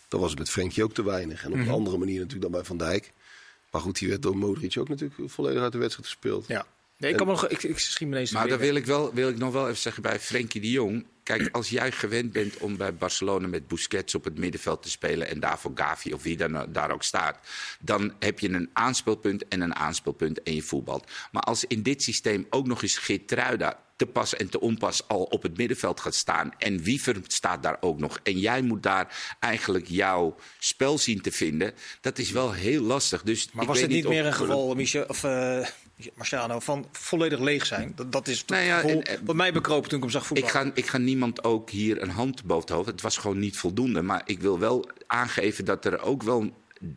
dan 0.08 0.20
was 0.20 0.30
het 0.30 0.38
met 0.38 0.50
Frenkie 0.50 0.84
ook 0.84 0.94
te 0.94 1.04
weinig. 1.04 1.44
En 1.44 1.52
op 1.52 1.58
een 1.58 1.68
andere 1.68 1.98
manier 1.98 2.14
natuurlijk 2.16 2.42
dan 2.42 2.50
bij 2.52 2.64
Van 2.64 2.76
Dijk. 2.76 3.12
Maar 3.70 3.80
goed, 3.80 3.98
die 3.98 4.08
werd 4.08 4.22
door 4.22 4.36
Modric 4.36 4.78
ook 4.78 4.88
natuurlijk 4.88 5.30
volledig 5.30 5.62
uit 5.62 5.72
de 5.72 5.78
wedstrijd 5.78 6.08
gespeeld. 6.08 6.46
ja. 6.48 6.66
Nee, 7.02 7.10
ik 7.10 7.16
kan 7.16 7.26
me 7.26 7.32
nog, 7.32 7.48
ik, 7.48 7.62
ik 7.62 7.78
schiet 7.78 8.08
me 8.08 8.14
ineens 8.14 8.30
Maar 8.30 8.48
dan 8.48 8.58
binnen. 8.58 8.74
wil 8.74 8.82
ik, 8.82 8.86
wel, 8.86 9.14
wil 9.14 9.28
ik 9.28 9.38
nog 9.38 9.52
wel 9.52 9.66
even 9.68 9.80
zeggen 9.80 10.02
bij 10.02 10.20
Frenkie 10.20 10.60
de 10.60 10.70
Jong. 10.70 11.06
Kijk, 11.22 11.48
als 11.52 11.68
jij 11.68 11.92
gewend 11.92 12.32
bent 12.32 12.56
om 12.56 12.76
bij 12.76 12.94
Barcelona 12.94 13.46
met 13.46 13.68
Busquets 13.68 14.14
op 14.14 14.24
het 14.24 14.38
middenveld 14.38 14.82
te 14.82 14.90
spelen... 14.90 15.28
en 15.28 15.40
daarvoor 15.40 15.70
Gavi 15.74 16.12
of 16.12 16.22
wie 16.22 16.36
dan 16.36 16.66
daar 16.72 16.90
ook 16.90 17.02
staat... 17.02 17.38
dan 17.80 18.12
heb 18.18 18.38
je 18.38 18.48
een 18.48 18.70
aanspeelpunt 18.72 19.48
en 19.48 19.60
een 19.60 19.74
aanspeelpunt 19.74 20.42
en 20.42 20.54
je 20.54 20.62
voetbalt. 20.62 21.10
Maar 21.32 21.42
als 21.42 21.64
in 21.64 21.82
dit 21.82 22.02
systeem 22.02 22.46
ook 22.50 22.66
nog 22.66 22.82
eens 22.82 22.98
Geertruida 22.98 23.78
te 23.96 24.06
pas 24.06 24.36
en 24.36 24.48
te 24.48 24.60
onpas 24.60 25.08
al 25.08 25.22
op 25.22 25.42
het 25.42 25.56
middenveld 25.56 26.00
gaat 26.00 26.14
staan... 26.14 26.52
en 26.58 26.82
Wiever 26.82 27.16
staat 27.26 27.62
daar 27.62 27.76
ook 27.80 27.98
nog... 27.98 28.20
en 28.22 28.38
jij 28.38 28.62
moet 28.62 28.82
daar 28.82 29.36
eigenlijk 29.40 29.86
jouw 29.88 30.36
spel 30.58 30.98
zien 30.98 31.20
te 31.20 31.32
vinden... 31.32 31.74
dat 32.00 32.18
is 32.18 32.30
wel 32.30 32.52
heel 32.52 32.82
lastig. 32.82 33.22
Dus 33.22 33.48
Maar 33.52 33.62
ik 33.62 33.68
was 33.68 33.78
weet 33.80 33.86
het 33.86 33.96
niet 33.96 34.08
meer 34.08 34.26
een 34.26 34.34
geval, 34.34 34.74
Michel, 34.74 35.04
of, 35.04 35.24
eh, 35.24 35.66
Marciano, 36.14 36.60
van 36.60 36.86
volledig 36.92 37.38
leeg 37.40 37.66
zijn? 37.66 37.92
Dat, 37.96 38.12
dat 38.12 38.28
is 38.28 38.38
het 38.38 38.48
Nou 38.48 38.62
ja, 38.64 38.80
gevoel 38.80 39.00
en- 39.02 39.16
en- 39.18 39.24
wat 39.24 39.36
mij 39.36 39.52
bekroop 39.52 39.86
toen 39.86 39.96
ik 39.96 40.02
hem 40.02 40.12
zag 40.12 40.20
Ik 40.22 40.26
voetballen. 40.28 40.50
ga, 40.50 40.70
ik 40.74 40.86
ga 40.86 40.98
niemand 40.98 41.44
ook 41.44 41.70
hier 41.70 42.02
een 42.02 42.10
hand 42.10 42.44
boven 42.44 42.64
het 42.66 42.70
hoofd. 42.76 42.86
Het 42.88 43.00
was 43.00 43.16
gewoon 43.16 43.38
niet 43.38 43.56
voldoende. 43.58 44.02
Maar 44.02 44.22
ik 44.24 44.40
wil 44.40 44.58
wel 44.58 44.88
aangeven 45.06 45.64
dat 45.64 45.84
er 45.84 46.00
ook 46.02 46.22
wel 46.22 46.50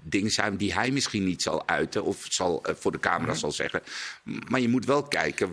dingen 0.04 0.32
zijn 0.32 0.58
die 0.58 0.74
hij 0.74 0.91
misschien 0.91 1.24
niet 1.24 1.41
zal 1.41 1.67
uiten. 1.67 2.04
Of 2.04 2.26
zal, 2.30 2.63
eh, 2.63 2.76
voor 2.76 2.91
de 2.91 3.00
camera 3.00 3.34
zal 3.34 3.52
zeggen. 3.52 3.82
Maar 4.50 4.60
je 4.60 4.69
moet 4.69 4.86
wel 4.86 5.04
kijken, 5.04 5.50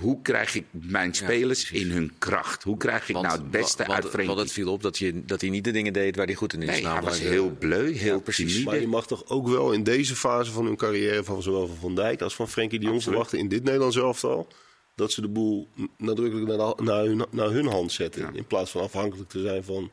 hoe 0.00 0.22
krijg 0.22 0.54
ik 0.54 0.64
mijn 0.70 1.14
spelers 1.14 1.70
in 1.70 1.90
hun 1.90 2.12
kracht? 2.18 2.62
Hoe 2.62 2.76
krijg 2.76 3.08
ik 3.08 3.14
Want, 3.14 3.26
nou 3.26 3.38
het 3.38 3.50
beste 3.50 3.76
want, 3.76 3.88
uit 3.90 4.02
want 4.02 4.14
Frenkie? 4.14 4.38
het 4.38 4.52
viel 4.52 4.72
op 4.72 4.82
dat, 4.82 4.98
je, 4.98 5.24
dat 5.24 5.40
hij 5.40 5.50
niet 5.50 5.64
de 5.64 5.70
dingen 5.70 5.92
deed 5.92 6.16
waar 6.16 6.26
hij 6.26 6.34
goed 6.34 6.52
in 6.52 6.62
is. 6.62 6.66
Nee, 6.68 6.74
hij 6.74 6.84
was 6.84 6.94
namelijk, 7.02 7.22
eh, 7.24 7.30
heel 7.30 7.50
bleu, 7.58 7.92
heel 7.92 8.20
precies. 8.20 8.52
timide. 8.52 8.70
Maar 8.70 8.80
je 8.80 8.86
mag 8.88 9.06
toch 9.06 9.28
ook 9.28 9.48
wel 9.48 9.72
in 9.72 9.82
deze 9.82 10.16
fase 10.16 10.50
van 10.50 10.64
hun 10.64 10.76
carrière, 10.76 11.24
van 11.24 11.42
zowel 11.42 11.66
van 11.66 11.76
Van 11.76 11.94
Dijk 11.94 12.22
als 12.22 12.34
van 12.34 12.48
Frenkie 12.48 12.78
de 12.78 12.86
Jong, 12.86 13.02
verwachten 13.02 13.38
in 13.38 13.48
dit 13.48 13.64
Nederlands 13.64 13.96
elftal. 13.96 14.46
Dat 14.94 15.12
ze 15.12 15.20
de 15.20 15.28
boel 15.28 15.68
nadrukkelijk 15.96 16.46
naar, 16.48 16.56
de- 16.76 16.82
naar, 16.82 17.04
hun, 17.04 17.24
naar 17.30 17.50
hun 17.50 17.66
hand 17.66 17.92
zetten. 17.92 18.34
In 18.34 18.46
plaats 18.46 18.70
van 18.70 18.82
afhankelijk 18.82 19.28
te 19.28 19.40
zijn 19.40 19.64
van 19.64 19.90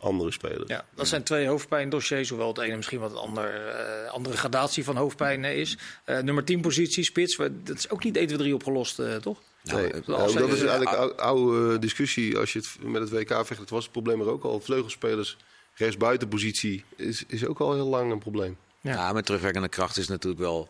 andere 0.00 0.30
spelers. 0.32 0.68
Ja, 0.68 0.84
dat 0.94 1.08
zijn 1.08 1.22
twee 1.22 1.46
hoofdpijndossiers, 1.46 2.28
hoewel 2.28 2.48
het 2.48 2.58
ene 2.58 2.76
misschien 2.76 2.98
wat 3.00 3.10
een 3.10 3.16
ander, 3.16 3.66
eh, 3.66 4.10
andere 4.12 4.36
gradatie 4.36 4.84
van 4.84 4.96
hoofdpijn 4.96 5.44
eh, 5.44 5.56
is. 5.58 5.78
Eh, 6.04 6.18
nummer 6.18 6.44
10 6.44 6.60
positie, 6.60 7.04
spits, 7.04 7.36
we- 7.36 7.62
dat 7.62 7.76
is 7.76 7.90
ook 7.90 8.04
niet 8.04 8.16
1, 8.16 8.26
2, 8.26 8.38
3 8.38 8.54
opgelost, 8.54 8.98
eh, 8.98 9.14
toch? 9.16 9.38
Nee, 9.62 9.90
dat 10.06 10.36
is 10.52 10.62
eigenlijk 10.62 10.98
een 11.02 11.16
oude 11.16 11.78
discussie. 11.78 12.38
Als 12.38 12.52
je 12.52 12.58
het 12.58 12.68
met 12.88 13.00
het 13.02 13.10
WK 13.10 13.46
vecht, 13.46 13.60
het 13.60 13.70
was 13.70 13.82
het 13.82 13.92
probleem 13.92 14.20
er 14.20 14.28
ook 14.30 14.44
al. 14.44 14.60
Vleugelspelers, 14.60 15.36
rechtsbuitenpositie 15.74 16.84
is, 16.96 17.24
is 17.26 17.46
ook 17.46 17.60
al 17.60 17.74
heel 17.74 17.86
lang 17.86 18.12
een 18.12 18.18
probleem. 18.18 18.56
Ja. 18.80 18.92
Ja. 18.92 19.12
met 19.12 19.26
terugwerkende 19.26 19.68
kracht 19.68 19.96
is 19.96 20.08
natuurlijk 20.08 20.40
wel. 20.40 20.68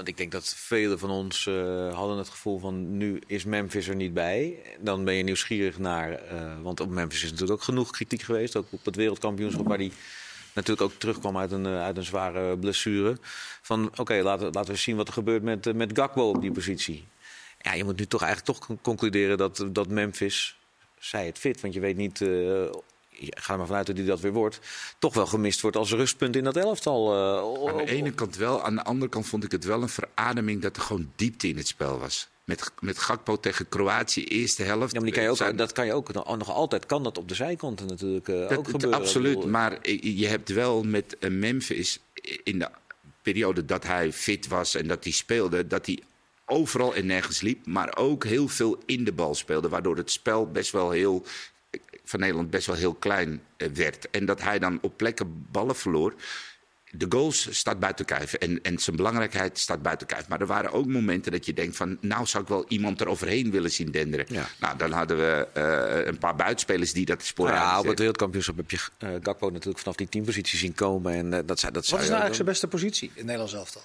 Want 0.00 0.12
ik 0.12 0.18
denk 0.18 0.32
dat 0.32 0.54
velen 0.56 0.98
van 0.98 1.10
ons 1.10 1.46
eh, 1.46 1.94
hadden 1.94 2.16
het 2.18 2.28
gevoel 2.28 2.58
van 2.58 2.96
nu 2.96 3.22
is 3.26 3.44
Memphis 3.44 3.88
er 3.88 3.94
niet 3.94 4.14
bij. 4.14 4.58
Dan 4.78 5.04
ben 5.04 5.14
je 5.14 5.22
nieuwsgierig 5.22 5.78
naar. 5.78 6.12
eh, 6.12 6.62
want 6.62 6.80
op 6.80 6.88
Memphis 6.88 7.22
is 7.22 7.30
natuurlijk 7.30 7.58
ook 7.58 7.64
genoeg 7.64 7.90
kritiek 7.90 8.22
geweest. 8.22 8.56
Ook 8.56 8.66
op 8.70 8.84
het 8.84 8.96
wereldkampioenschap 8.96 9.66
waar 9.66 9.78
die 9.78 9.92
natuurlijk 10.52 10.92
ook 10.92 10.98
terugkwam 10.98 11.38
uit 11.38 11.52
een, 11.52 11.66
eh, 11.66 11.82
uit 11.82 11.96
een 11.96 12.04
zware 12.04 12.58
blessure. 12.58 13.16
Van 13.62 13.90
oké, 13.96 14.14
laten, 14.22 14.50
laten 14.52 14.72
we 14.72 14.78
zien 14.78 14.96
wat 14.96 15.06
er 15.08 15.12
gebeurt 15.14 15.42
met, 15.42 15.74
met 15.74 15.90
Gakpo 15.94 16.28
op 16.28 16.40
die 16.40 16.52
positie. 16.52 17.04
Ja, 17.58 17.72
je 17.72 17.84
moet 17.84 17.98
nu 17.98 18.06
toch 18.06 18.22
eigenlijk 18.22 18.58
toch 18.58 18.66
con- 18.66 18.80
concluderen 18.82 19.38
dat, 19.38 19.66
dat 19.70 19.88
Memphis, 19.88 20.58
zij 20.98 21.26
het 21.26 21.38
fit, 21.38 21.60
want 21.60 21.74
je 21.74 21.80
weet 21.80 21.96
niet, 21.96 22.20
je- 23.20 23.36
ga 23.40 23.52
er 23.52 23.58
maar 23.58 23.66
vanuit 23.66 23.86
dat 23.86 23.96
hij 23.96 24.06
dat 24.06 24.20
weer 24.20 24.32
wordt, 24.32 24.58
toch 24.98 25.14
wel 25.14 25.26
gemist 25.26 25.60
wordt 25.60 25.76
als 25.76 25.90
rustpunt 25.92 26.36
in 26.36 26.44
dat 26.44 26.56
elftal. 26.56 27.12
eh, 27.14 27.70
Aan 27.70 27.76
de 27.76 27.90
ene 27.92 28.10
kant 28.12 28.36
wel, 28.36 28.62
aan 28.62 28.74
de 28.74 28.82
andere 28.84 29.10
kant 29.10 29.26
vond 29.26 29.44
ik 29.44 29.52
het 29.52 29.64
wel 29.64 29.82
een 29.82 29.88
verademing 29.88 30.62
dat 30.62 30.76
er 30.76 30.82
gewoon 30.82 31.12
diepte 31.16 31.48
in 31.48 31.56
het 31.56 31.66
spel 31.66 31.98
was. 31.98 32.28
Met, 32.44 32.70
met 32.80 32.98
Gakpo 32.98 33.36
tegen 33.40 33.68
Kroatië, 33.68 34.24
eerste 34.24 34.62
helft. 34.62 34.92
Ja, 34.92 34.96
maar 35.00 35.04
die 35.04 35.12
kan 35.12 35.22
je 35.22 35.28
ook, 35.30 35.36
zijn- 35.36 35.56
dat 35.56 35.72
kan 35.72 35.86
je 35.86 35.92
ook 35.92 36.12
nog, 36.12 36.50
altijd, 36.50 36.86
kan 36.86 37.02
dat 37.02 37.18
op 37.18 37.28
de 37.28 37.34
zijkanten 37.34 37.86
natuurlijk 37.86 38.28
eh, 38.28 38.48
Dat- 38.48 38.58
ook 38.58 38.68
gebeuren. 38.68 38.98
Absoluut, 38.98 39.38
Ik 39.38 39.44
maar 39.44 39.88
je 40.00 40.26
hebt 40.26 40.48
wel 40.48 40.82
met 40.82 41.18
eh, 41.18 41.30
Memphis 41.30 42.00
in 42.44 42.58
de 42.58 42.68
periode 43.22 43.64
dat 43.64 43.84
hij 43.84 44.12
fit 44.12 44.48
was 44.48 44.74
en 44.74 44.86
dat 44.86 45.04
hij 45.04 45.12
speelde, 45.12 45.66
dat 45.66 45.86
hij 45.86 45.98
overal 46.46 46.94
en 46.94 47.06
nergens 47.06 47.40
liep, 47.40 47.66
maar 47.66 47.96
ook 47.96 48.24
heel 48.24 48.48
veel 48.48 48.78
in 48.86 49.04
de 49.04 49.12
bal 49.12 49.34
speelde, 49.34 49.68
waardoor 49.68 49.96
het 49.96 50.10
spel 50.10 50.50
best 50.50 50.70
wel 50.72 50.90
heel 50.90 51.24
van 52.10 52.20
Nederland 52.20 52.50
best 52.50 52.66
wel 52.66 52.76
heel 52.76 52.94
klein 52.94 53.42
eh, 53.56 53.68
werd 53.68 54.10
en 54.10 54.24
dat 54.26 54.42
hij 54.42 54.58
dan 54.58 54.78
op 54.82 54.96
plekken 54.96 55.46
ballen 55.50 55.76
verloor. 55.76 56.14
De 56.92 57.06
goals 57.08 57.48
staat 57.58 57.78
buiten 57.80 58.04
kijf 58.04 58.34
en, 58.34 58.62
en 58.62 58.78
zijn 58.78 58.96
belangrijkheid 58.96 59.58
staat 59.58 59.82
buiten 59.82 60.06
kijf. 60.06 60.28
Maar 60.28 60.40
er 60.40 60.46
waren 60.46 60.72
ook 60.72 60.86
momenten 60.86 61.32
dat 61.32 61.46
je 61.46 61.52
denkt 61.52 61.76
van... 61.76 61.98
nou 62.00 62.26
zou 62.26 62.42
ik 62.42 62.48
wel 62.48 62.64
iemand 62.68 63.00
er 63.00 63.08
overheen 63.08 63.50
willen 63.50 63.70
zien 63.70 63.90
denderen. 63.90 64.26
Ja. 64.28 64.48
Nou, 64.60 64.76
dan 64.78 64.92
hadden 64.92 65.16
we 65.16 65.48
eh, 65.52 66.06
een 66.06 66.18
paar 66.18 66.36
buitenspelers 66.36 66.92
die 66.92 67.04
dat 67.04 67.22
sporadisch... 67.24 67.60
ja, 67.60 67.78
op 67.78 67.86
het 67.86 67.98
wereldkampioenschap 67.98 68.56
heb 68.56 68.70
je 68.70 68.78
eh, 68.98 69.08
Gakpo 69.22 69.50
natuurlijk 69.50 69.78
vanaf 69.78 69.96
die 69.96 70.08
teampositie 70.08 70.58
zien 70.58 70.74
komen. 70.74 71.12
En 71.14 71.46
dat, 71.46 71.58
zou- 71.58 71.72
dat 71.72 71.72
Wat 71.72 71.82
is 71.84 71.90
nou 71.90 72.00
eigenlijk 72.00 72.34
zijn 72.34 72.48
beste 72.48 72.68
positie 72.68 73.06
in 73.08 73.12
het 73.16 73.24
Nederlands 73.24 73.54
elftal? 73.54 73.82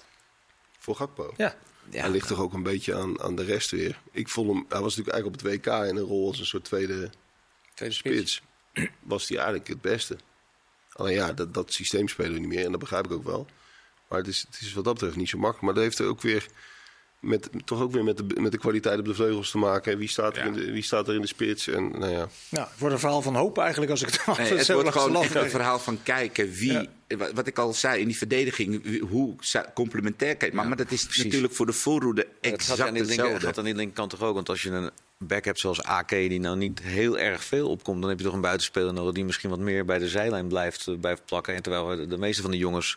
Voor 0.78 0.94
Gakpo. 0.96 1.34
Ja, 1.36 1.54
Ja, 1.90 2.00
hij 2.00 2.10
ligt 2.10 2.28
toch 2.28 2.40
ook 2.40 2.52
een 2.52 2.62
beetje 2.62 2.94
aan, 2.94 3.20
aan 3.20 3.36
de 3.36 3.44
rest 3.44 3.70
weer. 3.70 4.00
Ik 4.12 4.28
vond 4.28 4.48
hem, 4.52 4.64
hij 4.68 4.80
was 4.80 4.96
natuurlijk 4.96 5.14
eigenlijk 5.14 5.44
op 5.44 5.50
het 5.52 5.64
WK 5.66 5.88
in 5.88 5.96
een 5.96 6.08
rol 6.08 6.26
als 6.28 6.38
een 6.38 6.46
soort 6.46 6.64
tweede 6.64 7.10
tweede 7.76 7.94
spits. 7.94 8.42
spits. 8.72 8.90
Was 9.00 9.28
hij 9.28 9.36
eigenlijk 9.38 9.68
het 9.68 9.80
beste. 9.80 10.16
Alleen 10.92 11.14
ja, 11.14 11.32
dat, 11.32 11.54
dat 11.54 11.72
systeem 11.72 12.08
spelen 12.08 12.32
we 12.32 12.38
niet 12.38 12.48
meer 12.48 12.64
en 12.64 12.70
dat 12.70 12.80
begrijp 12.80 13.04
ik 13.04 13.12
ook 13.12 13.24
wel. 13.24 13.46
Maar 14.08 14.18
het 14.18 14.28
is, 14.28 14.46
het 14.50 14.60
is 14.60 14.72
wat 14.72 14.84
dat 14.84 14.92
betreft 14.94 15.16
niet 15.16 15.28
zo 15.28 15.38
makkelijk. 15.38 15.64
Maar 15.64 15.74
dat 15.74 15.82
heeft 15.82 15.98
er 15.98 16.06
ook 16.06 16.20
weer 16.22 16.46
met, 17.20 17.48
toch 17.64 17.80
ook 17.80 17.92
weer 17.92 18.04
met 18.04 18.16
de, 18.16 18.40
met 18.40 18.52
de 18.52 18.58
kwaliteit 18.58 18.98
op 18.98 19.04
de 19.04 19.14
vleugels 19.14 19.50
te 19.50 19.58
maken. 19.58 19.92
En 19.92 19.98
wie 19.98 20.08
staat, 20.08 20.36
er 20.36 20.42
Ja. 20.42 20.46
in 20.46 20.52
de, 20.52 20.72
wie 20.72 20.82
staat 20.82 21.08
er 21.08 21.14
in 21.14 21.20
de 21.20 21.26
spits? 21.26 21.66
En 21.68 21.90
nou 21.90 22.12
ja, 22.12 22.28
Nou, 22.48 22.68
het 22.68 22.78
wordt 22.78 22.94
een 22.94 23.00
verhaal 23.00 23.22
van 23.22 23.34
hoop 23.34 23.58
eigenlijk 23.58 23.90
als 23.90 24.02
ik 24.02 24.08
het, 24.08 24.26
Nee, 24.38 24.46
het 24.48 24.58
het 24.58 24.72
wordt 24.72 24.88
gewoon 24.92 25.22
echt 25.22 25.34
een 25.34 25.50
verhaal 25.50 25.78
van 25.78 26.02
kijken 26.02 26.50
wie. 26.52 26.88
Wat 27.08 27.32
wat 27.32 27.46
ik 27.46 27.58
al 27.58 27.72
zei 27.74 28.00
in 28.00 28.06
die 28.06 28.16
verdediging, 28.16 28.82
wie- 28.82 29.00
hoe 29.00 29.36
complementair 29.74 30.36
kijkt. 30.36 30.54
Maar, 30.54 30.68
maar 30.68 30.76
dat 30.76 30.90
is 30.90 31.04
precies. 31.04 31.24
natuurlijk 31.24 31.54
voor 31.54 31.66
de 31.66 31.72
voorroede 31.72 32.20
Het 32.20 32.30
gaat, 32.42 32.78
exact 32.78 32.98
hetzelfde. 32.98 33.46
gaat 33.46 33.58
aan 33.58 33.64
die 33.64 33.74
linkerkant 33.74 34.10
toch 34.10 34.22
ook. 34.22 34.34
Want 34.34 34.48
als 34.48 34.62
je 34.62 34.70
een 34.70 34.90
back 35.18 35.44
hebt 35.44 35.60
zoals 35.60 35.82
AK 35.82 36.08
die 36.08 36.40
nou 36.40 36.56
niet 36.56 36.80
heel 36.82 37.18
erg 37.18 37.44
veel 37.44 37.68
opkomt... 37.68 38.00
dan 38.00 38.10
heb 38.10 38.18
je 38.18 38.24
toch 38.24 38.34
een 38.34 38.40
buitenspeler 38.40 38.92
nodig 38.92 39.14
die 39.14 39.24
misschien 39.24 39.50
wat 39.50 39.58
meer 39.58 39.84
bij 39.84 39.98
de 39.98 40.08
zijlijn 40.08 40.48
blijft, 40.48 40.86
eh, 40.86 40.94
blijft 41.00 41.24
plakken. 41.24 41.54
En 41.54 41.62
terwijl 41.62 41.96
de, 41.96 42.06
de 42.06 42.18
meeste 42.18 42.42
van 42.42 42.50
de 42.50 42.56
jongens, 42.56 42.96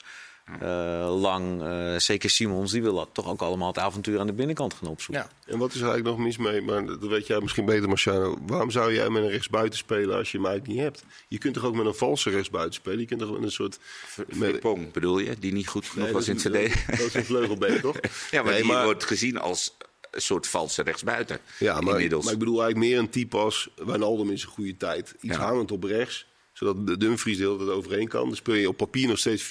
eh, 0.60 1.20
Lang, 1.22 1.64
eh, 1.64 1.96
zeker 1.98 2.30
Simons... 2.30 2.72
die 2.72 2.82
willen 2.82 3.08
toch 3.12 3.28
ook 3.30 3.42
allemaal 3.42 3.68
het 3.68 3.78
avontuur 3.78 4.20
aan 4.20 4.28
de 4.28 4.34
binnenkant 4.34 4.74
gaan 4.74 4.88
opzoeken. 4.88 5.30
Ja. 5.46 5.52
En 5.54 5.60
wat 5.60 5.70
is 5.74 5.82
er 5.82 5.88
eigenlijk 5.88 6.18
nog 6.18 6.26
mis 6.26 6.38
mee? 6.38 6.62
Maar 6.62 6.86
dat 6.86 7.00
weet 7.00 7.28
jij 7.28 7.40
misschien 7.42 7.66
beter, 7.66 7.88
Marciano. 7.88 8.38
Waarom 8.46 8.72
zou 8.72 8.94
jij 8.94 9.10
met 9.10 9.24
een 9.24 9.30
rechtsbuiten 9.30 9.78
spelen 9.80 10.18
als 10.18 10.32
je 10.32 10.38
hem 10.38 10.46
eigenlijk 10.48 10.76
niet 10.78 10.86
hebt? 10.86 11.04
Je 11.28 11.38
kunt 11.38 11.54
toch 11.54 11.66
ook 11.66 11.76
met 11.76 11.86
een 11.86 11.94
valse 11.96 12.30
rechtsbuiten 12.30 12.74
spelen? 12.74 13.00
Je 13.00 13.06
kunt 13.06 13.20
toch 13.20 13.32
met 13.32 13.44
een 13.44 13.52
soort... 13.52 13.80
met- 14.28 14.60
Pong 14.60 14.92
bedoel 14.92 15.20
je, 15.20 15.40
die 15.40 15.54
niet 15.54 15.68
goed 15.68 15.86
genoeg 15.86 16.06
Nee, 16.06 16.14
was 16.14 16.28
in 16.28 16.34
dat 16.34 16.44
het 16.44 16.54
verdedigen. 16.54 16.98
Dat 16.98 17.06
is 17.08 17.14
een 17.14 17.26
vleugelbeen, 17.26 17.82
toch? 17.82 17.96
Ja, 18.32 18.44
maar 18.44 18.54
Nee, 18.54 18.62
die 18.64 18.78
wordt 18.78 19.04
gezien 19.04 19.38
als 19.38 19.76
een 20.12 20.22
soort 20.22 20.48
valse 20.48 20.82
rechtsbuiten. 20.82 21.40
Ja, 21.60 21.82
maar, 21.82 21.94
inmiddels. 21.94 22.24
maar 22.24 22.34
ik 22.34 22.40
bedoel 22.40 22.62
eigenlijk 22.62 22.92
meer 22.92 23.00
een 23.02 23.10
type 23.10 23.38
als 23.38 23.70
Wijnaldum 23.76 24.30
in 24.30 24.40
zijn 24.40 24.52
goede 24.52 24.78
tijd. 24.78 25.16
Iets 25.22 25.36
Ja. 25.36 25.42
hangend 25.42 25.72
op 25.72 25.84
rechts. 25.84 26.28
Zodat 26.54 26.88
de 26.88 26.98
Dumfries 26.98 27.38
de 27.38 27.44
hele 27.44 27.58
tijd 27.58 27.70
overheen 27.70 28.08
kan. 28.08 28.28
Dan 28.28 28.36
speel 28.36 28.54
je 28.54 28.68
op 28.68 28.78
papier 28.78 29.08
nog 29.08 29.20
steeds 29.20 29.44
4-3-3. 29.44 29.48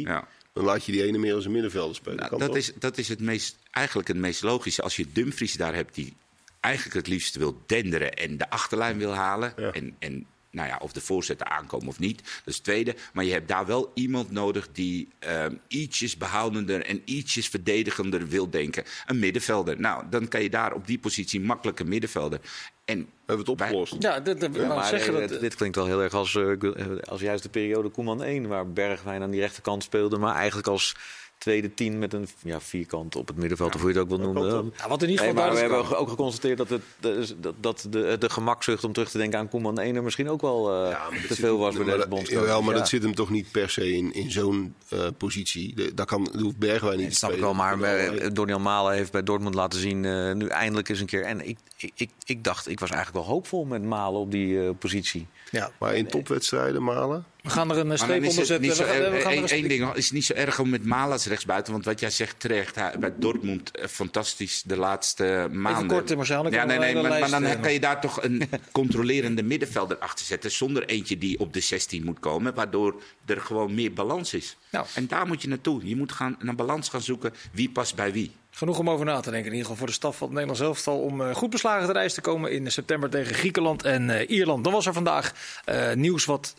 Ja. 0.00 0.28
Dan 0.52 0.64
laat 0.64 0.84
je 0.84 0.92
die 0.92 1.02
ene 1.02 1.18
meer 1.18 1.34
als 1.34 1.44
een 1.44 1.50
middenvelder 1.50 1.94
spelen. 1.94 2.16
Nou, 2.18 2.38
dat, 2.38 2.48
toch? 2.48 2.56
is, 2.56 2.72
dat 2.78 2.98
is 2.98 3.08
het 3.08 3.20
meest, 3.20 3.58
eigenlijk 3.70 4.08
het 4.08 4.16
meest 4.16 4.42
logische. 4.42 4.82
Als 4.82 4.96
je 4.96 5.06
Dumfries 5.12 5.54
daar 5.54 5.74
hebt 5.74 5.94
die 5.94 6.16
eigenlijk 6.60 6.94
het 6.96 7.06
liefst 7.06 7.36
wil 7.36 7.62
denderen 7.66 8.14
en 8.14 8.36
de 8.36 8.50
achterlijn 8.50 8.98
wil 8.98 9.12
halen. 9.14 9.52
Ja. 9.56 9.72
En, 9.72 9.96
en 9.98 10.26
nou 10.50 10.68
ja, 10.68 10.78
of 10.82 10.92
de 10.92 11.00
voorzetten 11.00 11.50
aankomen 11.50 11.88
of 11.88 11.98
niet. 11.98 12.16
Dat 12.18 12.42
is 12.44 12.54
het 12.54 12.64
tweede. 12.64 12.94
Maar 13.12 13.24
je 13.24 13.32
hebt 13.32 13.48
daar 13.48 13.66
wel 13.66 13.90
iemand 13.94 14.30
nodig 14.30 14.68
die 14.72 15.08
ehm, 15.18 15.54
ietsjes 15.68 16.16
behoudender 16.16 16.84
en 16.84 17.02
ietsjes 17.04 17.48
verdedigender 17.48 18.28
wil 18.28 18.50
denken. 18.50 18.84
Een 19.06 19.18
middenvelder. 19.18 19.80
Nou, 19.80 20.04
dan 20.10 20.28
kan 20.28 20.42
je 20.42 20.50
daar 20.50 20.72
op 20.74 20.86
die 20.86 20.98
positie 20.98 21.40
makkelijk 21.40 21.80
een 21.80 21.88
middenvelder. 21.88 22.40
En 22.84 23.08
Hebben 23.26 23.44
we 23.46 23.52
het 23.52 23.60
opgelost? 23.60 23.96
Ja, 23.98 24.20
dat, 24.20 24.38
zeggen 24.40 25.14
eh, 25.14 25.20
dat... 25.20 25.28
dit- 25.28 25.40
dit 25.40 25.54
klinkt 25.54 25.76
wel 25.76 25.86
heel 25.86 26.02
erg 26.02 26.14
als, 26.14 26.34
eh, 26.34 26.52
eh, 26.62 26.98
als 27.02 27.20
juist 27.20 27.42
de 27.42 27.48
periode 27.48 27.88
Koeman 27.88 28.22
1, 28.22 28.46
waar 28.46 28.72
Bergwijn 28.72 29.22
aan 29.22 29.30
die 29.30 29.40
rechterkant 29.40 29.82
speelde, 29.82 30.18
maar 30.18 30.34
eigenlijk 30.34 30.68
als 30.68 30.96
tweede 31.38 31.74
tien 31.74 31.98
met 31.98 32.12
een 32.12 32.28
ja, 32.42 32.60
vierkant 32.60 33.16
op 33.16 33.28
het 33.28 33.36
middenveld, 33.36 33.74
of 33.74 33.80
hoe 33.80 33.90
je 33.92 33.98
het 33.98 34.04
ook 34.10 34.16
wil 34.18 34.32
noemen. 34.32 34.48
Eh, 34.48 34.78
Ja, 34.82 34.88
wat 34.88 35.02
in 35.02 35.08
ieder 35.08 35.24
Nee, 35.24 35.34
geval 35.34 35.46
maar 35.46 35.54
we 35.54 35.60
hebben 35.60 35.98
ook 35.98 36.08
geconstateerd 36.08 36.58
dat, 36.58 36.68
het, 36.68 36.82
de- 37.00 37.34
dat, 37.40 37.54
dat 37.60 37.86
de, 37.90 38.16
de 38.18 38.30
gemakzucht 38.30 38.84
om 38.84 38.92
terug 38.92 39.10
te 39.10 39.18
denken 39.18 39.38
aan 39.38 39.48
Koeman 39.48 39.78
1 39.78 39.96
er 39.96 40.02
misschien 40.02 40.28
ook 40.28 40.40
wel 40.40 40.72
eh, 40.84 40.90
Ja, 40.90 41.10
dat 41.10 41.20
te 41.20 41.26
zit 41.26 41.38
veel 41.38 41.58
was 41.58 41.68
bij 41.68 41.76
maar 41.76 41.84
deze 41.86 41.98
dat- 41.98 42.08
bondscoach. 42.08 42.40
Jawel, 42.40 42.62
maar 42.62 42.74
Ja. 42.74 42.78
dat 42.80 42.88
zit 42.88 43.02
hem 43.02 43.14
toch 43.14 43.30
niet 43.30 43.50
per 43.52 43.70
se 43.70 43.92
in, 43.92 44.12
in 44.14 44.30
zo'n 44.30 44.74
eh, 44.88 45.06
positie. 45.18 45.74
De, 45.74 45.94
daar 45.94 46.06
kan, 46.06 46.24
daar 46.32 46.42
hoeft 46.42 46.58
Bergwijn 46.58 46.96
niet 46.98 47.02
Dat 47.04 47.12
te 47.12 47.18
snap 47.18 47.32
ik 47.32 47.40
wel, 47.40 47.54
maar 47.54 47.78
Maar 47.78 47.96
eh, 47.96 48.58
Malen 48.58 48.92
heeft 48.94 49.12
bij 49.12 49.22
Dortmund 49.22 49.54
laten 49.54 49.80
zien, 49.80 50.04
eh, 50.04 50.32
nu 50.32 50.46
eindelijk 50.46 50.88
eens 50.88 51.00
een 51.00 51.06
keer. 51.06 51.22
En 51.24 51.48
ik, 51.48 51.58
ik, 51.76 51.92
ik, 51.94 52.10
ik 52.24 52.44
dacht, 52.44 52.68
ik 52.68 52.80
was 52.80 52.90
eigenlijk 52.90 53.24
wel 53.24 53.34
hoopvol 53.34 53.64
met 53.64 53.82
Malen 53.82 54.20
op 54.20 54.30
die 54.30 54.64
eh, 54.64 54.70
positie. 54.78 55.26
Ja, 55.50 55.70
Maar 55.78 55.94
in 55.94 56.06
topwedstrijden 56.06 56.82
malen. 56.84 57.24
We 57.48 57.54
gaan 57.54 57.70
er 57.70 57.78
een 57.78 57.98
streep 57.98 58.16
onder 58.26 58.32
zetten. 58.46 58.74
streep- 58.74 59.68
ding, 59.68 59.94
is 59.94 60.10
niet 60.10 60.24
zo 60.24 60.32
erg 60.32 60.58
om 60.58 60.68
met 60.68 60.84
Malas 60.84 61.26
rechtsbuiten. 61.26 61.72
Want 61.72 61.84
wat 61.84 62.00
jij 62.00 62.10
zegt 62.10 62.40
terecht, 62.40 62.74
hij- 62.74 62.94
bij 62.98 63.12
Dortmund 63.18 63.70
eh, 63.70 63.86
fantastisch 63.86 64.62
de 64.62 64.76
laatste 64.76 65.48
maanden. 65.52 65.86
kort, 65.86 66.16
Marcel, 66.16 66.50
Ja, 66.50 66.64
nee, 66.64 66.78
nee, 66.78 66.94
maar, 66.94 67.02
maar 67.20 67.30
dan 67.30 67.44
eh, 67.44 67.60
kan 67.60 67.72
je 67.72 67.80
daar 67.80 68.00
toch 68.00 68.22
een 68.22 68.42
controlerende 68.72 69.42
middenvelder 69.42 69.98
achter 69.98 70.26
zetten. 70.26 70.50
Zonder 70.50 70.84
eentje 70.86 71.18
die 71.18 71.38
op 71.38 71.52
de 71.52 71.60
16 71.60 72.04
moet 72.04 72.18
komen. 72.20 72.54
Waardoor 72.54 73.02
er 73.26 73.40
gewoon 73.40 73.74
meer 73.74 73.92
balans 73.92 74.34
is. 74.34 74.56
Nou. 74.70 74.86
En 74.94 75.06
daar 75.06 75.26
moet 75.26 75.42
je 75.42 75.48
naartoe. 75.48 75.88
Je 75.88 75.96
moet 75.96 76.12
gaan, 76.12 76.36
een 76.38 76.56
balans 76.56 76.88
gaan 76.88 77.02
zoeken. 77.02 77.32
Wie 77.52 77.70
past 77.70 77.94
bij 77.94 78.12
wie. 78.12 78.30
Genoeg 78.58 78.78
om 78.78 78.90
over 78.90 79.06
na 79.06 79.20
te 79.20 79.30
denken. 79.30 79.50
In 79.50 79.56
ieder 79.56 79.60
geval 79.60 79.76
voor 79.76 79.86
de 79.86 79.92
staf 79.92 80.16
van 80.16 80.26
het 80.26 80.36
Nederlands 80.36 80.62
elftal. 80.62 81.00
Om 81.00 81.20
eh, 81.20 81.34
goed 81.34 81.50
beslagen 81.50 81.86
te 81.86 81.92
reis 81.92 82.14
te 82.14 82.20
komen 82.20 82.52
in 82.52 82.72
september 82.72 83.10
tegen 83.10 83.34
Griekenland 83.34 83.82
en 83.82 84.10
eh, 84.10 84.30
Ierland. 84.30 84.64
Dan 84.64 84.72
was 84.72 84.86
er 84.86 84.92
vandaag 84.92 85.32
eh, 85.64 85.92
nieuws 85.92 86.24
wat 86.24 86.54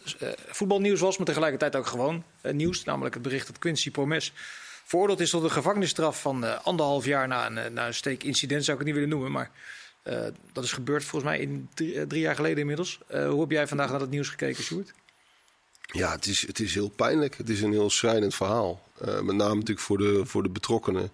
voetbalnieuws 0.47 0.99
was. 0.99 1.17
Maar 1.17 1.25
tegelijkertijd 1.25 1.75
ook 1.75 1.87
gewoon 1.87 2.23
nieuws. 2.41 2.83
Namelijk 2.83 3.13
het 3.13 3.23
bericht 3.23 3.47
dat 3.47 3.59
Quincy 3.59 3.91
Promes 3.91 4.33
veroordeeld 4.83 5.19
is 5.19 5.29
tot 5.29 5.43
een 5.43 5.51
gevangenisstraf 5.51 6.21
van 6.21 6.63
anderhalf 6.63 7.05
jaar 7.05 7.27
na 7.27 7.45
een, 7.45 7.73
na 7.73 7.87
een 7.87 7.93
steekincident. 7.93 8.65
Zou 8.65 8.77
ik 8.79 8.85
het 8.85 8.93
niet 8.93 9.03
willen 9.03 9.19
noemen. 9.19 9.31
Maar 9.31 9.51
dat 10.53 10.63
is 10.63 10.71
gebeurd 10.71 11.03
volgens 11.03 11.31
mij 11.31 11.39
in 11.39 11.69
drie, 12.07 12.19
jaar 12.19 12.35
geleden 12.35 12.59
inmiddels. 12.59 12.99
Hoe 13.07 13.39
heb 13.39 13.51
jij 13.51 13.67
vandaag 13.67 13.91
naar 13.91 13.99
het 13.99 14.09
nieuws 14.09 14.29
gekeken, 14.29 14.63
Sjoerd? 14.63 14.93
Ja, 15.81 16.11
het 16.11 16.25
is, 16.25 16.47
het 16.47 16.59
is 16.59 16.73
heel 16.73 16.89
pijnlijk. 16.89 17.37
Het 17.37 17.49
is 17.49 17.61
een 17.61 17.71
heel 17.71 17.89
schrijnend 17.89 18.35
verhaal. 18.35 18.87
Met 18.99 19.35
name 19.35 19.55
natuurlijk 19.55 19.79
voor 19.79 19.97
de, 19.97 20.21
voor 20.25 20.43
de 20.43 20.49
betrokkenen. 20.49 21.11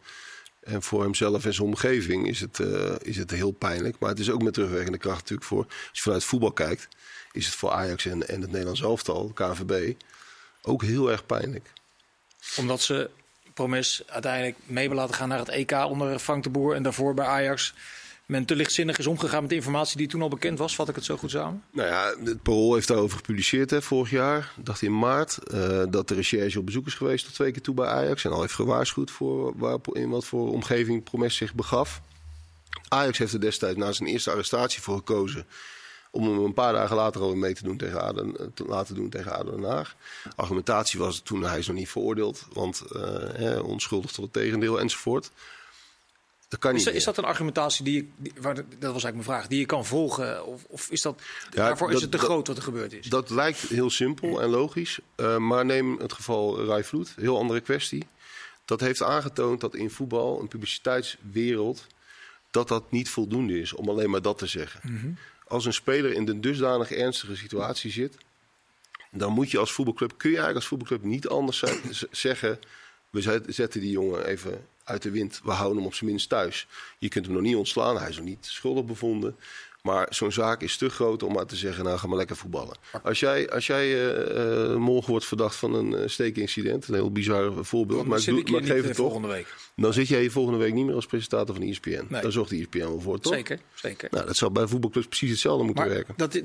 En 0.66 0.84
voor 0.84 1.04
hemzelf 1.04 1.46
en 1.46 1.54
zijn 1.54 1.68
omgeving 1.68 2.28
is 2.28 2.40
het, 2.40 2.60
eh, 2.60 2.96
is 3.02 3.18
het 3.18 3.32
heel 3.32 3.52
pijnlijk. 3.52 4.00
Maar 4.00 4.10
het 4.10 4.20
is 4.20 4.30
ook 4.30 4.44
met 4.44 4.54
terugwerkende 4.54 4.98
kracht 4.98 5.20
natuurlijk 5.20 5.48
voor... 5.48 5.66
Als 5.66 5.90
je 5.92 6.02
vanuit 6.02 6.24
voetbal 6.24 6.52
kijkt, 6.52 6.88
is 7.32 7.46
het 7.46 7.56
voor 7.56 7.72
Ajax 7.72 8.06
en, 8.06 8.28
en 8.28 8.42
het 8.42 8.52
Nederlands 8.52 8.82
elftal, 8.82 9.32
KNVB... 9.34 9.94
ook 10.62 10.82
heel 10.82 11.12
erg 11.12 11.26
pijnlijk. 11.26 11.72
Omdat 12.58 12.82
ze 12.82 13.10
Promes 13.54 14.04
uiteindelijk 14.08 14.58
mee 14.66 14.90
laten 14.90 15.16
gaan 15.16 15.30
naar 15.30 15.40
het 15.40 15.50
EK 15.50 15.72
onder 15.72 16.20
Frank 16.20 16.44
de 16.44 16.50
Boer. 16.50 16.76
En 16.76 16.84
daarvoor 16.84 17.14
bij 17.14 17.26
Ajax 17.26 17.74
men 18.26 18.46
te 18.46 18.56
lichtzinnig 18.56 18.98
is 18.98 19.08
omgegaan 19.08 19.42
met 19.42 19.50
de 19.50 19.56
informatie 19.56 19.98
die 19.98 20.08
toen 20.08 20.22
al 20.22 20.30
bekend 20.30 20.60
was. 20.60 20.76
Vat 20.76 20.90
ik 20.90 20.96
het 20.96 21.04
zo 21.04 21.18
goed 21.18 21.32
samen? 21.32 21.64
Nou 21.72 21.88
ja, 21.88 22.14
het 22.24 22.42
Parool 22.42 22.74
heeft 22.74 22.88
daarover 22.88 23.18
gepubliceerd 23.18 23.70
hè, 23.70 23.82
vorig 23.82 24.10
jaar. 24.10 24.52
dacht 24.56 24.82
in 24.82 25.00
maart. 25.00 25.38
eh, 25.38 25.84
dat 25.90 26.08
de 26.08 26.14
recherche 26.14 26.60
op 26.60 26.66
bezoek 26.66 26.88
is 26.88 26.94
geweest 26.94 27.26
tot 27.26 27.34
twee 27.34 27.52
keer 27.52 27.62
toe 27.62 27.76
bij 27.76 27.88
Ajax. 27.88 28.26
En 28.26 28.32
al 28.32 28.42
heeft 28.42 28.54
gewaarschuwd 28.54 29.12
voor 29.12 29.54
waar, 29.58 29.78
in 29.92 30.10
wat 30.10 30.26
voor 30.26 30.52
omgeving 30.52 31.04
Promes 31.04 31.36
zich 31.36 31.54
begaf. 31.54 32.02
Ajax 32.88 33.18
heeft 33.18 33.34
er 33.34 33.42
destijds 33.42 33.78
na 33.78 33.92
zijn 33.92 34.10
eerste 34.10 34.32
arrestatie 34.32 34.82
voor 34.82 34.98
gekozen. 34.98 35.46
Om 36.12 36.28
hem 36.28 36.44
een 36.44 36.54
paar 36.54 36.74
dagen 36.74 36.96
later 36.96 37.22
alweer 37.22 37.38
mee 37.38 37.54
te, 37.54 37.64
doen 37.64 37.78
tegen 37.78 38.02
Aden, 38.02 38.52
te 38.54 38.66
laten 38.66 38.96
doen 38.96 39.10
tegen 39.10 39.34
ADO 39.38 39.52
Den 39.52 39.70
Haag. 39.70 39.96
Argumentatie 40.36 41.00
was 41.00 41.20
toen 41.20 41.44
hij 41.44 41.60
is 41.60 41.68
nog 41.68 41.76
niet 41.76 41.90
veroordeeld. 41.90 42.46
Want 42.54 42.82
eh, 42.82 43.02
hè, 43.34 43.60
onschuldig 43.60 44.12
tot 44.12 44.24
het 44.24 44.34
tegendeel 44.34 44.80
enzovoort. 44.80 45.32
Dat 46.56 46.64
kan 46.64 46.74
niet 46.74 46.88
Is, 46.88 46.94
is 46.94 47.04
dat 47.04 47.18
een 47.18 47.24
argumentatie 47.24 47.84
die, 47.84 47.94
je, 47.96 48.06
die 48.18 48.34
waar, 48.42 48.56
dat 48.56 48.66
was 48.70 48.82
eigenlijk 48.82 49.14
mijn 49.14 49.24
vraag, 49.24 49.48
die 49.48 49.60
je 49.60 49.66
kan 49.66 49.86
volgen? 49.86 50.46
Of, 50.46 50.64
of 50.68 50.90
is 50.90 51.02
dat, 51.02 51.22
Ja, 51.44 51.50
daarvoor 51.52 51.92
is 51.92 52.02
het 52.02 52.12
te 52.12 52.18
dat- 52.18 52.26
groot 52.26 52.48
wat 52.48 52.58
er 52.58 52.64
gebeurd 52.64 52.94
is? 52.94 53.08
Dat 53.08 53.30
lijkt 53.30 53.60
heel 53.60 53.90
simpel 53.90 54.42
en 54.42 54.50
logisch. 54.50 55.00
eh, 55.16 55.38
maar 55.38 55.66
neem 55.66 55.98
het 56.00 56.14
geval 56.14 56.66
Rai 56.66 56.84
Vloed, 56.84 57.14
heel 57.16 57.38
andere 57.38 57.60
kwestie. 57.62 58.08
Dat 58.66 58.80
heeft 58.80 59.02
aangetoond 59.04 59.62
dat 59.62 59.76
in 59.76 59.90
voetbal, 59.90 60.40
een 60.42 60.48
publiciteitswereld, 60.48 61.88
dat 62.52 62.68
dat 62.68 62.92
niet 62.92 63.10
voldoende 63.10 63.60
is 63.60 63.74
om 63.74 63.90
alleen 63.90 64.10
maar 64.10 64.22
dat 64.22 64.38
te 64.38 64.48
zeggen. 64.48 64.80
Mhm. 64.84 65.08
Als 65.48 65.66
een 65.66 65.74
speler 65.74 66.12
in 66.14 66.28
een 66.28 66.42
dusdanig 66.42 66.92
ernstige 66.92 67.36
situatie 67.36 67.92
zit, 67.92 68.18
dan 69.12 69.32
moet 69.34 69.52
je 69.52 69.58
als 69.58 69.72
voetbalclub, 69.72 70.14
kun 70.18 70.30
je 70.30 70.36
eigenlijk 70.36 70.56
als 70.56 70.68
voetbalclub 70.68 71.04
niet 71.04 71.28
anders 71.28 71.64
zeggen. 72.12 72.60
We 73.10 73.22
zet- 73.22 73.46
zetten 73.48 73.82
die 73.82 73.92
jongen 73.92 74.26
even 74.26 74.66
uit 74.86 75.02
de 75.02 75.12
wind. 75.12 75.42
We 75.44 75.52
houden 75.52 75.78
hem 75.78 75.86
op 75.86 75.94
zijn 75.94 76.10
minst 76.10 76.30
thuis. 76.30 76.68
Je 76.98 77.08
kunt 77.08 77.26
hem 77.26 77.34
nog 77.34 77.44
niet 77.44 77.56
ontslaan. 77.56 77.98
Hij 77.98 78.10
is 78.10 78.18
nog 78.18 78.26
niet 78.26 78.46
schuldig 78.46 78.86
bevonden. 78.86 79.38
Maar 79.86 80.08
zo'n 80.10 80.32
zaak 80.32 80.62
is 80.62 80.78
te 80.78 80.90
groot 80.90 81.24
om 81.24 81.34
maar 81.34 81.46
te 81.46 81.56
zeggen, 81.56 81.84
nou 81.84 81.98
ga 81.98 82.08
maar 82.08 82.18
lekker 82.18 82.36
voetballen. 82.36 82.78
Als 83.04 83.20
jij, 83.20 83.50
als 83.50 83.68
jij 83.68 83.94
eh, 83.94 84.72
eh, 84.72 84.76
morgen 84.76 85.10
wordt 85.12 85.26
verdacht 85.26 85.56
van 85.56 85.74
een 85.74 85.96
eh, 85.96 86.08
steekincident, 86.08 86.88
een 86.88 86.94
heel 86.94 87.12
bizar 87.12 87.66
voorbeeld, 87.66 88.00
Dan 88.00 88.08
maar 88.08 88.20
ik, 88.20 88.26
doe, 88.26 88.52
maar 88.52 88.64
geef 88.64 88.84
het 88.84 88.96
toch. 88.96 89.22
week. 89.22 89.56
Dan 89.76 89.94
zit 89.94 90.08
jij 90.08 90.20
hier 90.20 90.32
volgende 90.32 90.60
week 90.60 90.74
niet 90.74 90.86
meer 90.86 90.96
als 90.96 91.06
presentator 91.06 91.56
van 91.56 91.64
ESPN. 91.64 92.06
Nee. 92.10 92.22
Daar 92.22 92.32
zorgt 92.32 92.50
de 92.50 92.58
ESPN 92.58 92.78
wel 92.78 93.00
voor, 93.00 93.20
toch? 93.20 93.34
Zeker, 93.34 93.60
zeker. 93.74 94.08
Nou, 94.12 94.26
dat 94.26 94.36
zou 94.36 94.52
bij 94.52 94.68
voetbalclubs 94.68 95.08
precies 95.08 95.30
hetzelfde 95.30 95.64
moeten 95.64 95.86
Maar 95.86 95.94
werken. 95.94 96.14
dat, 96.18 96.42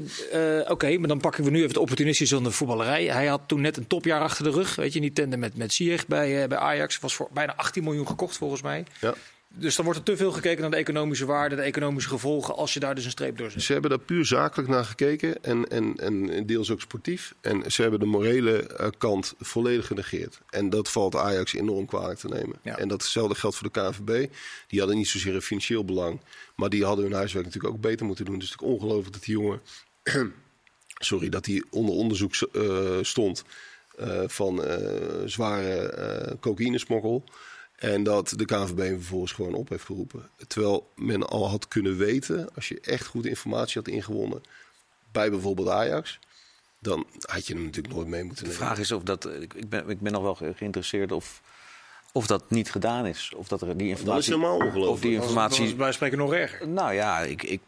Oké, 0.71 0.99
maar 0.99 1.09
dan 1.09 1.21
pakken 1.21 1.45
we 1.45 1.51
nu 1.51 1.57
even 1.57 1.69
het 1.69 1.79
opportunistische 1.79 2.35
van 2.35 2.45
de 2.45 2.51
voetballerij. 2.51 3.05
Hij 3.05 3.27
had 3.27 3.43
toen 3.47 3.61
net 3.61 3.77
een 3.77 3.87
topjaar 3.87 4.21
achter 4.21 4.45
de 4.45 4.51
rug. 4.51 4.75
Weet 4.75 4.93
je, 4.93 5.01
niet 5.01 5.15
tenden 5.15 5.39
met, 5.39 5.57
met 5.57 5.73
Ziyech 5.73 6.07
bij, 6.07 6.49
bij 6.49 6.59
Ajax. 6.59 6.99
Was 6.99 7.15
voor 7.15 7.29
bijna 7.33 7.57
18 7.57 7.85
miljoen 7.85 8.07
gekocht 8.07 8.37
volgens 8.37 8.63
mij. 8.63 8.85
Ja. 9.01 9.15
Dus 9.55 9.77
dan 9.77 9.85
wordt 9.85 10.01
er 10.01 10.05
te 10.05 10.17
veel 10.17 10.33
gekeken 10.33 10.61
naar 10.61 10.71
de 10.71 10.77
economische 10.77 11.27
waarde, 11.27 11.57
de 11.57 11.63
economische 11.63 12.09
gevolgen. 12.09 12.57
Als 12.57 12.75
je 12.75 12.81
daar 12.81 12.95
dus 12.95 13.05
een 13.05 13.11
streep 13.11 13.39
door 13.39 13.51
zet. 13.51 13.63
Ze 13.63 13.73
hebben 13.73 13.91
daar 13.91 14.01
puur 14.01 14.27
zakelijk 14.27 14.69
naar 14.69 14.85
gekeken 14.85 15.43
en, 15.45 15.69
en, 15.69 15.97
en 15.97 16.47
deels 16.47 16.71
ook 16.71 16.81
sportief. 16.81 17.35
En 17.41 17.73
ze 17.73 17.83
hebben 17.83 18.01
de 18.01 18.07
morele 18.07 18.67
eh, 18.67 18.89
kant 18.99 19.35
volledig 19.39 19.87
genegeerd. 19.87 20.41
En 20.51 20.71
dat 20.71 20.91
valt 20.91 21.17
Ajax 21.17 21.55
enorm 21.55 21.87
kwalijk 21.87 22.19
te 22.19 22.29
nemen. 22.29 22.59
Ja. 22.63 22.77
En 22.77 22.89
datzelfde 22.89 23.35
geldt 23.35 23.57
voor 23.57 23.71
de 23.73 23.81
KNVB. 23.81 24.33
Die 24.67 24.79
hadden 24.79 24.97
niet 24.97 25.09
zozeer 25.09 25.35
een 25.35 25.43
financieel 25.43 25.85
belang, 25.85 26.21
maar 26.55 26.69
die 26.69 26.85
hadden 26.85 27.05
hun 27.05 27.15
huiswerk 27.15 27.45
natuurlijk 27.45 27.75
ook 27.75 27.81
beter 27.81 28.07
moeten 28.07 28.25
doen. 28.25 28.35
Het 28.35 28.43
is 28.43 28.51
natuurlijk 28.51 28.81
ongelooflijk 28.81 29.13
dat 29.13 29.25
die 29.25 29.35
jongen, 29.35 29.61
sorry, 31.11 31.29
dat 31.29 31.47
hij 31.47 31.65
onder 31.71 31.95
onderzoek 31.95 32.35
eh, 32.35 32.99
stond 33.03 33.45
eh, 33.99 34.23
van 34.27 34.63
zware 35.27 36.37
cocaïnesmokkel. 36.41 37.25
En 37.81 38.03
dat 38.03 38.33
de 38.37 38.45
KNVB 38.45 38.79
hem 38.79 38.97
vervolgens 38.97 39.33
gewoon 39.33 39.55
op 39.55 39.69
heeft 39.69 39.85
geroepen. 39.85 40.29
Terwijl 40.47 40.91
men 40.97 41.27
al 41.29 41.49
had 41.49 41.69
kunnen 41.69 41.97
weten, 41.97 42.49
als 42.55 42.69
je 42.69 42.81
echt 42.81 43.07
goed 43.07 43.27
informatie 43.27 43.81
had 43.81 43.89
ingewonnen 43.93 44.43
bij 45.13 45.31
bijvoorbeeld 45.31 45.69
Ajax, 45.69 46.19
dan 46.79 47.07
had 47.21 47.47
je 47.47 47.55
hem 47.55 47.63
natuurlijk 47.65 47.95
nooit 47.95 48.09
mee 48.09 48.25
moeten 48.25 48.45
De 48.45 48.51
nemen. 48.51 48.67
vraag 48.67 48.79
is 48.79 48.93
of 48.93 49.03
dat. 49.03 49.29
Ik, 49.41 49.69
ben, 49.69 49.89
ik 49.89 50.01
ben 50.01 50.13
nog 50.13 50.23
wel 50.23 50.35
ge- 50.35 50.53
geïnteresseerd 50.57 51.13
of, 51.13 51.41
of 52.13 52.27
dat 52.27 52.51
niet 52.51 52.71
gedaan 52.71 53.07
is. 53.07 53.33
Of 53.37 53.49
dat 53.49 53.63
er 53.63 53.77
die 53.77 53.89
informatie. 53.89 54.33
helemaal 54.35 54.55
ongelooflijk. 54.57 54.87
Of 54.93 55.01
die 55.01 55.13
Dat 55.15 55.23
informatie. 55.23 55.65
is 55.65 55.77
bij 55.77 55.93
spreken 55.93 56.19
nog 56.19 56.33
erger. 56.33 56.69
Nou 56.69 56.93
ja, 56.95 57.19
ik, 57.21 57.43
ik, 57.43 57.61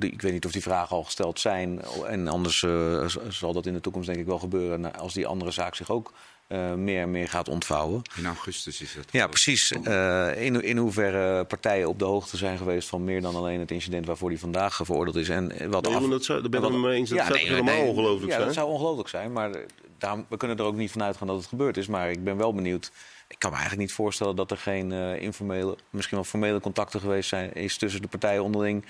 ik 0.00 0.22
weet 0.22 0.32
niet 0.32 0.44
of 0.46 0.52
die 0.52 0.62
vragen 0.62 0.96
al 0.96 1.04
gesteld 1.04 1.40
zijn. 1.40 1.80
En 2.06 2.28
anders 2.28 2.62
eh, 2.62 3.06
zal 3.28 3.52
dat 3.52 3.66
in 3.66 3.72
de 3.72 3.80
toekomst 3.80 4.08
denk 4.08 4.20
ik 4.20 4.26
wel 4.26 4.38
gebeuren. 4.38 4.94
Als 4.98 5.14
die 5.14 5.26
andere 5.26 5.50
zaak 5.50 5.74
zich 5.74 5.90
ook 5.90 6.12
eh, 6.50 6.74
meer 6.74 7.00
en 7.02 7.10
meer 7.10 7.28
gaat 7.28 7.48
ontvouwen. 7.48 8.02
In 8.16 8.26
augustus 8.26 8.80
is 8.80 8.94
dat. 8.94 9.04
Ja, 9.10 9.26
precies. 9.26 9.72
Eh, 9.72 10.42
in, 10.44 10.62
in 10.62 10.76
hoeverre 10.76 11.44
partijen 11.44 11.88
op 11.88 11.98
de 11.98 12.04
hoogte 12.04 12.36
zijn 12.36 12.58
geweest 12.58 12.88
van 12.88 13.04
meer 13.04 13.20
dan 13.20 13.34
alleen 13.34 13.60
het 13.60 13.70
incident 13.70 14.06
waarvoor 14.06 14.28
die 14.28 14.38
vandaag 14.38 14.80
veroordeeld 14.82 15.16
is. 15.16 15.28
En 15.28 15.70
wat 15.70 15.84
Nee, 15.84 15.94
af- 15.94 16.00
maar 16.00 16.10
dat 16.10 16.24
zou, 16.24 16.40
daar 16.40 16.50
ben 16.50 16.60
en 16.60 16.66
ik 16.66 16.72
wat- 16.72 16.80
het 16.82 16.90
mee 16.90 16.98
eens. 16.98 17.08
Dat 17.10 17.18
Ja, 17.18 17.24
zou 17.26 17.38
nee, 17.38 17.48
helemaal 17.48 17.74
nee, 17.74 17.84
ongelooflijk 17.84 18.26
ja, 18.30 18.34
zijn. 18.34 18.44
dat 18.46 18.54
zou 18.54 18.68
ongelooflijk 18.70 19.08
zijn. 19.08 19.32
Maar 19.32 19.50
eh, 19.50 19.60
daarom, 19.98 20.26
we 20.28 20.36
kunnen 20.36 20.58
er 20.58 20.64
ook 20.64 20.76
niet 20.76 20.90
van 20.92 21.02
uitgaan 21.02 21.26
dat 21.26 21.36
het 21.36 21.46
gebeurd 21.46 21.76
is. 21.76 21.86
Maar 21.86 22.10
ik 22.10 22.24
ben 22.24 22.36
wel 22.36 22.54
benieuwd. 22.54 22.90
Ik 23.28 23.38
kan 23.38 23.50
me 23.50 23.56
eigenlijk 23.56 23.88
niet 23.88 23.96
voorstellen 23.96 24.36
dat 24.36 24.50
er 24.50 24.56
geen 24.56 24.92
eh, 24.92 25.22
informele, 25.22 25.76
misschien 25.90 26.16
wel 26.16 26.26
formele 26.26 26.60
contacten 26.60 27.00
geweest 27.00 27.28
zijn 27.28 27.52
is 27.54 27.76
tussen 27.78 28.02
de 28.02 28.08
partijen 28.08 28.42
onderling 28.42 28.84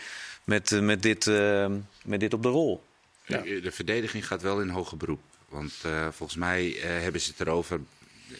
met, 0.45 0.71
met, 0.81 1.03
dit, 1.03 1.27
met 2.05 2.21
dit 2.21 2.35
op 2.35 2.43
de 2.43 2.49
rol. 2.49 2.83
Ja. 3.31 3.61
De 3.61 3.70
verdediging 3.70 4.26
gaat 4.26 4.43
wel 4.43 4.61
in 4.61 4.68
hoger 4.68 4.97
beroep. 4.97 5.20
Want 5.49 5.72
eh, 5.83 6.09
volgens 6.11 6.39
mij 6.39 6.76
eh, 6.76 6.83
hebben 7.03 7.20
ze 7.20 7.31
het 7.37 7.41
erover, 7.49 7.81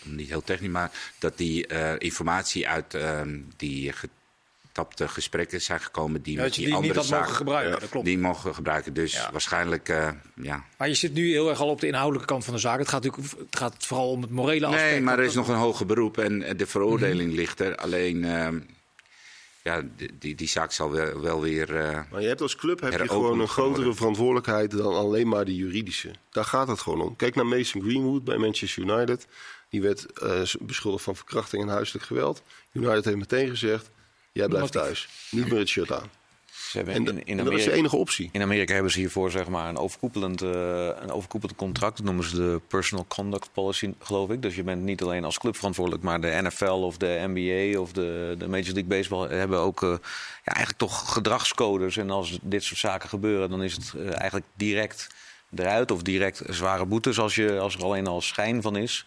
niet 0.03 0.29
heel 0.29 0.43
technisch, 0.43 0.71
maar 0.71 0.91
dat 1.19 1.37
die 1.39 1.67
eh, 1.67 1.95
informatie 1.99 2.69
uit 2.69 2.95
ehm, 2.95 3.39
die 3.57 3.93
getapte 3.93 5.09
gesprekken 5.09 5.61
zijn 5.63 5.81
gekomen 5.81 6.23
die 6.23 6.37
Ja, 6.37 6.43
met 6.43 6.55
die 6.55 6.59
die 6.65 6.67
niet 6.67 6.77
andere 6.77 6.95
mogen 6.95 7.09
zaken 7.09 7.35
gebruiken, 7.35 7.81
dat 7.81 7.89
klopt. 7.91 8.07
die 8.07 8.19
mogen 8.19 8.55
gebruiken. 8.55 8.95
Dus 8.95 9.13
Ja. 9.13 9.33
waarschijnlijk, 9.33 9.89
ja. 10.35 10.65
Maar 10.79 10.89
je 10.89 10.95
zit 10.95 11.13
nu 11.15 11.31
heel 11.31 11.49
erg 11.49 11.61
al 11.61 11.69
op 11.69 11.81
de 11.81 11.87
inhoudelijke 11.87 12.27
kant 12.27 12.45
van 12.45 12.55
de 12.55 12.61
zaak. 12.61 12.79
Het 12.79 12.89
gaat 12.89 13.03
natuurlijk 13.05 13.33
het 13.51 13.57
gaat 13.59 13.87
vooral 13.87 14.11
om 14.11 14.23
het 14.23 14.31
morele 14.31 14.67
aspect. 14.67 14.91
Nee, 14.91 15.01
maar 15.01 15.19
er 15.19 15.25
is 15.25 15.35
nog 15.35 15.49
een 15.49 15.55
hoger 15.55 15.87
beroep 15.87 16.19
en 16.19 16.39
de 16.39 16.55
Mhm. 16.55 16.65
veroordeling 16.67 17.33
ligt 17.35 17.61
er. 17.61 17.77
Alleen, 17.77 18.25
ehm, 18.25 18.59
ja, 19.71 19.83
die, 20.19 20.35
die, 20.35 20.49
zaak 20.49 20.73
zal 20.73 20.91
wel, 20.91 21.21
wel 21.21 21.41
weer... 21.41 21.77
eh, 21.77 22.01
Maar 22.11 22.21
je 22.21 22.29
hebt 22.29 22.41
als 22.41 22.57
club 22.57 22.81
heb 22.81 22.93
je 22.93 23.09
gewoon 23.09 23.41
een 23.41 23.49
grotere 23.49 23.95
verantwoordelijkheid 23.95 24.71
dan 24.71 24.95
alleen 24.95 25.29
maar 25.29 25.45
de 25.45 25.55
juridische. 25.57 26.11
Daar 26.31 26.45
gaat 26.45 26.69
het 26.69 26.81
gewoon 26.81 27.01
om. 27.01 27.17
Kijk 27.17 27.35
naar 27.35 27.47
Mason 27.47 27.83
Greenwood 27.83 28.25
bij 28.25 28.37
Manchester 28.37 28.83
United. 28.83 29.27
Die 29.69 29.83
werd 29.83 30.13
eh, 30.13 30.43
beschuldigd 30.61 31.05
van 31.05 31.17
verkrachting 31.17 31.63
en 31.63 31.69
huiselijk 31.69 32.05
geweld. 32.05 32.43
United 32.73 33.05
heeft 33.05 33.17
meteen 33.17 33.49
gezegd, 33.49 33.91
jij 34.33 34.49
blijft 34.49 34.73
thuis. 34.73 35.09
Niet 35.31 35.49
meer 35.49 35.59
het 35.59 35.69
shirt 35.69 35.93
aan. 35.93 36.11
Ze 36.71 36.77
hebben 36.77 36.95
En, 36.95 37.07
in, 37.07 37.27
in, 37.27 37.39
en 37.39 37.45
dat 37.45 37.55
is 37.55 37.65
de 37.65 37.73
enige 37.73 37.97
optie. 37.97 38.29
in 38.33 38.43
Amerika 38.43 38.73
hebben 38.75 38.93
ze 38.93 38.99
hiervoor 38.99 39.31
zeg 39.31 39.49
maar, 39.49 39.69
een, 39.69 39.77
overkoepelend, 39.77 40.43
eh, 40.43 40.87
een 41.01 41.11
overkoepelend 41.11 41.59
contract. 41.59 41.97
Dat 41.97 42.07
noemen 42.07 42.25
ze 42.25 42.37
de 42.37 42.61
Personal 42.69 43.05
Conduct 43.09 43.53
Policy, 43.53 43.95
geloof 43.99 44.31
ik. 44.31 44.43
Dus 44.43 44.55
je 44.55 44.63
bent 44.63 44.83
niet 44.83 45.03
alleen 45.03 45.25
als 45.25 45.39
club 45.39 45.57
verantwoordelijk, 45.57 46.03
maar 46.03 46.21
de 46.21 46.39
NFL 46.43 46.65
of 46.65 46.97
de 46.97 47.25
NBA 47.27 47.81
of 47.81 47.93
de, 47.93 48.35
de 48.39 48.49
Major 48.49 48.65
League 48.65 48.85
Baseball 48.85 49.29
hebben 49.29 49.59
ook 49.59 49.83
eh, 49.83 49.89
ja, 50.45 50.53
eigenlijk 50.53 50.79
toch 50.79 51.13
gedragscodes. 51.13 51.97
En 51.97 52.11
als 52.11 52.39
dit 52.43 52.63
soort 52.63 52.81
zaken 52.81 53.09
gebeuren, 53.09 53.51
dan 53.51 53.63
is 53.63 53.73
het 53.73 53.95
eh, 53.97 54.07
eigenlijk 54.07 54.47
direct 54.55 55.09
eruit 55.55 55.91
of 55.91 56.03
direct 56.03 56.43
zware 56.49 56.87
boetes 56.87 57.19
als, 57.19 57.35
je, 57.35 57.59
als 57.59 57.75
er 57.75 57.85
alleen 57.85 58.07
al 58.07 58.21
schijn 58.21 58.63
van 58.63 58.77
is 58.77 59.07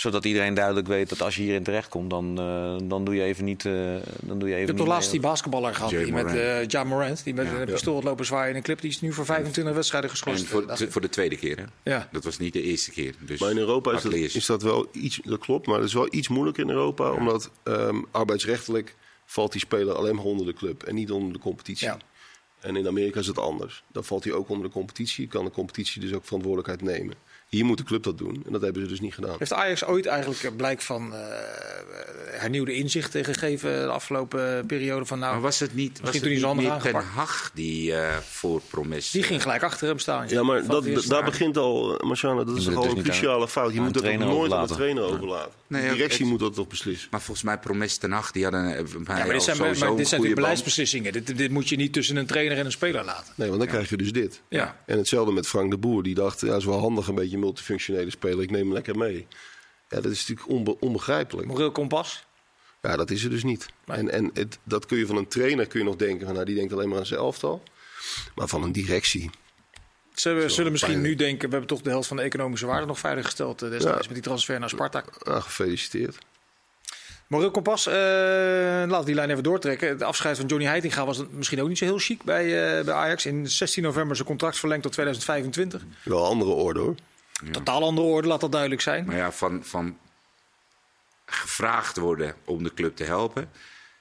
zodat 0.00 0.24
iedereen 0.24 0.54
duidelijk 0.54 0.86
weet 0.86 1.08
dat 1.08 1.22
als 1.22 1.36
je 1.36 1.42
hierin 1.42 1.62
terechtkomt, 1.62 2.10
dan, 2.10 2.38
eh, 2.38 2.88
dan 2.88 3.04
doe 3.04 3.14
je 3.14 3.22
even 3.22 3.44
niet. 3.44 3.64
eh, 3.64 3.72
dan 4.20 4.38
doe 4.38 4.48
je 4.48 4.54
even 4.54 4.54
Je 4.54 4.54
hebt 4.54 4.68
niet 4.68 4.76
toch 4.76 4.86
laatst 4.86 5.10
die 5.10 5.20
basketballer 5.20 5.74
gehad, 5.74 5.90
die 5.90 6.12
met 6.12 6.34
eh 6.34 6.66
Ja 6.66 6.84
Morant, 6.84 7.24
die 7.24 7.34
met 7.34 7.46
een 7.46 7.64
pistool 7.64 7.94
had 7.94 8.04
lopen 8.04 8.24
zwaaien 8.24 8.50
in 8.50 8.56
een 8.56 8.62
clip. 8.62 8.80
Die 8.80 8.90
is 8.90 9.00
nu 9.00 9.12
voor 9.12 9.24
25 9.24 9.74
wedstrijden 9.74 10.10
en 10.10 10.16
geschorst. 10.16 10.44
voor, 10.44 10.64
voor 10.88 11.00
de 11.00 11.08
tweede 11.08 11.36
keer, 11.36 11.56
hè? 11.58 11.64
Ja. 11.82 12.08
Dat 12.12 12.24
was 12.24 12.38
niet 12.38 12.52
de 12.52 12.62
eerste 12.62 12.90
keer. 12.90 13.14
Dus 13.18 13.40
Maar 13.40 13.50
in 13.50 13.58
Europa 13.58 13.92
is 13.92 14.02
dat, 14.02 14.12
is 14.12 14.46
dat 14.46 14.62
wel 14.62 14.88
iets, 14.92 15.20
dat 15.24 15.38
klopt, 15.38 15.66
maar 15.66 15.76
dat 15.76 15.86
is 15.86 15.94
wel 15.94 16.14
iets 16.14 16.28
moeilijker 16.28 16.62
in 16.62 16.70
Europa. 16.70 17.10
Omdat 17.10 17.50
ehm, 17.62 18.02
arbeidsrechtelijk 18.10 18.96
valt 19.24 19.52
die 19.52 19.60
speler 19.60 19.94
alleen 19.94 20.14
maar 20.14 20.24
onder 20.24 20.46
de 20.46 20.52
club 20.52 20.82
en 20.82 20.94
niet 20.94 21.10
onder 21.10 21.32
de 21.32 21.38
competitie. 21.38 21.86
Ja. 21.86 21.98
En 22.60 22.76
in 22.76 22.86
Amerika 22.86 23.20
is 23.20 23.26
het 23.26 23.38
anders. 23.38 23.82
Dan 23.92 24.04
valt 24.04 24.24
hij 24.24 24.32
ook 24.32 24.48
onder 24.48 24.66
de 24.66 24.72
competitie. 24.72 25.26
Kan 25.26 25.44
de 25.44 25.50
competitie 25.50 26.00
dus 26.00 26.12
ook 26.12 26.24
verantwoordelijkheid 26.24 26.82
nemen. 26.82 27.14
Hier 27.50 27.64
moet 27.64 27.78
de 27.78 27.84
club 27.84 28.02
dat 28.02 28.18
doen. 28.18 28.42
En 28.46 28.52
dat 28.52 28.60
hebben 28.60 28.82
ze 28.82 28.88
dus 28.88 29.00
niet 29.00 29.14
gedaan. 29.14 29.34
Heeft 29.38 29.52
Ajax 29.52 29.84
ooit 29.84 30.06
eigenlijk 30.06 30.42
een 30.42 30.56
blijk 30.56 30.80
van 30.80 31.14
eh, 31.14 31.20
hernieuwde 32.30 32.72
inzichten 32.74 33.24
gegeven 33.24 33.70
de 33.82 33.86
afgelopen 33.92 34.66
periode? 34.66 35.04
Van, 35.04 35.18
nou, 35.18 35.32
Maar 35.32 35.40
was 35.42 35.58
het 35.58 35.74
niet, 35.74 35.90
was 35.90 36.00
Misschien 36.00 36.30
het 36.30 36.30
niet 36.30 36.56
meer 36.56 36.70
handig 36.70 36.90
Ten 36.90 37.02
Hag 37.14 37.50
die 37.54 37.94
eh, 37.94 38.16
voor 38.16 38.60
Promes... 38.70 39.10
die 39.10 39.22
ging 39.22 39.42
gelijk 39.42 39.62
achter 39.62 39.88
hem 39.88 39.98
staan. 39.98 40.28
Ja, 40.28 40.42
maar 40.42 40.66
dat, 40.66 41.04
daar 41.08 41.24
begint 41.24 41.56
al, 41.56 41.98
eh, 41.98 42.06
Marciana, 42.06 42.44
dat 42.44 42.56
is 42.56 42.64
toch 42.64 42.74
al 42.76 42.84
een 42.84 43.02
cruciale 43.02 43.48
fout. 43.48 43.72
Je 43.74 43.80
moet 43.80 43.94
de 43.94 44.00
dat 44.02 44.12
nooit 44.12 44.22
aan 44.22 44.28
de 44.28 44.34
overlaten. 44.34 44.76
trainer 44.76 45.02
overlaten. 45.02 45.50
Nee, 45.66 45.82
de 45.88 45.94
directie 45.94 46.18
het- 46.20 46.28
moet 46.28 46.40
dat 46.40 46.54
toch 46.54 46.68
beslissen. 46.68 47.08
Maar 47.10 47.20
volgens 47.20 47.46
mij 47.46 47.58
Promes 47.58 47.96
Ten 47.96 48.12
Hag, 48.12 48.30
die 48.32 48.42
hadden 48.42 48.76
eh, 48.76 48.84
bij 48.84 49.00
mij 49.06 49.16
Ja, 49.18 49.24
maar 49.24 49.32
dit 49.32 49.42
zijn, 49.42 49.58
maar 49.58 49.68
dit 49.68 49.78
zijn 49.78 49.96
natuurlijk 50.00 50.34
beleidsbeslissingen. 50.34 51.12
Dit, 51.12 51.36
dit 51.36 51.50
moet 51.50 51.68
je 51.68 51.76
niet 51.76 51.92
tussen 51.92 52.16
een 52.16 52.26
trainer 52.26 52.58
en 52.58 52.64
een 52.64 52.72
speler 52.72 53.04
laten. 53.04 53.32
Nee, 53.36 53.48
want 53.48 53.60
dan 53.60 53.68
krijg 53.68 53.88
je 53.88 53.96
dus 53.96 54.12
dit. 54.12 54.40
Ja. 54.48 54.82
En 54.86 54.98
hetzelfde 54.98 55.32
met 55.32 55.46
Frank 55.46 55.70
de 55.70 55.78
Boer. 55.78 56.02
Die 56.02 56.14
dacht, 56.14 56.40
ja, 56.40 56.56
is 56.56 56.64
wel 56.64 56.78
handig 56.78 57.08
een 57.08 57.14
beetje 57.14 57.38
multifunctionele 57.40 58.10
speler. 58.10 58.42
Ik 58.42 58.50
neem 58.50 58.60
hem 58.64 58.72
lekker 58.72 58.96
mee. 58.98 59.26
Ja, 59.88 60.00
dat 60.00 60.12
is 60.12 60.18
natuurlijk 60.20 60.48
onbe- 60.48 60.76
onbegrijpelijk. 60.80 61.48
Moreel 61.48 61.72
kompas. 61.72 62.24
Ja, 62.82 62.96
dat 62.96 63.10
is 63.10 63.24
er 63.24 63.30
dus 63.30 63.42
niet. 63.44 63.66
Nee. 63.86 63.96
En, 63.98 64.10
en 64.10 64.30
het, 64.34 64.58
dat 64.64 64.86
kun 64.86 64.98
je 64.98 65.06
van 65.06 65.16
een 65.16 65.28
trainer 65.28 65.66
kun 65.66 65.78
je 65.78 65.84
nog 65.84 65.96
denken, 65.96 66.24
van, 66.26 66.34
nou, 66.34 66.46
die 66.46 66.54
denkt 66.54 66.72
alleen 66.72 66.88
maar 66.88 66.98
aan 66.98 67.06
zijn 67.06 67.20
elftal. 67.20 67.62
Maar 68.34 68.48
van 68.48 68.62
een 68.62 68.72
directie. 68.72 69.30
Ze 70.14 70.44
zullen 70.46 70.72
misschien 70.72 70.92
pijnlijk. 70.92 71.18
nu 71.18 71.24
denken, 71.26 71.44
we 71.48 71.50
hebben 71.56 71.68
toch 71.76 71.82
de 71.82 71.90
helft 71.90 72.08
van 72.08 72.16
de 72.16 72.22
economische 72.22 72.66
waarde 72.66 72.86
nog 72.86 72.98
veiliggesteld 72.98 73.62
eh, 73.62 73.70
destijds 73.70 73.98
Ja. 73.98 74.04
met 74.04 74.14
die 74.14 74.22
transfer 74.22 74.60
naar 74.60 74.68
Sparta. 74.68 75.04
Ah, 75.22 75.42
gefeliciteerd. 75.42 76.18
Moreel 77.26 77.50
Kompas, 77.50 77.86
eh 77.86 77.94
laten 77.94 78.98
we 78.98 79.04
die 79.04 79.14
lijn 79.14 79.30
even 79.30 79.42
doortrekken. 79.42 79.88
Het 79.88 80.02
afscheid 80.02 80.36
van 80.36 80.46
Johnny 80.46 80.66
Heitinga 80.66 81.06
was 81.06 81.22
misschien 81.30 81.60
ook 81.62 81.68
niet 81.68 81.78
zo 81.78 81.84
heel 81.84 81.98
chic 81.98 82.22
bij, 82.22 82.44
eh, 82.78 82.84
bij 82.84 82.94
Ajax. 82.94 83.26
In 83.26 83.48
16 83.50 83.82
november 83.82 84.16
zijn 84.16 84.28
contract 84.28 84.58
verlengd 84.58 84.82
tot 84.82 84.92
2025. 84.92 85.82
Wel 86.04 86.24
andere 86.26 86.50
orde 86.50 86.80
hoor. 86.80 86.94
Totaal 87.50 87.82
andere 87.82 88.06
orde, 88.06 88.28
laat 88.28 88.40
dat 88.40 88.52
duidelijk 88.52 88.80
zijn. 88.80 89.04
Maar 89.04 89.16
ja, 89.16 89.32
van, 89.32 89.64
van 89.64 89.98
gevraagd 91.26 91.96
worden 91.96 92.34
om 92.44 92.62
de 92.62 92.74
club 92.74 92.96
te 92.96 93.04
helpen... 93.04 93.50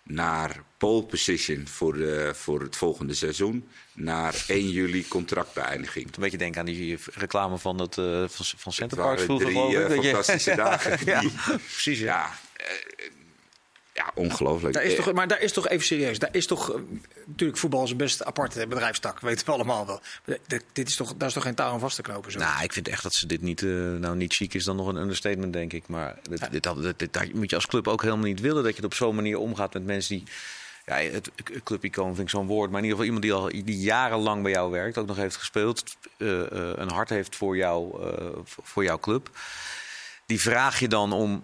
naar 0.03 0.63
pole 0.77 1.03
position 1.03 1.67
voor, 1.67 1.93
de, 1.93 2.31
voor 2.35 2.61
het 2.61 2.75
volgende 2.75 3.13
seizoen... 3.13 3.69
naar 3.93 4.43
1 4.47 4.69
juli 4.69 5.07
contractbeëindiging. 5.07 6.05
Een 6.05 6.21
beetje 6.21 6.37
denken 6.37 6.59
aan 6.59 6.65
die 6.65 6.99
reclame 7.13 7.57
van, 7.57 7.79
het, 7.79 7.97
eh, 7.97 8.05
van, 8.05 8.27
van 8.45 8.57
Het 8.63 8.73
Center 8.73 8.97
Park 8.97 9.09
waren 9.09 9.23
vroeger, 9.23 9.45
drie 9.47 9.57
geloof 9.59 9.73
ik. 9.73 9.79
eh, 9.83 9.89
dat 9.95 10.03
je- 10.03 10.09
fantastische 10.09 10.55
dagen. 10.55 10.97
ja, 11.11 11.19
Die- 11.19 11.31
precies. 11.57 11.99
Ja. 11.99 12.05
ja, 12.05 12.29
eh, 12.65 13.05
ja, 14.05 14.11
ongelooflijk. 14.15 14.73
Daar 14.73 14.83
is 14.83 14.91
Eh, 14.95 15.03
toch, 15.03 15.13
maar 15.13 15.27
daar 15.27 15.41
is 15.41 15.53
toch 15.53 15.67
even 15.67 15.85
serieus. 15.85 16.19
Daar 16.19 16.29
is 16.31 16.47
toch, 16.47 16.73
eh, 16.73 16.81
natuurlijk, 17.25 17.59
voetbal 17.59 17.83
is 17.83 17.91
een 17.91 17.97
best 17.97 18.23
aparte 18.23 18.67
bedrijfstak, 18.67 19.19
weten 19.29 19.45
we 19.45 19.51
allemaal 19.51 19.85
wel. 19.85 20.01
Maar 20.25 20.37
dit, 20.47 20.63
dit 20.73 20.87
is 20.89 20.95
toch, 20.95 21.13
daar 21.17 21.27
is 21.27 21.33
toch 21.33 21.43
geen 21.43 21.55
touw 21.55 21.71
aan 21.71 21.79
vast 21.79 21.95
te 21.95 22.01
knopen? 22.01 22.31
Zo. 22.31 22.39
Nou, 22.39 22.63
ik 22.63 22.73
vind 22.73 22.87
echt 22.87 23.03
dat 23.03 23.13
ze 23.13 23.27
dit 23.27 23.41
niet, 23.41 23.61
eh, 23.61 23.69
nou 23.69 24.15
niet 24.15 24.33
chic 24.33 24.53
is 24.53 24.63
dan 24.63 24.75
nog 24.75 24.87
een 24.87 24.95
understatement, 24.95 25.53
denk 25.53 25.73
ik. 25.73 25.87
Maar 25.87 26.15
dit, 26.29 26.51
dit, 26.51 26.63
dit, 26.81 26.99
dit- 26.99 27.13
dat 27.13 27.33
moet 27.33 27.49
je 27.49 27.55
als 27.55 27.65
club 27.67 27.87
ook 27.87 28.01
helemaal 28.01 28.25
niet 28.25 28.39
willen. 28.41 28.63
Dat 28.63 28.71
je 28.75 28.81
het 28.81 28.85
op 28.91 28.93
zo'n 28.93 29.15
manier 29.15 29.37
omgaat 29.37 29.73
met 29.73 29.85
mensen 29.85 30.15
die... 30.17 30.23
Ja, 30.85 30.95
het 30.95 31.29
clubicoon 31.63 32.07
vind 32.15 32.19
ik 32.19 32.29
zo'n 32.29 32.47
woord. 32.47 32.69
Maar 32.71 32.79
in 32.79 32.85
ieder 32.85 32.99
geval 33.05 33.15
iemand 33.15 33.23
die 33.23 33.59
al 33.61 33.65
die 33.65 33.79
jarenlang 33.79 34.43
bij 34.43 34.51
jou 34.51 34.71
werkt. 34.71 34.97
Ook 34.97 35.07
nog 35.07 35.15
heeft 35.15 35.35
gespeeld. 35.35 35.83
eh, 36.17 36.41
eh, 36.41 36.71
een 36.75 36.91
hart 36.91 37.09
heeft 37.09 37.35
voor, 37.35 37.57
jou, 37.57 38.03
eh, 38.17 38.25
voor 38.45 38.83
jouw 38.83 38.99
club. 38.99 39.29
Die 40.25 40.41
vraag 40.41 40.79
je 40.79 40.87
dan 40.87 41.11
om 41.13 41.43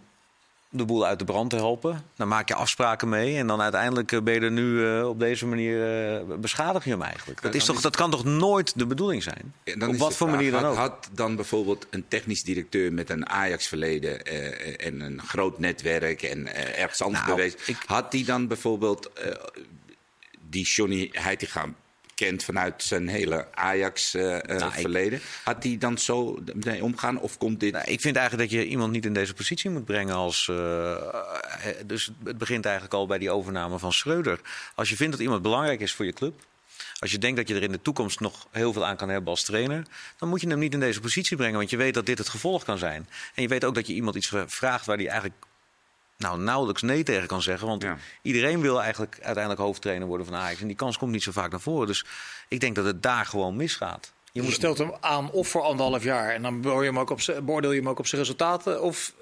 de 0.77 0.85
boel 0.85 1.05
uit 1.05 1.19
de 1.19 1.25
brand 1.25 1.49
te 1.49 1.55
helpen. 1.55 2.03
Dan 2.15 2.27
maak 2.27 2.47
je 2.47 2.55
afspraken 2.55 3.09
mee. 3.09 3.37
En 3.37 3.47
dan 3.47 3.61
uiteindelijk 3.61 4.11
eh, 4.11 4.21
ben 4.21 4.33
je 4.33 4.39
er 4.39 4.51
nu 4.51 4.87
eh, 4.87 5.07
op 5.07 5.19
deze 5.19 5.45
manier... 5.45 6.05
eh, 6.29 6.35
beschadig 6.37 6.83
je 6.83 6.89
hem 6.89 7.01
eigenlijk. 7.01 7.41
Dat, 7.41 7.53
is 7.55 7.65
toch, 7.65 7.75
is- 7.75 7.81
dat 7.81 7.95
kan 7.95 8.11
toch 8.11 8.23
nooit 8.23 8.79
de 8.79 8.85
bedoeling 8.85 9.23
zijn? 9.23 9.53
Ja, 9.63 9.87
op 9.87 9.95
wat 9.95 10.15
voor 10.15 10.27
vraag, 10.27 10.29
manier 10.39 10.51
dan 10.51 10.63
had, 10.63 10.71
ook. 10.71 10.77
Had 10.77 11.09
dan 11.11 11.35
bijvoorbeeld 11.35 11.87
een 11.89 12.05
technisch 12.07 12.43
directeur 12.43 12.93
met 12.93 13.09
een 13.09 13.29
Ajax-verleden 13.29 14.23
en 14.79 15.01
een 15.01 15.21
groot 15.21 15.59
netwerk 15.59 16.21
en 16.21 16.55
ergens 16.77 17.01
anders 17.01 17.23
Nou, 17.25 17.35
bewezen, 17.35 17.59
ik- 17.65 17.77
had 17.85 18.11
die 18.11 18.25
dan 18.25 18.47
bijvoorbeeld 18.47 19.11
die 20.49 20.65
Johnny 20.65 21.09
Heitinga 21.11 21.65
kent 22.15 22.43
vanuit 22.43 22.83
zijn 22.83 23.07
hele 23.07 23.47
Ajax-verleden, 23.53 25.19
Nou, 25.19 25.31
had 25.43 25.61
die 25.61 25.77
dan 25.77 25.97
zo 25.97 26.39
mee 26.53 26.83
omgaan 26.83 27.19
of 27.19 27.37
komt 27.37 27.59
dit? 27.59 27.73
Nou, 27.73 27.85
ik 27.85 28.01
vind 28.01 28.15
eigenlijk 28.15 28.51
dat 28.51 28.59
je 28.59 28.67
iemand 28.67 28.91
niet 28.91 29.05
in 29.05 29.13
deze 29.13 29.33
positie 29.33 29.69
moet 29.69 29.85
brengen 29.85 30.15
als. 30.15 30.47
eh, 30.47 30.91
eh, 30.91 31.75
dus 31.85 32.11
het 32.23 32.37
begint 32.37 32.65
eigenlijk 32.65 32.93
al 32.95 33.07
bij 33.07 33.17
die 33.17 33.31
overname 33.31 33.79
van 33.79 33.93
Schreuder. 33.93 34.39
Als 34.75 34.89
je 34.89 34.95
vindt 34.95 35.11
dat 35.11 35.21
iemand 35.21 35.41
belangrijk 35.41 35.79
is 35.79 35.93
voor 35.93 36.05
je 36.05 36.13
club. 36.13 36.45
Als 36.99 37.11
je 37.11 37.17
denkt 37.17 37.37
dat 37.37 37.47
je 37.47 37.55
er 37.55 37.63
in 37.63 37.71
de 37.71 37.81
toekomst 37.81 38.19
nog 38.19 38.47
heel 38.51 38.73
veel 38.73 38.85
aan 38.85 38.95
kan 38.95 39.09
hebben 39.09 39.29
als 39.29 39.43
trainer. 39.43 39.83
dan 40.17 40.29
moet 40.29 40.41
je 40.41 40.47
hem 40.47 40.59
niet 40.59 40.73
in 40.73 40.79
deze 40.79 40.99
positie 40.99 41.37
brengen. 41.37 41.57
Want 41.57 41.69
je 41.69 41.77
weet 41.77 41.93
dat 41.93 42.05
dit 42.05 42.17
het 42.17 42.29
gevolg 42.29 42.63
kan 42.63 42.77
zijn. 42.77 43.07
En 43.33 43.41
je 43.41 43.47
weet 43.47 43.65
ook 43.65 43.75
dat 43.75 43.87
je 43.87 43.93
iemand 43.93 44.15
iets 44.15 44.31
vraagt 44.45 44.85
waar 44.85 44.97
hij 44.97 45.07
eigenlijk. 45.07 45.35
Nou, 46.17 46.39
nauwelijks 46.39 46.81
nee 46.81 47.03
tegen 47.03 47.27
kan 47.27 47.41
zeggen. 47.41 47.67
Want 47.67 47.83
Ja. 47.83 47.97
iedereen 48.21 48.61
wil 48.61 48.81
eigenlijk 48.81 49.17
uiteindelijk 49.21 49.63
hoofdtrainer 49.63 50.07
worden 50.07 50.25
van 50.25 50.35
Ajax. 50.35 50.61
En 50.61 50.67
die 50.67 50.75
kans 50.75 50.97
komt 50.97 51.11
niet 51.11 51.23
zo 51.23 51.31
vaak 51.31 51.51
naar 51.51 51.59
voren. 51.59 51.87
Dus 51.87 52.05
ik 52.47 52.59
denk 52.59 52.75
dat 52.75 52.85
het 52.85 53.01
daar 53.03 53.25
gewoon 53.25 53.55
misgaat. 53.55 54.13
Je 54.23 54.39
Je 54.39 54.41
moet 54.41 54.53
stelt 54.55 54.77
hem 54.77 54.91
aan 54.99 55.31
of 55.31 55.47
voor 55.47 55.61
anderhalf 55.61 56.03
jaar 56.03 56.29
en 56.33 56.41
dan 56.41 56.61
beoordeel 56.61 56.81
je 56.83 56.89
hem 56.89 56.99
ook 56.99 57.09
op 57.09 57.21
zijn- 57.21 57.45
beoordeel 57.45 57.71
je 57.71 57.79
hem 57.79 57.89
ook 57.89 57.99
op 57.99 58.07
zijn 58.07 58.21
resultaten. 58.21 58.81
Of, 58.81 59.13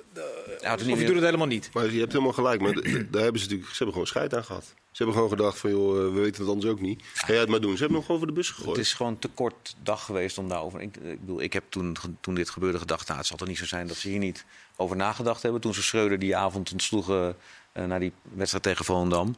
Ja, 0.61 0.73
of 0.73 0.79
je 0.85 0.95
meer- 0.95 1.05
doet 1.05 1.15
het 1.15 1.23
helemaal 1.23 1.47
niet. 1.47 1.69
Maar 1.73 1.91
je 1.91 1.99
hebt 1.99 2.11
helemaal 2.11 2.33
gelijk. 2.33 2.61
Maar 2.61 2.73
daar 2.73 3.21
hebben 3.21 3.41
ze 3.41 3.45
natuurlijk, 3.47 3.69
ze 3.69 3.75
hebben 3.75 3.91
gewoon 3.93 4.07
scheid 4.07 4.35
aan 4.35 4.43
gehad. 4.43 4.63
Ze 4.63 5.03
hebben 5.03 5.15
gewoon 5.15 5.29
gedacht 5.29 5.57
van, 5.59 5.69
joh, 5.69 5.97
eh, 5.97 6.13
we 6.13 6.19
weten 6.19 6.41
het 6.41 6.51
anders 6.51 6.71
ook 6.71 6.81
niet. 6.81 7.03
Ga 7.13 7.27
jij 7.27 7.39
het 7.39 7.49
maar 7.49 7.61
doen. 7.61 7.71
Ze 7.73 7.77
hebben 7.77 7.97
hem 7.97 8.05
gewoon 8.05 8.17
voor 8.21 8.27
de 8.27 8.33
bus 8.33 8.49
gegooid. 8.49 8.77
Het 8.77 8.85
is 8.85 8.93
gewoon 8.93 9.19
te 9.19 9.27
kort 9.27 9.75
dag 9.83 10.05
geweest 10.05 10.37
om 10.37 10.49
daarover. 10.49 10.81
Ik, 10.81 10.97
ik 10.97 11.19
bedoel, 11.19 11.41
ik 11.41 11.53
heb 11.53 11.63
toen, 11.69 11.97
toen 12.21 12.33
dit 12.35 12.49
gebeurde 12.49 12.77
gedacht, 12.77 13.05
nou, 13.07 13.19
het 13.19 13.27
zal 13.27 13.37
toch 13.37 13.47
niet 13.47 13.57
zo 13.57 13.65
zijn 13.65 13.87
dat 13.87 13.95
ze 13.97 14.09
hier 14.09 14.19
niet 14.19 14.45
over 14.75 14.95
nagedacht 14.95 15.41
hebben. 15.43 15.61
Toen 15.61 15.73
ze 15.73 15.83
Schreuder 15.83 16.19
die 16.19 16.35
avond 16.35 16.71
ontsloegen 16.71 17.35
eh 17.71 17.85
naar 17.85 17.99
die 17.99 18.13
wedstrijd 18.33 18.63
tegen 18.63 18.85
Volendam. 18.85 19.35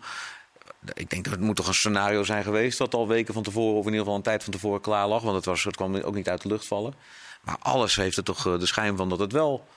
Ik 0.94 1.10
denk 1.10 1.24
dat 1.24 1.34
het 1.34 1.42
moet 1.42 1.56
toch 1.56 1.68
een 1.68 1.74
scenario 1.74 2.24
zijn 2.24 2.44
geweest 2.44 2.78
dat 2.78 2.94
al 2.94 3.08
weken 3.08 3.34
van 3.34 3.44
tevoren, 3.44 3.74
of 3.74 3.80
in 3.86 3.86
ieder 3.86 4.00
geval 4.00 4.16
een 4.16 4.22
tijd 4.22 4.44
van 4.44 4.54
tevoren 4.54 4.82
klaar 4.82 5.08
lag. 5.08 5.22
Want 5.22 5.36
het, 5.36 5.46
was, 5.46 5.64
het 5.64 5.76
kwam 5.76 5.96
ook 5.96 6.16
niet 6.16 6.30
uit 6.30 6.42
de 6.42 6.48
lucht 6.48 6.66
vallen. 6.68 6.94
Maar 7.42 7.58
alles 7.60 7.96
heeft 7.96 8.18
er 8.18 8.24
toch 8.24 8.48
eh, 8.48 8.60
de 8.60 8.66
schijn 8.66 8.98
van 8.98 9.10
dat 9.10 9.20
het 9.20 9.32
wel 9.32 9.68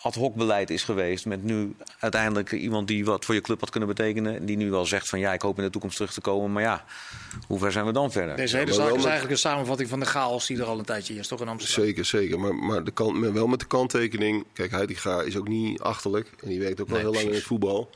ad 0.00 0.14
hoc 0.14 0.34
beleid 0.34 0.70
is 0.70 0.82
geweest. 0.82 1.26
Met 1.26 1.42
nu 1.42 1.76
uiteindelijk 1.98 2.52
iemand 2.52 2.88
die 2.88 3.04
wat 3.04 3.24
voor 3.24 3.34
je 3.34 3.40
club 3.40 3.60
had 3.60 3.70
kunnen 3.70 3.88
betekenen. 3.88 4.36
En 4.36 4.46
die 4.46 4.56
nu 4.56 4.70
wel 4.70 4.86
zegt 4.86 5.08
van 5.08 5.18
ja, 5.18 5.32
ik 5.32 5.42
hoop 5.42 5.58
in 5.58 5.64
de 5.64 5.70
toekomst 5.70 5.96
terug 5.96 6.12
te 6.12 6.20
komen. 6.20 6.52
Maar 6.52 6.62
ja, 6.62 6.84
hoe 7.46 7.58
ver 7.58 7.72
zijn 7.72 7.86
we 7.86 7.92
dan 7.92 8.12
verder? 8.12 8.36
Deze 8.36 8.56
hele 8.56 8.72
zaak 8.72 8.94
is 8.94 9.04
eigenlijk 9.04 9.30
een 9.30 9.38
samenvatting 9.38 9.88
van 9.88 10.00
de 10.00 10.06
chaos 10.06 10.46
die 10.46 10.58
er 10.58 10.64
al 10.64 10.78
een 10.78 10.84
tijdje 10.84 11.14
is, 11.14 11.28
toch 11.28 11.40
in 11.40 11.48
Amsterdam? 11.48 11.84
Zeker, 11.84 12.04
zeker. 12.04 12.40
Maar, 12.40 12.54
maar 12.54 12.84
de 12.84 12.90
kant, 12.90 13.16
maar 13.16 13.32
wel 13.32 13.46
met 13.46 13.60
de 13.60 13.66
kanttekening. 13.66 14.46
Kijk, 14.52 14.70
Heitinga 14.70 15.22
is 15.22 15.36
ook 15.36 15.48
niet 15.48 15.80
achterlijk. 15.80 16.28
En 16.42 16.48
die 16.48 16.60
werkt 16.60 16.80
ook 16.80 16.88
al 16.88 16.94
Nee, 16.94 17.02
heel 17.02 17.12
lang 17.12 17.26
in 17.26 17.34
het 17.34 17.42
voetbal. 17.42 17.90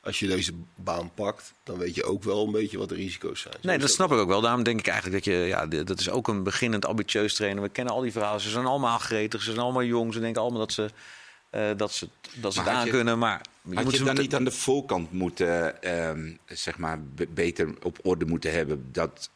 Als 0.00 0.18
je 0.18 0.26
deze 0.26 0.52
baan 0.74 1.10
pakt, 1.14 1.52
dan 1.64 1.78
weet 1.78 1.94
je 1.94 2.04
ook 2.04 2.22
wel 2.22 2.46
een 2.46 2.52
beetje 2.52 2.78
wat 2.78 2.88
de 2.88 2.94
risico's 2.94 3.40
zijn. 3.40 3.54
Zo 3.60 3.68
Nee, 3.68 3.78
dat 3.78 3.90
snap 3.90 4.12
ik 4.12 4.18
ook 4.18 4.28
wel. 4.28 4.40
Daarom 4.40 4.62
denk 4.62 4.78
ik 4.78 4.86
eigenlijk 4.86 5.24
dat 5.24 5.34
je, 5.34 5.40
ja, 5.40 5.66
dat 5.66 6.00
is 6.00 6.10
ook 6.10 6.28
een 6.28 6.42
beginnend 6.42 6.86
ambitieus 6.86 7.34
trainer. 7.34 7.62
We 7.62 7.68
kennen 7.68 7.94
al 7.94 8.00
die 8.00 8.12
verhalen. 8.12 8.40
Ze 8.40 8.50
zijn 8.50 8.66
allemaal 8.66 8.98
gretig, 8.98 9.42
ze 9.42 9.50
zijn 9.50 9.62
allemaal 9.62 9.84
jong. 9.84 10.12
Ze 10.12 10.20
denken 10.20 10.42
allemaal 10.42 10.60
dat 10.60 10.72
ze, 10.72 10.90
eh, 11.50 11.70
dat 11.76 11.92
ze, 11.92 12.08
dat 12.34 12.54
ze 12.54 12.60
het 12.60 12.68
aan 12.68 12.84
je- 12.84 12.90
kunnen. 12.90 13.18
Maar 13.18 13.40
je 13.62 13.74
Had 13.74 13.84
moet 13.84 13.96
je 13.96 14.04
dan 14.04 14.16
niet 14.16 14.34
aan 14.34 14.44
de 14.44 14.50
voorkant 14.50 15.12
moeten, 15.12 15.82
ehm, 15.82 16.32
zeg 16.46 16.78
maar, 16.78 17.02
be- 17.04 17.26
beter 17.26 17.74
op 17.82 17.98
orde 18.02 18.24
moeten 18.24 18.52
hebben? 18.52 18.88
Dat, 18.92 19.30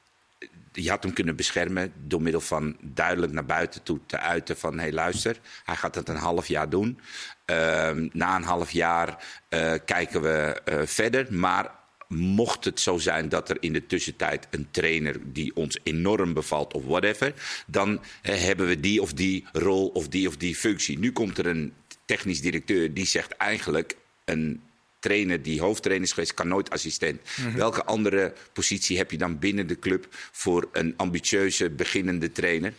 je 0.72 0.90
had 0.90 1.02
hem 1.02 1.12
kunnen 1.12 1.36
beschermen 1.36 1.92
door 2.06 2.22
middel 2.22 2.40
van 2.40 2.76
duidelijk 2.80 3.32
naar 3.32 3.44
buiten 3.46 3.82
toe 3.82 3.98
te 4.06 4.18
uiten 4.18 4.56
van... 4.56 4.74
hé 4.74 4.80
hey, 4.80 4.92
luister, 4.92 5.36
hij 5.64 5.76
gaat 5.76 5.94
het 5.94 6.08
een 6.08 6.16
half 6.16 6.46
jaar 6.46 6.68
doen. 6.68 6.98
Ehm, 7.44 8.08
na 8.12 8.36
een 8.36 8.42
half 8.42 8.70
jaar 8.70 9.24
eh, 9.48 9.74
kijken 9.84 10.22
we 10.22 10.60
eh, 10.64 10.80
verder. 10.84 11.34
Maar 11.34 11.70
mocht 12.08 12.64
het 12.64 12.80
zo 12.80 12.98
zijn 12.98 13.28
dat 13.28 13.50
er 13.50 13.56
in 13.60 13.72
de 13.72 13.86
tussentijd 13.86 14.46
een 14.50 14.68
trainer 14.70 15.16
die 15.32 15.56
ons 15.56 15.78
enorm 15.82 16.32
bevalt 16.32 16.74
of 16.74 16.84
whatever... 16.84 17.32
dan 17.66 18.00
hebben 18.22 18.66
we 18.66 18.80
die 18.80 19.02
of 19.02 19.12
die 19.12 19.46
rol 19.52 19.88
of 19.88 20.08
die 20.08 20.28
of 20.28 20.36
die 20.36 20.56
functie. 20.56 20.98
Nu 20.98 21.12
komt 21.12 21.38
er 21.38 21.46
een 21.46 21.72
technisch 22.04 22.40
directeur 22.40 22.94
die 22.94 23.06
zegt 23.06 23.32
eigenlijk... 23.36 23.96
een 24.24 24.60
trainer 25.02 25.42
die 25.42 25.60
hoofdtrainer 25.60 26.06
is 26.06 26.12
geweest, 26.14 26.34
kan 26.34 26.48
nooit 26.48 26.70
assistent. 26.70 27.20
Welke 27.54 27.84
andere 27.84 28.32
positie 28.52 28.96
heb 28.96 29.10
je 29.10 29.18
dan 29.18 29.38
binnen 29.38 29.66
de 29.66 29.78
club 29.78 30.06
voor 30.32 30.68
een 30.72 30.94
ambitieuze 30.96 31.70
beginnende 31.70 32.32
trainer? 32.32 32.72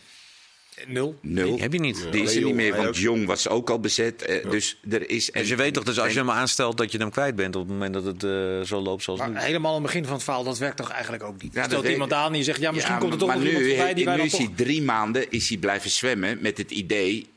Nul. 0.87 1.17
Nul. 1.21 1.51
Die 1.51 1.61
heb 1.61 1.73
je 1.73 1.79
niet. 1.79 2.07
Die 2.11 2.21
is 2.23 2.35
er 2.35 2.43
niet 2.43 2.55
meer, 2.55 2.67
Jong, 2.67 2.83
want. 2.83 2.97
Jong 2.97 3.25
was 3.25 3.47
ook 3.47 3.69
al 3.69 3.79
bezet. 3.79 4.21
eh, 4.21 4.49
Dus 4.49 4.79
er 4.89 5.09
is. 5.09 5.25
Dus 5.31 5.47
je 5.47 5.55
weet 5.55 5.73
toch, 5.73 5.83
dus 5.83 5.99
als 5.99 6.13
je 6.13 6.19
hem 6.19 6.29
aanstelt, 6.31 6.77
dat 6.77 6.91
je 6.91 6.97
hem 6.97 7.09
kwijt 7.09 7.35
bent 7.35 7.55
op 7.55 7.61
het 7.61 7.71
moment 7.71 7.93
dat 7.93 8.03
het 8.05 8.23
eh, 8.23 8.61
zo 8.61 8.79
loopt 8.81 9.03
zoals 9.03 9.19
Maar 9.19 9.29
nu. 9.29 9.39
helemaal 9.39 9.75
aan 9.75 9.81
het 9.81 9.85
begin 9.91 10.03
van 10.05 10.13
het 10.13 10.23
verhaal, 10.23 10.43
dat 10.43 10.57
werkt 10.57 10.77
toch 10.77 10.89
eigenlijk 10.89 11.23
ook 11.23 11.41
niet? 11.41 11.53
Ja, 11.53 11.63
Stelt 11.63 11.87
iemand 11.87 12.13
aan 12.13 12.31
en 12.31 12.37
je 12.37 12.43
zegt, 12.43 12.59
ja, 12.59 12.71
misschien 12.71 12.93
Ja, 12.93 12.99
komt 12.99 13.13
er 13.13 13.19
toch 13.19 13.27
maar 13.27 13.37
nog 13.37 13.45
nu, 13.45 13.51
iemand 13.51 13.67
voorbij 13.75 13.93
die 13.93 14.05
wij 14.05 14.13
nu 14.13 14.19
dan 14.19 14.27
is 14.29 14.31
toch... 14.37 14.41
hij 14.47 14.53
drie 14.55 14.81
maanden 14.81 15.31
is 15.31 15.49
hij 15.49 15.57
blijven 15.57 15.89
zwemmen 15.89 16.37
met 16.41 16.57
het 16.57 16.71
idee 16.71 17.27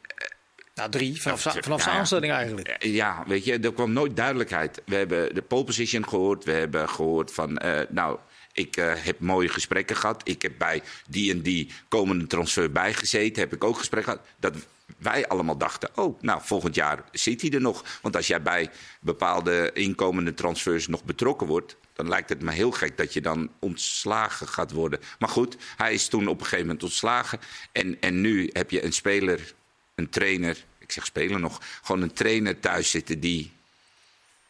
Nou, 0.76 0.90
drie, 0.90 1.22
vanaf, 1.22 1.40
za- 1.40 1.52
vanaf 1.60 1.78
Ja, 1.78 1.84
zijn 1.84 1.96
aanstelling 1.96 2.32
eigenlijk. 2.32 2.68
Eh, 2.68 2.94
Ja, 2.94 3.24
weet 3.26 3.44
je, 3.44 3.58
er 3.58 3.72
kwam 3.72 3.92
nooit 3.92 4.16
duidelijkheid. 4.16 4.82
We 4.86 4.94
hebben 4.94 5.34
de 5.34 5.42
pole 5.42 5.64
position 5.64 6.08
gehoord. 6.08 6.44
We 6.44 6.52
hebben 6.52 6.88
gehoord 6.88 7.32
van, 7.32 7.58
eh, 7.58 7.80
nou, 7.88 8.18
ik 8.52 8.76
eh, 8.76 8.92
heb 8.96 9.20
mooie 9.20 9.48
gesprekken 9.48 9.96
gehad. 9.96 10.28
Ik 10.28 10.42
heb 10.42 10.52
bij 10.58 10.82
die 11.08 11.32
en 11.32 11.42
die 11.42 11.70
komende 11.88 12.26
transfer 12.26 12.72
bijgezeten. 12.72 13.42
Heb 13.42 13.52
ik 13.52 13.64
ook 13.64 13.78
gesprekken 13.78 14.12
gehad. 14.12 14.28
Dat 14.38 14.54
wij 14.98 15.28
allemaal 15.28 15.56
dachten, 15.58 15.88
oh, 15.94 16.20
nou, 16.22 16.40
volgend 16.44 16.74
jaar 16.74 17.04
zit 17.12 17.40
hij 17.40 17.50
er 17.50 17.60
nog. 17.60 17.84
Want 18.02 18.16
als 18.16 18.26
jij 18.26 18.42
bij 18.42 18.70
bepaalde 19.00 19.70
inkomende 19.72 20.34
transfers 20.34 20.86
nog 20.88 21.04
betrokken 21.04 21.46
wordt... 21.46 21.76
dan 21.92 22.08
lijkt 22.08 22.28
het 22.28 22.42
me 22.42 22.52
heel 22.52 22.70
gek 22.70 22.96
dat 22.96 23.12
je 23.12 23.20
dan 23.20 23.50
ontslagen 23.60 24.48
gaat 24.48 24.72
worden. 24.72 25.00
Maar 25.18 25.28
goed, 25.28 25.56
hij 25.76 25.92
is 25.94 26.08
toen 26.08 26.26
op 26.28 26.38
een 26.38 26.44
gegeven 26.44 26.66
moment 26.66 26.82
ontslagen. 26.84 27.38
En, 27.72 28.00
en 28.00 28.20
nu 28.20 28.50
heb 28.52 28.70
je 28.70 28.84
een 28.84 28.92
speler, 28.92 29.52
een 29.96 30.08
trainer... 30.10 30.64
Ik 30.78 30.92
zeg 30.92 31.06
speler 31.06 31.40
nog, 31.40 31.60
gewoon 31.82 32.02
een 32.02 32.12
trainer 32.12 32.60
thuis 32.60 32.90
zitten 32.90 33.20
die... 33.20 33.52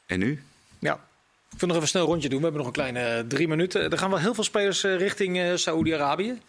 En 0.07 0.19
nu? 0.19 0.43
Ja. 0.79 1.09
Ik 1.53 1.59
wil 1.59 1.69
nog 1.69 1.77
even 1.77 1.89
snel 1.89 2.03
een 2.03 2.09
rondje 2.09 2.29
doen. 2.29 2.39
We 2.39 2.45
hebben 2.45 2.61
nog 2.65 2.71
een 2.71 2.77
kleine 2.83 3.01
eh, 3.01 3.25
drie 3.29 3.49
minuten. 3.49 3.91
Er 3.91 3.99
gaan 3.99 4.11
wel 4.11 4.19
heel 4.19 4.35
veel 4.35 4.45
spelers 4.45 4.85
eh, 4.85 4.97
richting 4.97 5.39
eh 5.39 5.55
Saoedi-Arabië. 5.55 6.41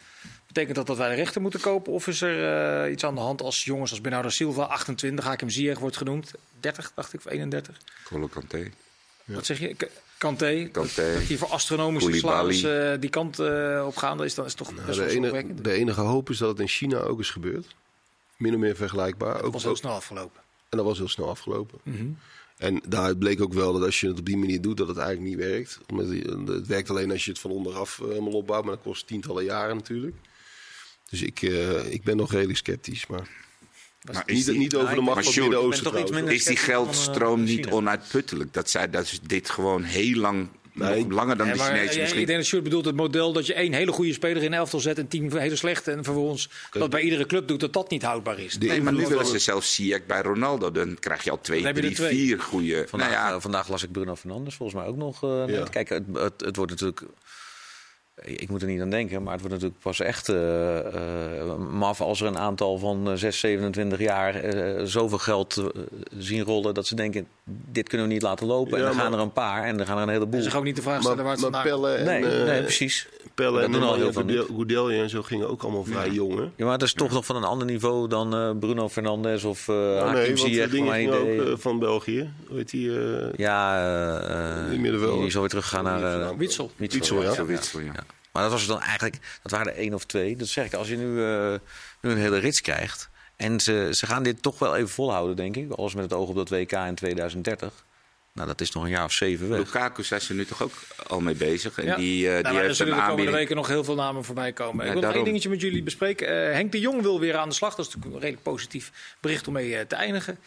Betekent 0.47 0.75
dat 0.75 0.87
dat 0.87 0.97
wij 0.97 1.09
de 1.09 1.15
rechten 1.15 1.41
moeten 1.41 1.59
kopen? 1.59 1.93
Of 1.93 2.07
is 2.07 2.21
er 2.21 2.83
eh, 2.85 2.91
iets 2.91 3.03
aan 3.03 3.15
de 3.15 3.21
hand 3.21 3.41
als 3.41 3.63
jongens 3.63 3.91
als 3.91 4.01
Bernardo 4.01 4.29
Silva, 4.29 4.63
28, 4.63 5.25
Hakim 5.25 5.49
Ziyech 5.49 5.79
wordt 5.79 5.97
genoemd. 5.97 6.31
30, 6.59 6.91
dacht 6.95 7.13
ik, 7.13 7.19
of 7.25 7.31
31. 7.31 7.77
Colo 8.03 8.27
Kanté. 8.27 8.71
Wat 9.25 9.45
zeg 9.45 9.59
je? 9.59 9.73
K- 9.73 9.89
Kanté. 10.17 10.69
Kanté. 10.71 11.13
Dat 11.17 11.27
die 11.27 11.37
voor 11.37 11.47
astronomische 11.47 12.91
eh, 12.93 13.01
die 13.01 13.09
kant 13.09 13.39
eh, 13.39 13.83
op 13.87 13.95
gaan. 13.97 14.17
Dat 14.17 14.25
is, 14.25 14.35
dan 14.35 14.45
is 14.45 14.53
toch 14.53 14.73
best 14.73 14.85
Nou, 14.87 14.97
wel 14.97 15.07
de, 15.07 15.13
zorgwekkend. 15.13 15.63
de 15.63 15.71
enige 15.71 16.01
hoop 16.01 16.29
is 16.29 16.37
dat 16.37 16.49
het 16.49 16.59
in 16.59 16.67
China 16.67 16.97
ook 16.99 17.19
is 17.19 17.29
gebeurd. 17.29 17.75
Min 18.38 18.53
of 18.53 18.59
meer 18.59 18.75
vergelijkbaar. 18.75 19.33
Dat 19.33 19.43
Ook, 19.43 19.53
was 19.53 19.63
heel 19.63 19.75
snel 19.75 19.91
afgelopen. 19.93 20.41
en 20.69 20.77
dat 20.77 20.85
was 20.85 20.97
heel 20.97 21.07
snel 21.07 21.29
afgelopen. 21.29 21.79
En 22.57 22.81
daaruit 22.88 23.19
bleek 23.19 23.41
ook 23.41 23.53
wel 23.53 23.73
dat 23.73 23.81
als 23.83 23.99
je 23.99 24.07
het 24.07 24.19
op 24.19 24.25
die 24.25 24.38
manier 24.38 24.61
doet, 24.61 24.77
dat 24.77 24.88
het 24.88 24.97
eigenlijk 24.97 25.29
niet 25.29 25.47
werkt. 25.47 25.79
Omdat 25.88 26.09
die- 26.09 26.53
het 26.55 26.67
werkt 26.67 26.89
alleen 26.89 27.11
als 27.11 27.25
je 27.25 27.31
het 27.31 27.39
van 27.39 27.51
onderaf 27.51 27.99
eh, 28.01 28.07
helemaal 28.07 28.33
opbouwt, 28.33 28.65
maar 28.65 28.73
dat 28.75 28.83
kost 28.83 29.07
tientallen 29.07 29.43
jaren 29.43 29.75
natuurlijk. 29.75 30.15
Dus 31.09 31.21
ik, 31.21 31.41
eh, 31.41 31.91
ik 31.93 32.03
ben 32.03 32.17
nog 32.17 32.31
redelijk 32.31 32.57
sceptisch. 32.57 33.07
Maar 33.07 33.45
Maar 34.01 34.23
is 34.25 34.35
niet, 34.35 34.45
die- 34.45 34.57
niet 34.57 34.75
over 34.75 34.89
de 34.89 34.95
ik 34.95 35.01
macht 35.01 35.33
van 35.33 35.41
Midden-Oosten 35.43 36.27
Is 36.27 36.43
die 36.45 36.55
geldstroom 36.57 37.39
eh, 37.41 37.45
niet 37.47 37.67
onuitputtelijk? 37.67 38.53
Dat 38.53 38.69
zij 38.69 38.89
dat 38.89 39.03
is 39.03 39.19
dit 39.23 39.49
gewoon 39.49 39.83
heel 39.83 40.15
lang, 40.15 40.47
Nee. 40.78 41.07
langer 41.09 41.38
dan 41.38 41.47
Ja, 41.47 41.53
Chinezen 41.53 41.91
eh, 41.95 41.99
misschien. 41.99 42.21
Ik 42.21 42.28
denk 42.28 42.38
dat 42.39 42.47
Sjoerd 42.47 42.63
bedoelt 42.63 42.86
het 42.86 42.95
model 42.95 43.34
dat 43.34 43.45
je 43.45 43.53
één 43.53 43.73
hele 43.73 43.91
goede 43.91 44.13
speler 44.13 44.43
in 44.43 44.53
elftal 44.53 44.80
zet 44.80 44.97
en 44.97 45.07
tien 45.07 45.38
hele 45.38 45.55
slechte. 45.55 45.91
En 45.91 46.03
vervolgens 46.03 46.49
dat 46.71 46.89
bij 46.89 47.01
iedere 47.01 47.25
club 47.25 47.47
doet 47.47 47.59
dat 47.59 47.73
dat 47.73 47.89
niet 47.89 48.03
houdbaar 48.03 48.39
is. 48.39 48.57
Nee, 48.57 48.82
maar 48.82 48.93
nu 48.93 49.07
willen 49.07 49.25
ze 49.25 49.39
zelfs 49.39 49.73
Ziyech 49.75 50.05
bij 50.05 50.21
Ronaldo. 50.21 50.71
Dan 50.71 50.97
krijg 50.99 51.23
je 51.23 51.32
al 51.32 51.41
twee, 51.41 51.61
Dan 51.63 51.73
drie, 51.73 51.95
twee. 51.95 52.09
vier 52.09 52.39
goede. 52.39 52.86
Vandaag, 52.88 53.09
nou 53.11 53.21
ja, 53.30 53.36
eh, 53.36 53.41
vandaag 53.41 53.69
las 53.69 53.84
ik 53.84 53.91
Bruno 53.91 54.15
Fernandes 54.15 54.55
volgens 54.55 54.80
mij 54.80 54.88
ook 54.88 54.97
nog. 54.97 55.23
eh, 55.23 55.30
Ja. 55.30 55.45
net. 55.45 55.69
Kijk, 55.69 55.89
het, 55.89 56.03
het, 56.13 56.41
het 56.41 56.55
wordt 56.55 56.71
natuurlijk. 56.71 57.01
Ik 58.24 58.49
moet 58.49 58.61
er 58.61 58.68
niet 58.68 58.82
aan 58.82 58.89
denken, 58.89 59.24
maar 59.24 59.32
het 59.34 59.41
wordt 59.41 59.55
natuurlijk 59.55 59.82
pas 59.84 59.99
echt 59.99 60.30
eh, 60.30 60.78
eh, 61.39 61.55
maf 61.72 62.01
als 62.01 62.22
er 62.22 62.28
een 62.28 62.38
aantal 62.38 62.78
van 62.78 63.09
eh, 63.11 63.15
6, 63.15 63.39
27 63.39 63.99
jaar 63.99 64.36
eh, 64.36 64.82
zoveel 64.86 65.18
geld 65.18 65.57
eh, 65.57 65.65
zien 66.18 66.43
rollen 66.43 66.74
dat 66.74 66.88
ze 66.88 66.95
denken: 66.95 67.28
dit 67.72 67.89
kunnen 67.89 68.07
we 68.07 68.13
niet 68.13 68.22
laten 68.22 68.47
lopen. 68.47 68.78
en 68.78 68.84
dan 68.84 68.93
gaan 68.93 69.13
er 69.13 69.20
een 69.20 69.32
paar 69.34 69.63
en 69.63 69.78
dan 69.78 69.86
gaan 69.86 69.97
er 69.97 70.03
een 70.03 70.09
heleboel. 70.09 70.38
En 70.38 70.43
zich 70.43 70.55
ook 70.55 70.63
niet 70.63 70.76
de 70.76 70.82
vraag 70.82 71.01
stellen 71.01 71.18
waar 71.18 71.26
Maar, 71.26 71.34
het 71.36 71.51
maar 71.51 71.61
komt. 71.61 71.82
Pelle 71.82 71.93
en, 71.95 72.05
Nee, 72.05 72.39
eh, 72.39 72.45
nee, 72.45 72.61
precies. 72.61 73.07
Pelle 73.36 73.59
Dat 73.61 73.70
en 73.70 74.13
Goedel- 74.13 74.45
Goudelje 74.45 75.01
en 75.01 75.09
zo 75.09 75.22
gingen 75.24 75.49
ook 75.49 75.63
allemaal 75.63 75.84
vrij 75.84 76.09
jong. 76.09 76.36
Hè? 76.36 76.41
Ja, 76.55 76.65
maar 76.65 76.78
dat 76.78 76.88
is 76.88 76.93
toch 76.93 77.11
nog 77.11 77.26
van 77.26 77.36
een 77.36 77.43
ander 77.43 77.68
niveau 77.68 78.07
dan 78.07 78.34
eh, 78.36 78.51
Bruno 78.59 78.89
Fernandes 78.89 79.43
of 79.43 79.68
eh 79.68 79.76
Oh, 79.76 79.99
Hakim 80.01 80.13
nee, 80.13 80.28
want 80.28 80.39
Ziyech, 80.39 81.09
ook 81.09 81.47
eh, 81.47 81.53
van 81.57 81.80
België. 81.80 82.30
Hoe 82.47 82.57
heet 82.57 82.70
die? 82.70 82.99
eh, 82.99 83.28
ja, 83.36 83.78
eh, 83.78 84.63
eh, 84.63 84.70
Die 84.70 84.82
die 84.91 85.26
is 85.26 85.34
alweer 85.36 85.49
teruggegaan 85.49 85.84
naar 85.84 86.22
eh, 86.22 86.30
Witsel. 86.38 86.72
Witsel, 86.76 87.45
Witsel, 87.45 87.80
ja. 87.82 87.93
Maar 88.38 88.45
dat 88.49 88.55
was 88.55 88.67
dan 88.67 88.81
eigenlijk, 88.81 89.17
dat 89.43 89.51
waren 89.51 89.67
er 89.73 89.77
één 89.79 89.93
of 89.93 90.05
twee. 90.05 90.35
Dat 90.35 90.47
zeg 90.47 90.65
ik, 90.65 90.73
als 90.73 90.88
je 90.88 90.97
nu, 90.97 91.23
eh, 91.23 91.53
nu 92.01 92.11
een 92.11 92.17
hele 92.17 92.38
rits 92.38 92.61
krijgt. 92.61 93.09
En 93.35 93.59
ze, 93.59 93.89
ze 93.91 94.05
gaan 94.05 94.23
dit 94.23 94.41
toch 94.41 94.59
wel 94.59 94.75
even 94.75 94.89
volhouden, 94.89 95.35
denk 95.35 95.55
ik. 95.55 95.71
Alles 95.71 95.93
met 95.93 96.03
het 96.03 96.13
oog 96.13 96.29
op 96.29 96.35
dat 96.35 96.49
WK 96.49 96.71
in 96.71 96.95
2030. 96.95 97.85
Nou, 98.33 98.47
dat 98.47 98.61
is 98.61 98.71
nog 98.71 98.83
een 98.83 98.89
jaar 98.89 99.03
of 99.03 99.11
zeven 99.11 99.49
weg. 99.49 99.57
Lukaku 99.59 100.03
zijn 100.03 100.21
ze 100.21 100.33
nu 100.33 100.45
toch 100.45 100.61
ook 100.63 100.71
al 101.07 101.19
mee 101.19 101.35
bezig. 101.35 101.77
En 101.77 101.85
Ja. 101.85 101.95
die, 101.95 102.25
eh, 102.25 102.31
Nou, 102.31 102.43
die 102.43 102.51
maar 102.51 102.61
er 102.61 102.65
heeft 102.65 102.77
zullen 102.77 102.93
een 102.93 102.99
de 103.03 103.09
komende 103.09 103.31
weken 103.31 103.55
nog 103.55 103.67
heel 103.67 103.83
veel 103.83 103.95
namen 103.95 104.23
voorbij 104.23 104.53
komen. 104.53 104.75
Ja, 104.75 104.81
ik 104.81 104.85
wil 104.85 104.93
nog 104.93 105.01
daarom. 105.01 105.15
één 105.15 105.25
dingetje 105.25 105.49
met 105.49 105.61
jullie 105.61 105.83
bespreken. 105.83 106.27
Eh, 106.47 106.53
Henk 106.53 106.71
de 106.71 106.79
Jong 106.79 107.01
wil 107.01 107.19
weer 107.19 107.38
aan 107.38 107.49
de 107.49 107.55
slag. 107.55 107.75
Dat 107.75 107.79
is 107.79 107.85
natuurlijk 107.85 108.15
een 108.15 108.21
redelijk 108.21 108.43
positief 108.43 108.91
bericht 109.19 109.47
om 109.47 109.53
mee 109.53 109.88
te 109.88 109.95
eindigen. 109.95 110.38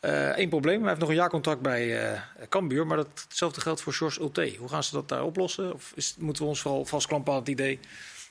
Eén 0.00 0.48
probleem, 0.48 0.78
hij 0.78 0.88
heeft 0.88 1.00
nog 1.00 1.08
een 1.08 1.14
jaarcontract 1.14 1.60
bij 1.60 2.10
eh 2.12 2.20
Cambuur. 2.48 2.86
Maar 2.86 2.96
dat, 2.96 3.08
hetzelfde 3.28 3.60
geldt 3.60 3.80
voor 3.80 3.92
George 3.92 4.20
Ulte. 4.20 4.54
Hoe 4.58 4.68
gaan 4.68 4.82
ze 4.84 4.92
dat 4.92 5.08
daar 5.08 5.22
oplossen? 5.24 5.74
Of 5.74 5.92
is, 5.94 6.14
moeten 6.18 6.42
we 6.42 6.48
ons 6.48 6.60
vooral 6.60 6.84
vastklampen 6.84 7.32
aan 7.32 7.38
het 7.38 7.48
idee 7.48 7.78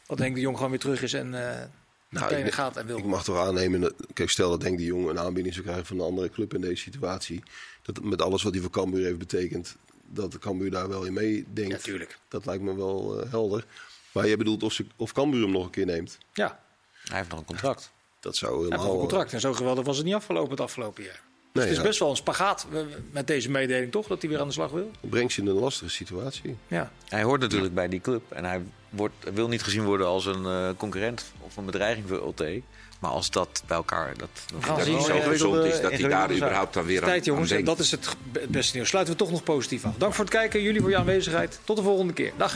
dat 0.05 0.20
Henk 0.20 0.36
de 0.36 0.41
Jong 0.41 0.55
gewoon 0.55 0.72
weer 0.72 0.80
terug 0.80 1.01
is 1.01 1.13
en 1.13 1.34
eh 1.34 1.65
naar 2.09 2.32
Nou, 2.32 2.43
ik- 2.45 2.53
gaat 2.53 2.78
en 2.78 2.86
wil? 2.86 2.97
Ik 2.97 3.03
mag 3.05 3.24
toch 3.24 3.38
aannemen, 3.38 3.82
dat, 3.82 3.93
kijk, 4.13 4.30
stel 4.30 4.49
dat 4.49 4.61
Denk 4.61 4.78
de 4.78 4.84
Jong 4.84 5.09
een 5.09 5.20
aanbieding 5.20 5.53
zou 5.53 5.65
krijgen 5.65 5.86
van 5.86 5.97
een 5.99 6.05
andere 6.05 6.30
club 6.30 6.53
in 6.53 6.61
deze 6.61 6.82
situatie. 6.82 7.43
Dat 7.82 8.03
met 8.03 8.22
alles 8.22 8.43
wat 8.43 8.53
hij 8.53 8.61
voor 8.61 8.72
Cambuur 8.72 9.05
heeft 9.05 9.18
betekend, 9.18 9.76
dat 10.05 10.32
de 10.32 10.39
Cambuur 10.39 10.72
daar 10.72 10.89
wel 10.89 11.03
in 11.03 11.13
meedenkt. 11.13 11.72
Ja, 11.72 11.78
tuurlijk. 11.78 12.18
dat 12.28 12.45
lijkt 12.45 12.63
me 12.63 12.76
wel 12.76 13.22
eh, 13.22 13.32
helder. 13.32 13.65
Maar 14.11 14.28
jij 14.28 14.38
bedoelt 14.38 14.63
of, 14.63 14.74
ze, 14.74 14.86
of 14.95 15.11
Cambuur 15.11 15.41
hem 15.41 15.51
nog 15.51 15.63
een 15.65 15.70
keer 15.72 15.86
neemt. 15.86 16.18
Ja, 16.34 16.59
Hij 17.03 17.18
heeft 17.18 17.30
nog 17.30 17.39
een 17.39 17.45
contract. 17.45 17.91
Dat 18.20 18.36
zou 18.36 18.51
hij 18.51 18.59
heeft 18.61 18.72
helemaal... 18.72 18.93
nog 18.93 19.01
een 19.03 19.07
contract. 19.09 19.34
En 19.34 19.39
zo 19.39 19.53
geweldig 19.53 19.86
was 19.86 19.97
het 19.97 20.05
niet 20.05 20.15
afgelopen 20.15 20.51
het 20.51 20.59
afgelopen 20.59 21.03
jaar. 21.03 21.22
Dus 21.58 21.66
Nee, 21.66 21.76
het 21.76 21.78
is 21.78 21.78
ja. 21.84 21.89
best 21.89 21.99
wel 21.99 22.10
een 22.10 22.16
spagaat 22.16 22.68
met 23.12 23.28
deze 23.28 23.49
mededeling, 23.51 23.91
toch? 23.91 24.08
Dat 24.08 24.22
hij 24.22 24.30
weer 24.30 24.39
aan 24.39 24.47
de 24.47 24.53
slag 24.53 24.72
wil. 24.72 24.91
brengt 24.99 25.34
je 25.34 25.41
in 25.41 25.47
een 25.47 25.53
lastige 25.53 25.89
situatie. 25.89 26.55
Ja. 26.68 26.91
Hij 27.10 27.24
hoort 27.24 27.41
natuurlijk 27.41 27.74
bij 27.74 27.88
die 27.88 28.01
club. 28.01 28.22
En 28.32 28.45
hij 28.45 28.62
wordt, 28.89 29.14
wil 29.34 29.47
niet 29.47 29.64
gezien 29.64 29.84
worden 29.84 30.08
als 30.08 30.26
een 30.26 30.45
eh, 30.45 30.70
concurrent 30.78 31.26
of 31.39 31.58
een 31.58 31.66
bedreiging 31.66 32.08
voor 32.08 32.18
Ulte. 32.18 32.62
Maar 32.99 33.12
als 33.12 33.30
dat 33.32 33.64
bij 33.68 33.78
elkaar... 33.78 34.14
Dat, 34.18 34.30
dat 34.68 34.86
zien. 34.86 35.01
zo 35.01 35.20
gezond 35.20 35.64
is 35.64 35.82
dat 35.82 35.91
hij 35.91 36.10
daar 36.10 36.32
überhaupt 36.32 36.74
dan 36.74 36.86
weer 36.86 37.01
aan, 37.01 37.08
Tijd 37.08 37.26
jongens, 37.26 37.53
aan 37.53 37.64
dat 37.64 37.80
is 37.80 37.91
het 37.91 38.16
be- 38.32 38.45
beste 38.49 38.76
nieuws. 38.76 38.89
Sluiten 38.89 39.14
we 39.14 39.20
toch 39.20 39.32
nog 39.32 39.43
positief 39.43 39.86
af. 39.86 39.93
Dank 39.97 40.14
voor 40.14 40.24
het 40.26 40.34
kijken, 40.34 40.62
jullie 40.62 40.82
voor 40.82 40.89
je 40.89 40.97
aanwezigheid. 40.97 41.60
Tot 41.64 41.78
de 41.78 41.84
volgende 41.84 42.14
keer. 42.14 42.32
Dag. 42.38 42.53